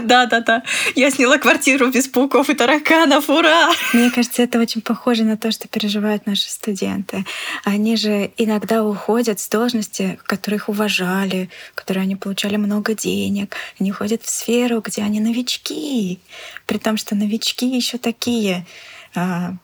Да, 0.03 0.27
да, 0.27 0.41
да. 0.41 0.63
Я 0.95 1.11
сняла 1.11 1.39
квартиру 1.39 1.89
без 1.89 2.09
пауков 2.09 2.51
и 2.51 2.55
тараканов, 2.55 3.29
ура! 3.29 3.71
Мне 3.93 4.11
кажется, 4.11 4.43
это 4.43 4.59
очень 4.59 4.83
похоже 4.83 5.25
на 5.25 5.37
то, 5.37 5.51
что 5.51 5.69
переживают 5.69 6.27
наши 6.27 6.51
студенты. 6.51 7.25
Они 7.65 7.94
же 7.97 8.31
иногда 8.37 8.85
уходят 8.85 9.41
с 9.41 9.49
должности, 9.49 10.19
которых 10.25 10.69
уважали, 10.69 11.51
которые 11.75 12.03
они 12.03 12.17
получали 12.17 12.57
много 12.57 12.95
денег. 12.95 13.57
Они 13.79 13.93
уходят 13.93 14.23
в 14.23 14.29
сферу, 14.31 14.81
где 14.81 15.03
они 15.03 15.21
новички, 15.21 16.21
при 16.67 16.79
том, 16.79 16.97
что 16.97 17.15
новички 17.15 17.67
еще 17.67 17.99
такие 17.99 18.67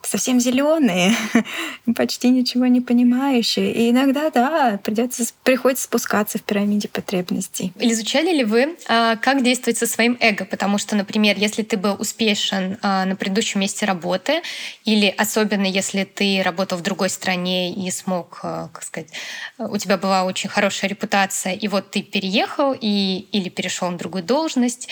совсем 0.03 0.39
зеленые, 0.39 1.15
почти 1.97 2.29
ничего 2.29 2.67
не 2.67 2.81
понимающие. 2.81 3.73
И 3.73 3.91
иногда, 3.91 4.31
да, 4.31 4.79
придется, 4.83 5.25
приходится 5.43 5.85
спускаться 5.85 6.39
в 6.39 6.43
пирамиде 6.43 6.89
потребностей. 6.89 7.73
Изучали 7.79 8.33
ли 8.33 8.45
вы, 8.45 8.77
а, 8.89 9.17
как 9.17 9.43
действовать 9.43 9.79
со 9.79 9.87
своим 9.87 10.17
эго? 10.21 10.45
Потому 10.45 10.79
что, 10.79 10.95
например, 10.95 11.37
если 11.37 11.63
ты 11.63 11.77
был 11.77 11.97
успешен 11.99 12.79
а, 12.83 13.05
на 13.05 13.17
предыдущем 13.17 13.61
месте 13.61 13.87
работы, 13.87 14.43
или 14.85 15.13
особенно 15.17 15.67
если 15.67 16.05
ты 16.05 16.43
работал 16.45 16.79
в 16.79 16.83
другой 16.83 17.11
стране 17.11 17.73
и 17.73 17.91
смог, 17.91 18.41
как 18.41 18.83
сказать, 18.83 19.11
у 19.59 19.77
тебя 19.79 19.97
была 19.97 20.25
очень 20.25 20.49
хорошая 20.49 20.91
репутация, 20.91 21.55
и 21.55 21.67
вот 21.69 21.91
ты 21.91 22.03
переехал 22.03 22.75
и, 22.79 23.27
или 23.33 23.49
перешел 23.49 23.91
на 23.91 23.99
другую 23.99 24.23
должность, 24.23 24.89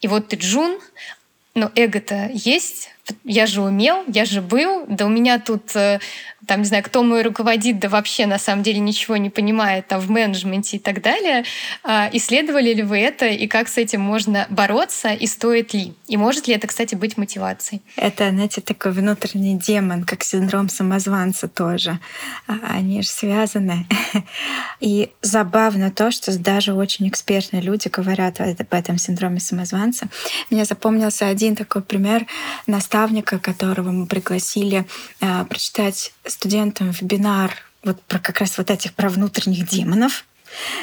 и 0.00 0.08
вот 0.08 0.28
ты 0.28 0.36
джун, 0.36 0.80
но 1.54 1.70
эго-то 1.74 2.30
есть, 2.34 2.90
я 3.24 3.46
же 3.46 3.60
умел, 3.60 4.04
я 4.06 4.24
же 4.24 4.40
был, 4.40 4.84
да 4.88 5.06
у 5.06 5.08
меня 5.08 5.38
тут, 5.38 5.74
э, 5.76 5.98
там, 6.46 6.60
не 6.60 6.66
знаю, 6.66 6.82
кто 6.82 7.02
мой 7.02 7.22
руководит, 7.22 7.78
да 7.78 7.88
вообще 7.88 8.26
на 8.26 8.38
самом 8.38 8.62
деле 8.62 8.78
ничего 8.78 9.16
не 9.16 9.30
понимает 9.30 9.88
там 9.88 10.00
в 10.00 10.10
менеджменте 10.10 10.76
и 10.76 10.80
так 10.80 11.02
далее. 11.02 11.44
А, 11.82 12.08
исследовали 12.12 12.72
ли 12.72 12.82
вы 12.82 12.98
это, 12.98 13.26
и 13.26 13.46
как 13.46 13.68
с 13.68 13.78
этим 13.78 14.00
можно 14.00 14.46
бороться, 14.50 15.12
и 15.12 15.26
стоит 15.26 15.74
ли? 15.74 15.94
И 16.06 16.16
может 16.16 16.48
ли 16.48 16.54
это, 16.54 16.66
кстати, 16.66 16.94
быть 16.94 17.16
мотивацией? 17.16 17.82
Это, 17.96 18.30
знаете, 18.30 18.60
такой 18.60 18.92
внутренний 18.92 19.58
демон, 19.58 20.04
как 20.04 20.22
синдром 20.22 20.68
самозванца 20.68 21.48
тоже. 21.48 21.98
А, 22.46 22.54
они 22.70 23.02
же 23.02 23.08
связаны. 23.08 23.86
И 24.80 25.10
забавно 25.22 25.90
то, 25.90 26.10
что 26.10 26.36
даже 26.38 26.74
очень 26.74 27.08
экспертные 27.08 27.62
люди 27.62 27.88
говорят 27.88 28.40
об 28.40 28.72
этом 28.74 28.98
синдроме 28.98 29.40
самозванца. 29.40 30.08
Мне 30.50 30.64
запомнился 30.64 31.26
один 31.28 31.56
такой 31.56 31.82
пример 31.82 32.26
на 32.66 32.80
наставника, 32.94 33.40
которого 33.40 33.90
мы 33.90 34.06
пригласили 34.06 34.86
э, 35.20 35.44
прочитать 35.46 36.12
студентам 36.24 36.90
вебинар 36.90 37.50
вот 37.82 38.00
про 38.02 38.20
как 38.20 38.38
раз 38.38 38.56
вот 38.56 38.70
этих 38.70 38.94
про 38.94 39.08
внутренних 39.08 39.68
демонов. 39.68 40.24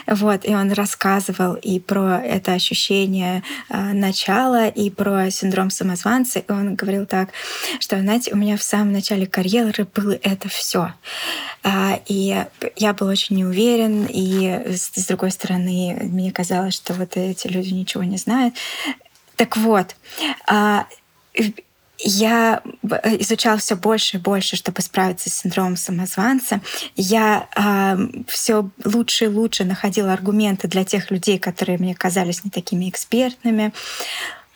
Вот, 0.06 0.44
и 0.44 0.54
он 0.54 0.74
рассказывал 0.74 1.54
и 1.54 1.80
про 1.80 2.22
это 2.22 2.52
ощущение 2.52 3.44
э, 3.70 3.94
начала, 3.94 4.68
и 4.68 4.90
про 4.90 5.32
синдром 5.32 5.70
самозванца. 5.70 6.40
И 6.40 6.52
он 6.52 6.76
говорил 6.76 7.06
так, 7.06 7.30
что, 7.80 7.98
знаете, 7.98 8.34
у 8.34 8.38
меня 8.38 8.58
в 8.58 8.64
самом 8.64 8.92
начале 8.92 9.26
карьеры 9.26 9.88
было 9.96 10.20
это 10.22 10.50
все. 10.50 10.94
Э, 11.64 12.00
и 12.08 12.44
я 12.76 12.94
был 12.94 13.08
очень 13.08 13.38
неуверен, 13.38 14.06
и 14.10 14.76
с, 14.76 14.92
с 14.94 15.06
другой 15.08 15.32
стороны, 15.32 15.98
мне 16.02 16.34
казалось, 16.34 16.74
что 16.74 16.94
вот 16.94 17.16
эти 17.16 17.48
люди 17.48 17.74
ничего 17.74 18.04
не 18.04 18.18
знают. 18.18 18.56
Так 19.38 19.56
вот, 19.56 19.96
э, 20.52 20.80
я 22.04 22.62
э, 22.84 23.18
изучала 23.22 23.58
все 23.58 23.76
больше 23.76 24.18
и 24.18 24.20
больше, 24.20 24.56
чтобы 24.56 24.82
справиться 24.82 25.30
с 25.30 25.38
синдромом 25.38 25.78
самозванца. 25.78 26.62
Я 26.96 27.48
э, 27.56 28.24
все 28.28 28.70
лучше 28.84 29.26
и 29.26 29.28
лучше 29.28 29.64
находила 29.64 30.14
аргументы 30.14 30.68
для 30.68 30.84
тех 30.84 31.12
людей, 31.12 31.38
которые 31.38 31.78
мне 31.78 31.96
казались 31.96 32.44
не 32.44 32.50
такими 32.50 32.90
экспертными. 32.90 33.74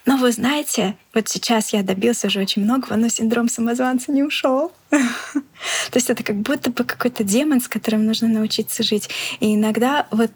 Но 0.06 0.18
вы 0.18 0.32
знаете, 0.32 0.95
вот 1.16 1.28
сейчас 1.28 1.74
я 1.74 1.82
добился 1.82 2.28
уже 2.28 2.39
очень 2.39 2.64
многого, 2.64 2.95
но 2.95 3.10
синдром 3.10 3.49
самозванца 3.49 4.12
не 4.12 4.24
ушел. 4.24 4.72
То 4.91 5.95
есть 5.95 6.12
это 6.12 6.24
как 6.24 6.36
будто 6.36 6.70
бы 6.70 6.84
какой-то 6.84 7.24
демон, 7.24 7.60
с 7.60 7.68
которым 7.68 8.06
нужно 8.06 8.28
научиться 8.28 8.84
жить. 8.84 9.10
И 9.39 9.56
иногда 9.56 10.08
вот 10.12 10.30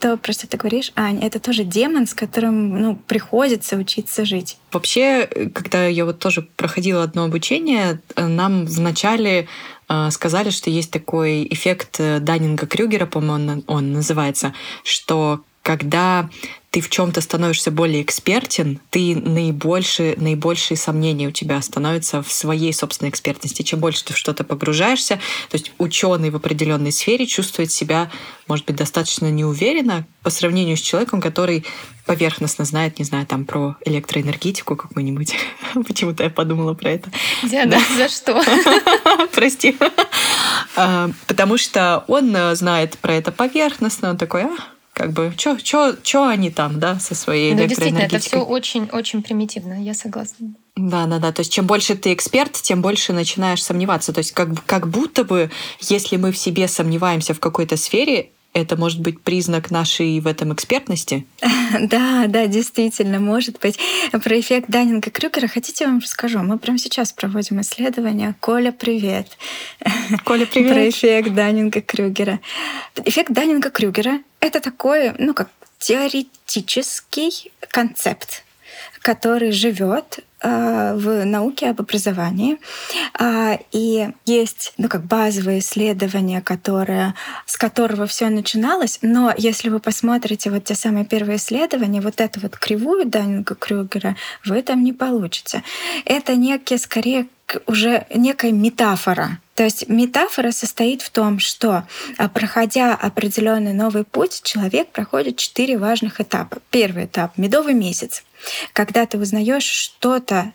то, 0.00 0.16
про 0.16 0.32
что 0.32 0.48
ты 0.48 0.56
говоришь, 0.56 0.92
Ань, 0.96 1.22
это 1.22 1.38
тоже 1.38 1.62
демон, 1.62 2.08
с 2.08 2.14
которым 2.14 2.80
ну, 2.80 2.96
приходится 2.96 3.76
учиться 3.76 4.24
жить. 4.24 4.58
Вообще, 4.72 5.26
когда 5.54 5.86
я 5.86 6.04
вот 6.04 6.18
тоже 6.18 6.42
проходила 6.42 7.04
одно 7.04 7.24
обучение, 7.24 8.00
нам 8.16 8.66
вначале 8.66 9.46
э, 9.88 10.10
сказали, 10.10 10.50
что 10.50 10.68
есть 10.68 10.90
такой 10.90 11.46
эффект 11.48 12.00
Даннинга-Крюгера, 12.00 13.06
по-моему, 13.06 13.52
он, 13.52 13.64
он 13.68 13.92
называется, 13.92 14.52
что 14.82 15.44
когда 15.62 16.28
ты 16.72 16.80
в 16.80 16.88
чем-то 16.88 17.20
становишься 17.20 17.70
более 17.70 18.00
экспертен, 18.00 18.80
ты 18.88 19.14
наибольшие, 19.14 20.16
наибольшие 20.16 20.78
сомнения 20.78 21.28
у 21.28 21.30
тебя 21.30 21.60
становятся 21.60 22.22
в 22.22 22.32
своей 22.32 22.72
собственной 22.72 23.10
экспертности. 23.10 23.60
Чем 23.60 23.78
больше 23.78 24.04
ты 24.06 24.14
в 24.14 24.16
что-то 24.16 24.42
погружаешься, 24.42 25.16
то 25.50 25.56
есть 25.58 25.72
ученый 25.76 26.30
в 26.30 26.36
определенной 26.36 26.90
сфере 26.90 27.26
чувствует 27.26 27.70
себя, 27.70 28.10
может 28.48 28.64
быть, 28.64 28.76
достаточно 28.76 29.30
неуверенно 29.30 30.06
по 30.22 30.30
сравнению 30.30 30.78
с 30.78 30.80
человеком, 30.80 31.20
который 31.20 31.66
поверхностно 32.06 32.64
знает, 32.64 32.98
не 32.98 33.04
знаю, 33.04 33.26
там 33.26 33.44
про 33.44 33.76
электроэнергетику 33.84 34.74
какую-нибудь. 34.74 35.36
Почему-то 35.86 36.24
я 36.24 36.30
подумала 36.30 36.72
про 36.72 36.92
это. 36.92 37.10
Диана, 37.42 37.72
да. 37.76 37.96
за 37.96 38.08
что? 38.08 38.42
Прости. 39.34 39.76
А, 40.74 41.10
потому 41.26 41.58
что 41.58 42.02
он 42.08 42.34
знает 42.54 42.96
про 42.96 43.12
это 43.12 43.30
поверхностно, 43.30 44.08
он 44.08 44.16
такой, 44.16 44.44
а, 44.44 44.56
как 44.92 45.12
бы, 45.12 45.32
что 45.36 46.28
они 46.28 46.50
там, 46.50 46.78
да, 46.78 46.98
со 46.98 47.14
своей 47.14 47.54
ну, 47.54 47.66
действительно, 47.66 48.00
это 48.00 48.18
все 48.18 48.38
очень-очень 48.38 49.22
примитивно, 49.22 49.82
я 49.82 49.94
согласна. 49.94 50.54
Да, 50.76 51.06
да, 51.06 51.18
да. 51.18 51.32
То 51.32 51.40
есть 51.40 51.52
чем 51.52 51.66
больше 51.66 51.94
ты 51.96 52.12
эксперт, 52.12 52.52
тем 52.52 52.82
больше 52.82 53.12
начинаешь 53.12 53.62
сомневаться. 53.62 54.12
То 54.12 54.18
есть 54.18 54.32
как, 54.32 54.64
как 54.64 54.88
будто 54.88 55.24
бы, 55.24 55.50
если 55.80 56.16
мы 56.16 56.32
в 56.32 56.38
себе 56.38 56.68
сомневаемся 56.68 57.34
в 57.34 57.40
какой-то 57.40 57.76
сфере, 57.76 58.30
это 58.52 58.76
может 58.76 59.00
быть 59.00 59.20
признак 59.20 59.70
нашей 59.70 60.20
в 60.20 60.26
этом 60.26 60.52
экспертности? 60.52 61.26
Да, 61.80 62.26
да, 62.28 62.46
действительно, 62.48 63.18
может 63.18 63.58
быть. 63.60 63.78
Про 64.10 64.38
эффект 64.38 64.68
Даннинга-Крюгера 64.68 65.48
хотите, 65.48 65.84
я 65.84 65.90
вам 65.90 66.00
расскажу? 66.00 66.40
Мы 66.40 66.58
прямо 66.58 66.78
сейчас 66.78 67.12
проводим 67.12 67.62
исследование. 67.62 68.34
Коля, 68.40 68.72
привет. 68.72 69.38
Коля, 70.24 70.44
привет. 70.44 70.72
Про 70.72 70.88
эффект 70.90 71.30
Даннинга-Крюгера. 71.30 72.40
Эффект 73.06 73.30
Даннинга-Крюгера— 73.30 74.20
это 74.40 74.60
такой, 74.60 75.12
ну, 75.18 75.32
как 75.32 75.48
теоретический 75.78 77.50
концепт, 77.70 78.44
который 79.00 79.52
живет 79.52 80.20
а, 80.40 80.94
в 80.94 81.24
науке 81.24 81.70
об 81.70 81.80
образовании. 81.80 82.58
А, 83.18 83.58
и 83.70 84.08
есть 84.24 84.74
ну, 84.76 84.88
как 84.88 85.04
базовые 85.04 85.60
исследования, 85.60 86.40
которые, 86.40 87.14
с 87.46 87.56
которого 87.56 88.06
все 88.06 88.28
начиналось. 88.28 88.98
Но 89.02 89.32
если 89.36 89.68
вы 89.68 89.78
посмотрите 89.78 90.50
вот 90.50 90.64
те 90.64 90.74
самые 90.74 91.04
первые 91.04 91.36
исследования, 91.36 92.00
вот 92.00 92.20
эту 92.20 92.40
вот 92.40 92.56
кривую 92.56 93.06
Даннинга 93.06 93.54
Крюгера, 93.54 94.16
вы 94.44 94.62
там 94.62 94.82
не 94.82 94.92
получите. 94.92 95.62
Это 96.04 96.34
некие, 96.34 96.78
скорее, 96.78 97.26
уже 97.66 98.06
некая 98.14 98.52
метафора. 98.52 99.38
То 99.54 99.64
есть 99.64 99.88
метафора 99.88 100.50
состоит 100.50 101.02
в 101.02 101.10
том, 101.10 101.38
что 101.38 101.84
а, 102.16 102.28
проходя 102.28 102.94
определенный 102.94 103.74
новый 103.74 104.04
путь, 104.04 104.40
человек 104.42 104.88
проходит 104.88 105.36
четыре 105.36 105.78
важных 105.78 106.20
этапа. 106.20 106.58
Первый 106.70 107.04
этап— 107.04 107.32
медовый 107.36 107.74
месяц, 107.74 108.24
когда 108.72 109.04
ты 109.06 109.18
узнаешь 109.18 109.64
что-то 109.64 110.52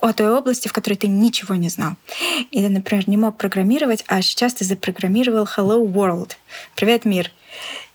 о 0.00 0.12
той 0.12 0.30
области, 0.30 0.68
в 0.68 0.72
которой 0.72 0.94
ты 0.94 1.08
ничего 1.08 1.54
не 1.54 1.70
знал. 1.70 1.94
И 2.50 2.60
ты, 2.60 2.68
например, 2.68 3.08
не 3.08 3.16
мог 3.16 3.38
программировать, 3.38 4.04
а 4.06 4.20
сейчас 4.20 4.54
ты 4.54 4.64
запрограммировал 4.64 5.44
Hello 5.44 5.82
World. 5.82 6.32
Привет, 6.76 7.06
мир. 7.06 7.30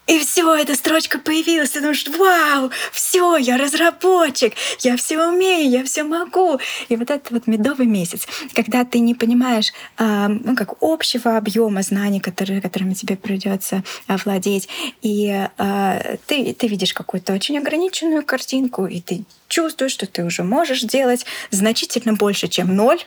И 0.09 0.17
все, 0.17 0.55
эта 0.55 0.73
строчка 0.73 1.19
появилась, 1.19 1.69
ты 1.69 1.81
думаешь, 1.81 2.07
вау, 2.07 2.71
все, 2.91 3.37
я 3.37 3.57
разработчик, 3.57 4.53
я 4.79 4.97
все 4.97 5.23
умею, 5.23 5.69
я 5.69 5.83
все 5.83 6.03
могу. 6.03 6.59
И 6.87 6.95
вот 6.95 7.11
этот 7.11 7.29
вот 7.29 7.45
медовый 7.45 7.85
месяц, 7.85 8.27
когда 8.55 8.83
ты 8.85 8.99
не 8.99 9.13
понимаешь, 9.13 9.71
э, 9.99 10.27
ну, 10.27 10.55
как 10.55 10.81
общего 10.81 11.37
объема 11.37 11.83
знаний, 11.83 12.19
которые, 12.19 12.59
которыми 12.59 12.95
тебе 12.95 13.17
придется 13.17 13.83
овладеть, 14.07 14.67
и 15.03 15.47
э, 15.55 16.17
ты, 16.25 16.55
ты 16.55 16.67
видишь 16.67 16.95
какую-то 16.95 17.31
очень 17.31 17.59
ограниченную 17.59 18.25
картинку, 18.25 18.87
и 18.87 19.01
ты 19.01 19.25
чувствуешь, 19.47 19.91
что 19.91 20.07
ты 20.07 20.23
уже 20.23 20.41
можешь 20.41 20.81
делать 20.81 21.27
значительно 21.51 22.13
больше, 22.13 22.47
чем 22.47 22.75
ноль. 22.75 22.99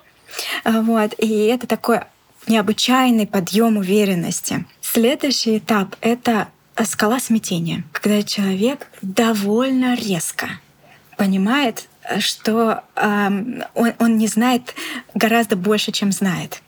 Вот. 0.65 1.15
И 1.19 1.47
это 1.47 1.67
такой 1.67 2.03
необычайный 2.47 3.27
подъем 3.27 3.77
уверенности. 3.77 4.67
Следующий 4.81 5.59
этап— 5.59 5.97
это 6.01 6.49
скала 6.85 7.21
смятения, 7.21 7.85
когда 7.93 8.23
человек 8.23 8.89
довольно 9.03 9.95
резко 9.95 10.49
понимает, 11.17 11.89
что 12.19 12.83
э, 12.97 13.29
он, 13.75 13.93
он 13.99 14.17
не 14.17 14.27
знает 14.27 14.75
гораздо 15.15 15.57
больше, 15.57 15.93
чем 15.93 16.13
знает. 16.13 16.63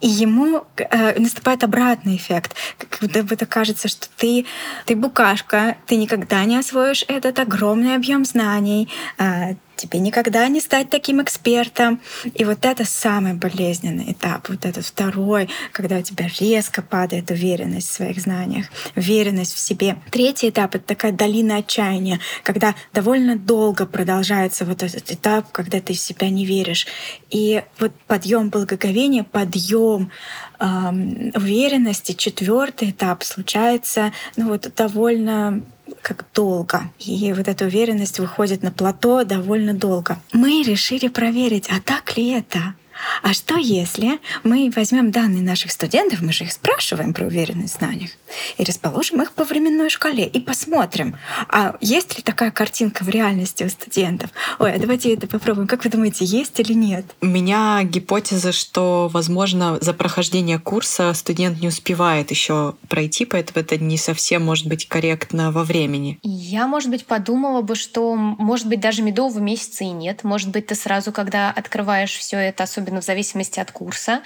И 0.00 0.08
ему 0.08 0.64
э, 0.76 1.18
наступает 1.20 1.64
обратный 1.64 2.16
эффект, 2.16 2.54
когда 2.88 3.22
будто 3.22 3.46
кажется, 3.46 3.88
что 3.88 4.08
ты, 4.16 4.46
ты 4.86 4.96
букашка, 4.96 5.76
ты 5.86 5.96
никогда 5.96 6.44
не 6.44 6.56
освоишь 6.56 7.04
этот 7.08 7.38
огромный 7.38 7.94
объем 7.94 8.24
знаний, 8.24 8.88
э, 9.18 9.54
тебе 9.80 9.98
никогда 9.98 10.46
не 10.48 10.60
стать 10.60 10.90
таким 10.90 11.22
экспертом. 11.22 12.00
И 12.34 12.44
вот 12.44 12.64
это 12.64 12.84
самый 12.84 13.34
болезненный 13.34 14.12
этап, 14.12 14.48
вот 14.48 14.64
этот 14.66 14.84
второй, 14.84 15.48
когда 15.72 15.96
у 15.96 16.02
тебя 16.02 16.26
резко 16.38 16.82
падает 16.82 17.30
уверенность 17.30 17.88
в 17.88 17.92
своих 17.92 18.20
знаниях, 18.20 18.66
уверенность 18.96 19.54
в 19.54 19.58
себе. 19.58 19.96
Третий 20.10 20.50
этап— 20.50 20.74
это 20.74 20.84
такая 20.84 21.12
долина 21.12 21.56
отчаяния, 21.56 22.20
когда 22.42 22.74
довольно 22.92 23.36
долго 23.36 23.86
продолжается 23.86 24.64
вот 24.64 24.82
этот 24.82 25.10
этап, 25.10 25.50
когда 25.52 25.80
ты 25.80 25.94
в 25.94 25.98
себя 25.98 26.28
не 26.28 26.44
веришь. 26.44 26.86
И 27.30 27.62
вот 27.78 27.92
подъем 28.06 28.50
благоговения, 28.50 29.24
подъем 29.24 30.10
эм, 30.58 31.32
уверенности, 31.34 32.12
четвертый 32.12 32.90
этап 32.90 33.22
случается 33.24 34.12
ну, 34.36 34.48
вот 34.48 34.70
довольно 34.76 35.62
как 36.02 36.24
долго. 36.34 36.82
И 36.98 37.32
вот 37.32 37.48
эта 37.48 37.64
уверенность 37.64 38.18
выходит 38.18 38.62
на 38.62 38.70
плато 38.70 39.24
довольно 39.24 39.74
долго. 39.74 40.18
Мы 40.32 40.62
решили 40.62 41.08
проверить, 41.08 41.68
а 41.70 41.80
так 41.80 42.16
ли 42.16 42.30
это? 42.30 42.74
А 43.22 43.32
что 43.32 43.56
если 43.56 44.18
мы 44.44 44.70
возьмем 44.74 45.10
данные 45.10 45.42
наших 45.42 45.72
студентов, 45.72 46.22
мы 46.22 46.32
же 46.32 46.44
их 46.44 46.52
спрашиваем 46.52 47.12
про 47.14 47.26
уверенность 47.26 47.74
в 47.74 47.78
знаниях, 47.78 48.10
и 48.58 48.64
расположим 48.64 49.22
их 49.22 49.32
по 49.32 49.44
временной 49.44 49.90
шкале 49.90 50.26
и 50.26 50.40
посмотрим, 50.40 51.16
а 51.48 51.76
есть 51.80 52.16
ли 52.16 52.22
такая 52.22 52.50
картинка 52.50 53.04
в 53.04 53.08
реальности 53.08 53.64
у 53.64 53.68
студентов? 53.68 54.30
Ой, 54.58 54.74
а 54.74 54.78
давайте 54.78 55.14
это 55.14 55.26
попробуем. 55.26 55.68
Как 55.68 55.84
вы 55.84 55.90
думаете, 55.90 56.24
есть 56.24 56.58
или 56.60 56.72
нет? 56.72 57.04
У 57.20 57.26
меня 57.26 57.82
гипотеза, 57.84 58.52
что, 58.52 59.08
возможно, 59.12 59.78
за 59.80 59.92
прохождение 59.92 60.58
курса 60.58 61.12
студент 61.14 61.60
не 61.60 61.68
успевает 61.68 62.30
еще 62.30 62.74
пройти, 62.88 63.24
поэтому 63.24 63.64
это 63.64 63.76
не 63.78 63.96
совсем 63.96 64.44
может 64.44 64.66
быть 64.66 64.88
корректно 64.88 65.52
во 65.52 65.64
времени. 65.64 66.18
Я, 66.22 66.66
может 66.66 66.90
быть, 66.90 67.06
подумала 67.06 67.62
бы, 67.62 67.74
что, 67.74 68.14
может 68.14 68.66
быть, 68.66 68.80
даже 68.80 69.02
медового 69.02 69.38
месяца 69.38 69.84
и 69.84 69.90
нет. 69.90 70.24
Может 70.24 70.48
быть, 70.48 70.66
ты 70.66 70.74
сразу, 70.74 71.12
когда 71.12 71.50
открываешь 71.50 72.16
все 72.16 72.36
это, 72.36 72.64
особенно 72.64 72.89
особенно 72.90 73.00
в 73.00 73.04
зависимости 73.04 73.60
от 73.60 73.70
курса, 73.70 74.22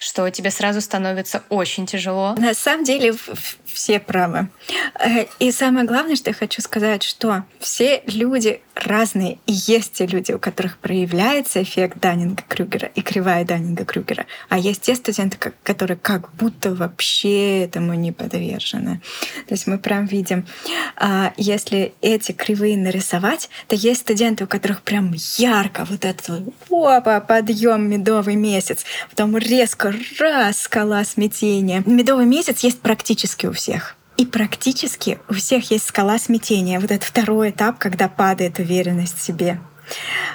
что 0.00 0.28
тебе 0.30 0.50
сразу 0.50 0.80
становится 0.80 1.42
очень 1.48 1.86
тяжело. 1.86 2.34
На 2.36 2.54
самом 2.54 2.84
деле 2.84 3.14
все 3.64 4.00
правы. 4.00 4.48
Э, 4.98 5.26
и 5.38 5.52
самое 5.52 5.86
главное, 5.86 6.16
что 6.16 6.30
я 6.30 6.34
хочу 6.34 6.60
сказать, 6.62 7.02
что 7.04 7.44
все 7.60 8.02
люди 8.06 8.60
разные. 8.74 9.38
И 9.46 9.52
есть 9.52 9.94
те 9.94 10.06
люди, 10.06 10.32
у 10.32 10.38
которых 10.38 10.78
проявляется 10.78 11.62
эффект 11.62 11.98
Даннинга-Крюгера 11.98 12.90
и 12.94 13.02
кривая 13.02 13.44
Даннинга-Крюгера. 13.44 14.26
А 14.48 14.58
есть 14.58 14.82
те 14.82 14.94
студенты, 14.94 15.52
которые 15.62 15.96
как 15.96 16.32
будто 16.34 16.74
вообще 16.74 17.64
этому 17.64 17.94
не 17.94 18.12
подвержены. 18.12 19.00
То 19.46 19.54
есть 19.54 19.66
мы 19.66 19.78
прям 19.78 20.06
видим, 20.06 20.46
а, 20.96 21.32
если 21.36 21.92
эти 22.00 22.32
кривые 22.32 22.76
нарисовать, 22.76 23.50
то 23.66 23.76
есть 23.76 24.00
студенты, 24.00 24.44
у 24.44 24.46
которых 24.46 24.82
прям 24.82 25.12
ярко 25.36 25.84
вот 25.84 26.04
этот 26.04 26.48
опа, 26.70 27.20
подъем 27.20 27.88
медовый 28.08 28.36
месяц, 28.36 28.84
потом 29.10 29.36
резко 29.36 29.92
раз 30.18 30.62
скала 30.62 31.04
смятения. 31.04 31.82
Медовый 31.84 32.24
месяц 32.24 32.60
есть 32.60 32.80
практически 32.80 33.46
у 33.46 33.52
всех. 33.52 33.96
И 34.16 34.24
практически 34.24 35.18
у 35.28 35.34
всех 35.34 35.70
есть 35.70 35.86
скала 35.86 36.18
смятения. 36.18 36.80
Вот 36.80 36.90
этот 36.90 37.04
второй 37.04 37.50
этап, 37.50 37.78
когда 37.78 38.08
падает 38.08 38.58
уверенность 38.58 39.18
в 39.18 39.22
себе. 39.22 39.60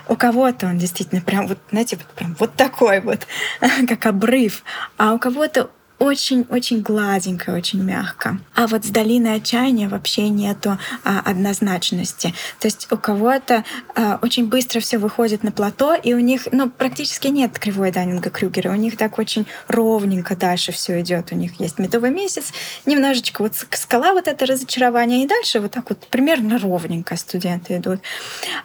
У 0.07 0.15
кого-то 0.15 0.67
он 0.67 0.77
действительно 0.77 1.21
прям 1.21 1.47
вот, 1.47 1.57
знаете, 1.71 1.97
вот 1.97 2.05
прям 2.15 2.35
вот 2.39 2.53
такой 2.53 3.01
вот, 3.01 3.27
как 3.87 4.05
обрыв, 4.05 4.63
а 4.97 5.13
у 5.13 5.19
кого-то 5.19 5.71
очень-очень 6.03 6.81
гладенько, 6.81 7.51
очень 7.51 7.81
мягко. 7.81 8.37
А 8.53 8.67
вот 8.67 8.83
с 8.83 8.89
долиной 8.89 9.35
отчаяния 9.35 9.87
вообще 9.87 10.27
нету 10.27 10.77
а, 11.05 11.21
однозначности. 11.21 12.33
То 12.59 12.67
есть 12.67 12.87
у 12.91 12.97
кого-то 12.97 13.63
а, 13.95 14.19
очень 14.21 14.47
быстро 14.47 14.81
все 14.81 14.97
выходит 14.97 15.43
на 15.43 15.53
плато, 15.53 15.95
и 15.95 16.13
у 16.13 16.19
них 16.19 16.49
ну, 16.51 16.69
практически 16.69 17.27
нет 17.27 17.57
кривой 17.57 17.91
Даннинга 17.91 18.29
Крюгера. 18.29 18.71
У 18.71 18.75
них 18.75 18.97
так 18.97 19.17
очень 19.17 19.47
ровненько 19.69 20.35
дальше 20.35 20.73
все 20.73 20.99
идет. 20.99 21.31
У 21.31 21.35
них 21.35 21.59
есть 21.61 21.79
медовый 21.79 22.11
месяц, 22.11 22.51
немножечко 22.85 23.41
вот 23.41 23.53
скала 23.55 24.11
вот 24.11 24.27
это 24.27 24.45
разочарование, 24.45 25.23
и 25.23 25.27
дальше 25.27 25.61
вот 25.61 25.71
так 25.71 25.87
вот 25.87 26.05
примерно 26.07 26.59
ровненько 26.59 27.15
студенты 27.15 27.77
идут. 27.77 28.01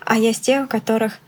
А 0.04 0.16
есть 0.16 0.42
те, 0.42 0.62
у 0.62 0.66
которых 0.66 1.18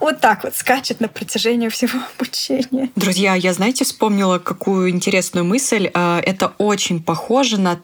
вот 0.00 0.20
так 0.20 0.44
вот 0.44 0.56
скачет 0.56 1.00
на 1.00 1.08
протяжении 1.08 1.68
всего 1.68 1.98
обучения. 2.18 2.90
Друзья, 2.96 3.34
я, 3.34 3.52
знаете, 3.52 3.84
вспомнила 3.84 4.38
какую 4.38 4.90
интересную 4.90 5.44
мысль. 5.44 5.90
А, 5.94 6.20
это 6.20 6.54
очень 6.58 7.02
похоже 7.02 7.60
на 7.60 7.80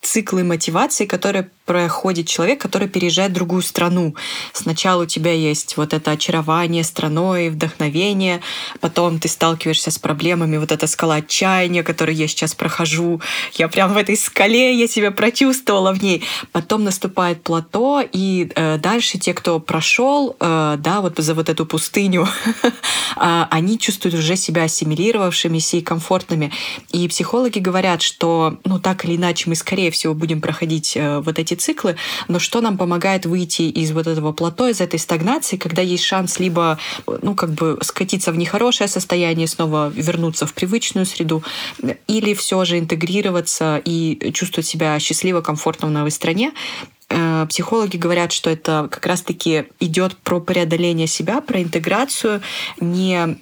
циклы 0.00 0.44
мотивации, 0.44 1.06
которые 1.06 1.50
проходит 1.66 2.28
человек, 2.28 2.60
который 2.60 2.88
переезжает 2.88 3.32
в 3.32 3.34
другую 3.34 3.60
страну. 3.60 4.14
Сначала 4.52 5.02
у 5.02 5.06
тебя 5.06 5.32
есть 5.32 5.76
вот 5.76 5.92
это 5.92 6.12
очарование 6.12 6.84
страной, 6.84 7.50
вдохновение, 7.50 8.40
потом 8.80 9.18
ты 9.18 9.28
сталкиваешься 9.28 9.90
с 9.90 9.98
проблемами, 9.98 10.56
вот 10.56 10.70
эта 10.70 10.86
скала 10.86 11.16
отчаяния, 11.16 11.82
которую 11.82 12.16
я 12.16 12.28
сейчас 12.28 12.54
прохожу. 12.54 13.20
Я 13.54 13.68
прям 13.68 13.92
в 13.92 13.96
этой 13.96 14.16
скале, 14.16 14.78
я 14.78 14.86
себя 14.86 15.10
прочувствовала 15.10 15.92
в 15.92 16.02
ней. 16.02 16.22
Потом 16.52 16.84
наступает 16.84 17.42
плато, 17.42 18.02
и 18.12 18.48
э, 18.54 18.78
дальше 18.78 19.18
те, 19.18 19.34
кто 19.34 19.58
прошел, 19.58 20.36
э, 20.38 20.76
да, 20.78 21.00
вот 21.00 21.18
за 21.18 21.34
вот 21.34 21.48
эту 21.48 21.66
пустыню, 21.66 22.28
а, 23.16 23.48
они 23.50 23.78
чувствуют 23.78 24.14
уже 24.14 24.36
себя 24.36 24.64
ассимилировавшимися 24.64 25.78
и 25.78 25.80
комфортными. 25.80 26.52
И 26.92 27.08
психологи 27.08 27.58
говорят, 27.58 28.02
что, 28.02 28.58
ну, 28.64 28.78
так 28.78 29.04
или 29.04 29.16
иначе, 29.16 29.50
мы, 29.50 29.56
скорее 29.56 29.90
всего, 29.90 30.14
будем 30.14 30.40
проходить 30.40 30.96
э, 30.96 31.18
вот 31.18 31.38
эти 31.40 31.55
циклы, 31.56 31.96
но 32.28 32.38
что 32.38 32.60
нам 32.60 32.78
помогает 32.78 33.26
выйти 33.26 33.62
из 33.62 33.92
вот 33.92 34.06
этого 34.06 34.32
плато, 34.32 34.68
из 34.68 34.80
этой 34.80 34.98
стагнации, 34.98 35.56
когда 35.56 35.82
есть 35.82 36.04
шанс 36.04 36.38
либо, 36.38 36.78
ну, 37.22 37.34
как 37.34 37.50
бы 37.50 37.78
скатиться 37.82 38.32
в 38.32 38.36
нехорошее 38.36 38.88
состояние, 38.88 39.46
снова 39.46 39.92
вернуться 39.94 40.46
в 40.46 40.54
привычную 40.54 41.06
среду, 41.06 41.42
или 42.06 42.34
все 42.34 42.64
же 42.64 42.78
интегрироваться 42.78 43.80
и 43.84 44.32
чувствовать 44.32 44.66
себя 44.66 44.98
счастливо, 44.98 45.40
комфортно 45.40 45.88
в 45.88 45.90
новой 45.90 46.10
стране. 46.10 46.52
Э, 47.08 47.46
психологи 47.48 47.96
говорят, 47.96 48.32
что 48.32 48.50
это 48.50 48.88
как 48.90 49.06
раз-таки 49.06 49.66
идет 49.78 50.16
про 50.16 50.40
преодоление 50.40 51.06
себя, 51.06 51.40
про 51.40 51.62
интеграцию, 51.62 52.42
не 52.80 53.38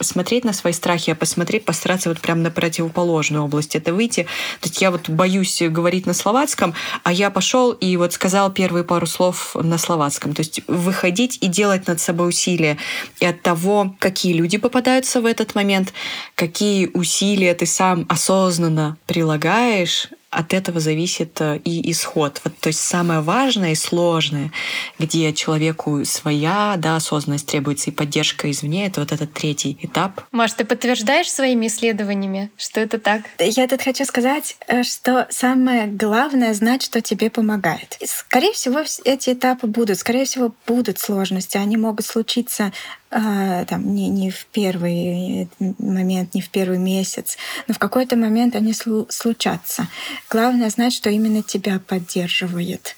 смотреть 0.00 0.44
на 0.44 0.52
свои 0.52 0.72
страхи, 0.72 1.10
а 1.10 1.14
посмотреть, 1.16 1.64
постараться 1.64 2.10
вот 2.10 2.20
прямо 2.20 2.42
на 2.42 2.50
противоположную 2.52 3.42
область 3.42 3.74
это 3.74 3.92
выйти. 3.92 4.24
То 4.60 4.68
есть 4.68 4.80
я 4.80 4.92
вот 4.92 5.08
боюсь 5.10 5.60
говорить 5.62 6.06
на 6.06 6.14
словацком, 6.14 6.74
а 7.02 7.12
я 7.12 7.30
пошел 7.30 7.72
и 7.72 7.96
вот 7.96 8.12
сказал 8.12 8.52
первые 8.52 8.84
пару 8.84 9.06
слов 9.06 9.56
на 9.56 9.78
словацком. 9.78 10.32
То 10.32 10.40
есть 10.40 10.60
выходить 10.68 11.38
и 11.40 11.48
делать 11.48 11.88
над 11.88 12.00
собой 12.00 12.28
усилия. 12.28 12.78
И 13.18 13.26
от 13.26 13.42
того, 13.42 13.96
какие 13.98 14.32
люди 14.32 14.58
попадаются 14.58 15.20
в 15.20 15.26
этот 15.26 15.56
момент, 15.56 15.92
какие 16.36 16.86
усилия 16.94 17.54
ты 17.54 17.66
сам 17.66 18.06
осознанно 18.08 18.96
прилагаешь, 19.06 20.08
от 20.30 20.52
этого 20.52 20.78
зависит 20.80 21.40
э, 21.40 21.58
и 21.64 21.90
исход. 21.90 22.40
Вот, 22.44 22.56
то 22.58 22.68
есть 22.68 22.80
самое 22.80 23.20
важное 23.20 23.72
и 23.72 23.74
сложное, 23.74 24.52
где 24.98 25.32
человеку 25.32 26.04
своя 26.04 26.74
да, 26.76 26.96
осознанность 26.96 27.46
требуется 27.46 27.90
и 27.90 27.92
поддержка 27.92 28.50
извне, 28.50 28.86
это 28.86 29.00
вот 29.00 29.12
этот 29.12 29.32
третий 29.32 29.78
этап. 29.80 30.22
Маш, 30.30 30.52
ты 30.52 30.64
подтверждаешь 30.64 31.30
своими 31.30 31.66
исследованиями, 31.66 32.50
что 32.56 32.80
это 32.80 32.98
так? 32.98 33.22
Я 33.38 33.66
тут 33.68 33.82
хочу 33.82 34.04
сказать, 34.04 34.56
э, 34.66 34.82
что 34.82 35.26
самое 35.30 35.86
главное 35.86 36.52
знать, 36.52 36.82
что 36.82 37.00
тебе 37.00 37.30
помогает. 37.30 37.98
Скорее 38.04 38.52
всего, 38.52 38.82
эти 39.04 39.30
этапы 39.30 39.66
будут, 39.66 39.98
скорее 39.98 40.26
всего, 40.26 40.54
будут 40.66 40.98
сложности. 40.98 41.56
Они 41.56 41.76
могут 41.76 42.04
случиться 42.04 42.72
а, 43.10 43.64
там, 43.64 43.94
не, 43.94 44.08
не 44.08 44.30
в 44.30 44.46
первый 44.46 45.48
момент, 45.78 46.34
не 46.34 46.42
в 46.42 46.50
первый 46.50 46.78
месяц, 46.78 47.38
но 47.66 47.74
в 47.74 47.78
какой-то 47.78 48.16
момент 48.16 48.54
они 48.54 48.72
случатся. 48.72 49.86
Главное 50.30 50.70
знать, 50.70 50.92
что 50.92 51.10
именно 51.10 51.42
тебя 51.42 51.80
поддерживает. 51.80 52.96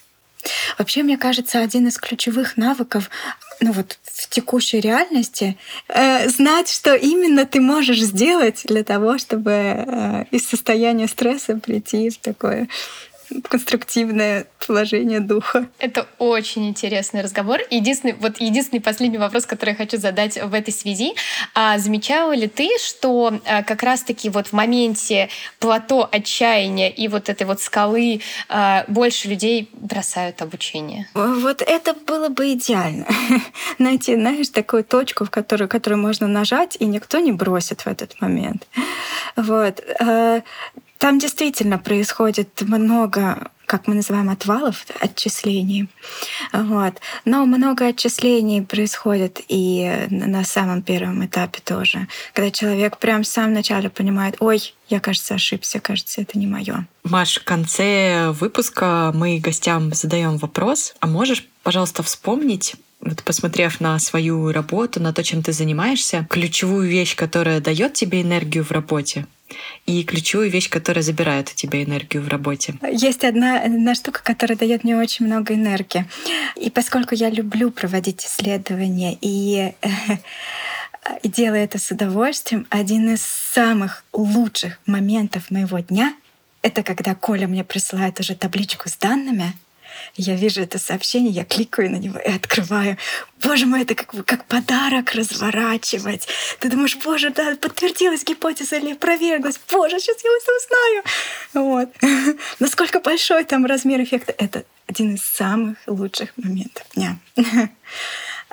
Вообще, 0.77 1.03
мне 1.03 1.17
кажется, 1.17 1.59
один 1.59 1.87
из 1.87 1.97
ключевых 1.97 2.57
навыков 2.57 3.09
ну 3.61 3.71
вот 3.73 3.99
в 4.03 4.27
текущей 4.29 4.79
реальности 4.79 5.57
э, 5.87 6.27
знать, 6.29 6.69
что 6.69 6.95
именно 6.95 7.45
ты 7.45 7.61
можешь 7.61 8.01
сделать 8.01 8.61
для 8.65 8.83
того, 8.83 9.19
чтобы 9.19 9.51
э, 9.51 10.25
из 10.31 10.47
состояния 10.47 11.07
стресса 11.07 11.55
прийти 11.57 12.09
в 12.09 12.17
такое 12.17 12.67
конструктивное 13.49 14.45
положение 14.65 15.19
духа. 15.19 15.67
Это 15.79 16.07
очень 16.17 16.67
интересный 16.67 17.21
разговор. 17.21 17.59
Единственный, 17.69 18.13
вот 18.13 18.39
единственный 18.39 18.79
последний 18.79 19.17
вопрос, 19.17 19.45
который 19.45 19.71
я 19.71 19.75
хочу 19.75 19.97
задать 19.97 20.41
в 20.41 20.53
этой 20.53 20.73
связи. 20.73 21.13
А 21.53 21.77
замечала 21.77 22.33
ли 22.33 22.47
ты, 22.47 22.69
что 22.79 23.39
а, 23.45 23.63
как 23.63 23.83
раз-таки 23.83 24.29
вот 24.29 24.47
в 24.47 24.53
моменте 24.53 25.29
плато 25.59 26.07
отчаяния 26.11 26.89
и 26.89 27.07
вот 27.07 27.29
этой 27.29 27.43
вот 27.43 27.61
скалы 27.61 28.21
а, 28.49 28.85
больше 28.87 29.27
людей 29.27 29.69
бросают 29.73 30.41
обучение? 30.41 31.07
Вот 31.13 31.61
это 31.61 31.93
было 31.93 32.29
бы 32.29 32.53
идеально. 32.53 33.05
Найти, 33.77 34.15
знаешь, 34.15 34.49
такую 34.49 34.83
точку, 34.83 35.25
в 35.25 35.29
которую, 35.29 35.67
которую 35.67 36.01
можно 36.01 36.27
нажать, 36.27 36.77
и 36.79 36.85
никто 36.85 37.19
не 37.19 37.31
бросит 37.31 37.81
в 37.81 37.87
этот 37.87 38.19
момент. 38.21 38.67
Вот. 39.35 39.81
Там 41.01 41.17
действительно 41.17 41.79
происходит 41.79 42.61
много 42.61 43.49
как 43.65 43.87
мы 43.87 43.95
называем, 43.95 44.29
отвалов, 44.29 44.85
отчислений. 44.99 45.87
Вот. 46.51 46.95
Но 47.23 47.45
много 47.45 47.87
отчислений 47.87 48.61
происходит 48.61 49.39
и 49.47 50.07
на 50.09 50.43
самом 50.43 50.81
первом 50.81 51.25
этапе 51.25 51.61
тоже, 51.63 52.09
когда 52.33 52.51
человек 52.51 52.97
прям 52.97 53.23
в 53.23 53.27
самом 53.27 53.53
начале 53.53 53.89
понимает, 53.89 54.35
ой, 54.39 54.73
я, 54.89 54.99
кажется, 54.99 55.35
ошибся, 55.35 55.79
кажется, 55.79 56.19
это 56.21 56.37
не 56.37 56.47
мое. 56.47 56.85
Маш, 57.05 57.39
в 57.39 57.45
конце 57.45 58.31
выпуска 58.31 59.13
мы 59.15 59.39
гостям 59.39 59.93
задаем 59.93 60.35
вопрос, 60.35 60.93
а 60.99 61.07
можешь, 61.07 61.47
пожалуйста, 61.63 62.03
вспомнить 62.03 62.75
вот 62.99 63.23
посмотрев 63.23 63.79
на 63.79 63.97
свою 63.99 64.51
работу, 64.51 65.01
на 65.01 65.13
то, 65.13 65.23
чем 65.23 65.43
ты 65.43 65.53
занимаешься, 65.53 66.27
ключевую 66.29 66.89
вещь, 66.89 67.15
которая 67.15 67.59
дает 67.61 67.93
тебе 67.93 68.21
энергию 68.21 68.63
в 68.63 68.71
работе, 68.71 69.25
и 69.85 70.03
ключевую 70.03 70.49
вещь, 70.49 70.69
которая 70.69 71.03
забирает 71.03 71.49
у 71.49 71.55
тебя 71.55 71.83
энергию 71.83 72.23
в 72.23 72.27
работе? 72.27 72.75
Есть 72.91 73.23
одна, 73.23 73.61
одна 73.61 73.95
штука, 73.95 74.21
которая 74.23 74.57
дает 74.57 74.83
мне 74.83 74.97
очень 74.97 75.25
много 75.25 75.53
энергии. 75.53 76.05
И 76.55 76.69
поскольку 76.69 77.15
я 77.15 77.29
люблю 77.29 77.71
проводить 77.71 78.25
исследования 78.25 79.17
и 79.21 79.73
и 81.23 81.27
делаю 81.29 81.63
это 81.63 81.79
с 81.79 81.89
удовольствием, 81.91 82.67
один 82.69 83.13
из 83.13 83.23
самых 83.23 84.03
лучших 84.13 84.79
моментов 84.85 85.49
моего 85.49 85.79
дня— 85.79 86.13
это 86.61 86.83
когда 86.83 87.15
Коля 87.15 87.47
мне 87.47 87.63
присылает 87.63 88.19
уже 88.19 88.35
табличку 88.35 88.87
с 88.87 88.95
данными, 88.95 89.53
я 90.15 90.35
вижу 90.35 90.61
это 90.61 90.79
сообщение, 90.79 91.31
я 91.31 91.45
кликаю 91.45 91.91
на 91.91 91.97
него 91.97 92.19
и 92.19 92.31
открываю. 92.31 92.97
Боже 93.43 93.65
мой, 93.65 93.81
это 93.81 93.95
как, 93.95 94.25
как 94.25 94.45
подарок 94.45 95.13
разворачивать. 95.13 96.27
Ты 96.59 96.69
думаешь, 96.69 96.97
боже, 97.03 97.29
да, 97.31 97.55
подтвердилась 97.55 98.23
гипотеза 98.23 98.77
или 98.77 98.93
проверилась. 98.93 99.59
Боже, 99.71 99.99
сейчас 99.99 100.17
я 100.23 100.29
это 100.37 100.51
узнаю. 100.57 101.03
Вот. 101.53 102.37
Насколько 102.59 102.99
большой 102.99 103.43
там 103.45 103.65
размер 103.65 104.01
эффекта. 104.01 104.33
Это 104.37 104.63
один 104.87 105.15
из 105.15 105.23
самых 105.23 105.77
лучших 105.87 106.31
моментов 106.37 106.85
дня. 106.95 107.17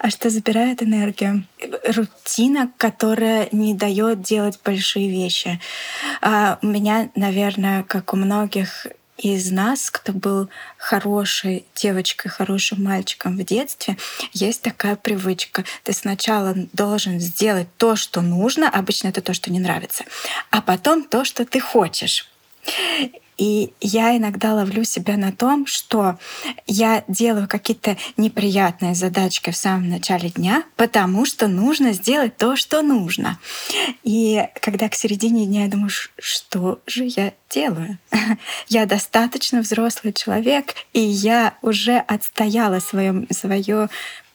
А 0.01 0.11
что 0.11 0.31
забирает 0.31 0.81
энергию? 0.81 1.45
Рутина, 1.85 2.71
которая 2.77 3.49
не 3.51 3.75
дает 3.75 4.23
делать 4.23 4.61
большие 4.65 5.11
вещи. 5.11 5.61
А 6.21 6.61
у 6.63 6.67
меня, 6.69 7.11
наверное, 7.17 7.83
как 7.83 8.15
у 8.15 8.17
многих 8.17 8.87
из 9.19 9.51
нас, 9.51 9.91
кто 9.91 10.13
был 10.13 10.49
хорошей 10.77 11.67
девочкой, 11.75 12.31
хорошим 12.31 12.85
мальчиком 12.85 13.37
в 13.37 13.45
детстве, 13.45 13.97
есть 14.33 14.63
такая 14.63 14.97
привычка. 14.97 15.65
Ты 15.83 15.93
сначала 15.93 16.55
должен 16.73 17.21
сделать 17.21 17.69
то, 17.77 17.97
что 17.97 18.21
нужно, 18.21 18.69
обычно 18.69 19.09
это 19.09 19.21
то, 19.21 19.35
что 19.35 19.53
не 19.53 19.61
нравится, 19.61 20.05
а 20.51 20.63
потом 20.63 21.05
то, 21.05 21.25
что 21.25 21.45
ты 21.45 21.61
хочешь. 21.61 22.31
И 23.39 23.73
я 23.81 24.17
иногда 24.17 24.53
ловлю 24.55 24.85
себя 24.85 25.17
на 25.17 25.33
том, 25.33 25.67
что 25.67 26.19
я 26.67 27.05
делаю 27.07 27.49
какие-то 27.49 27.97
неприятные 28.17 28.95
задачки 28.95 29.51
в 29.51 29.57
самом 29.57 29.89
начале 29.89 30.29
дня, 30.31 30.65
потому 30.77 31.25
что 31.25 31.47
нужно 31.47 31.93
сделать 31.93 32.37
то, 32.37 32.57
что 32.57 32.83
нужно. 32.83 33.39
И 34.03 34.45
когда 34.61 34.89
к 34.89 34.95
середине 34.95 35.47
дня 35.47 35.65
я 35.65 35.71
думаю, 35.71 35.91
что 36.19 36.81
же 36.87 37.05
я 37.05 37.33
делаю? 37.49 37.99
Я 38.69 38.85
достаточно 38.85 39.61
взрослый 39.61 40.13
человек, 40.13 40.75
и 40.93 41.01
я 41.01 41.55
уже 41.63 41.97
отстояла 41.97 42.79
свое, 42.81 43.27
свое 43.31 43.89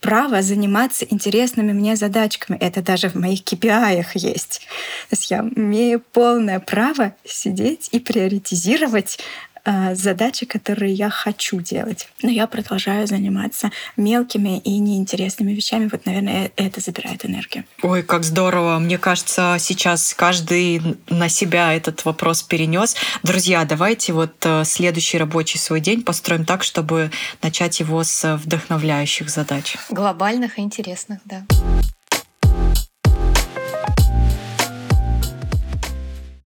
право 0.04 0.42
заниматься 0.42 1.06
интересными 1.08 1.72
мне 1.72 1.96
задачками. 1.96 2.58
Это 2.58 2.82
даже 2.82 3.08
в 3.08 3.14
моих 3.14 3.40
KPI 3.40 4.04
есть. 4.12 4.60
То 5.08 5.16
есть 5.16 5.30
я 5.30 5.38
имею 5.38 5.98
полное 5.98 6.60
право 6.60 7.14
сидеть 7.24 7.88
и 7.90 8.00
приоритизировать 8.00 9.18
Э, 9.66 9.94
задачи, 9.94 10.44
которые 10.44 10.92
я 10.92 11.08
хочу 11.08 11.60
делать. 11.60 12.08
Но 12.22 12.28
я 12.28 12.46
продолжаю 12.46 13.06
заниматься 13.06 13.70
мелкими 13.96 14.58
и 14.58 14.78
неинтересными 14.78 15.52
вещами. 15.52 15.88
Вот, 15.90 16.04
наверное, 16.04 16.50
э, 16.56 16.66
это 16.66 16.80
забирает 16.80 17.24
энергию. 17.24 17.64
Ой, 17.82 18.02
как 18.02 18.24
здорово. 18.24 18.78
Мне 18.78 18.98
кажется, 18.98 19.56
сейчас 19.58 20.12
каждый 20.12 20.82
на 21.08 21.30
себя 21.30 21.72
этот 21.72 22.04
вопрос 22.04 22.42
перенес. 22.42 22.94
Друзья, 23.22 23.64
давайте 23.64 24.12
вот 24.12 24.34
э, 24.44 24.64
следующий 24.64 25.16
рабочий 25.16 25.58
свой 25.58 25.80
день 25.80 26.02
построим 26.02 26.44
так, 26.44 26.62
чтобы 26.62 27.10
начать 27.42 27.80
его 27.80 28.04
с 28.04 28.36
вдохновляющих 28.36 29.30
задач. 29.30 29.76
Глобальных 29.88 30.58
и 30.58 30.62
интересных, 30.62 31.20
да. 31.24 31.44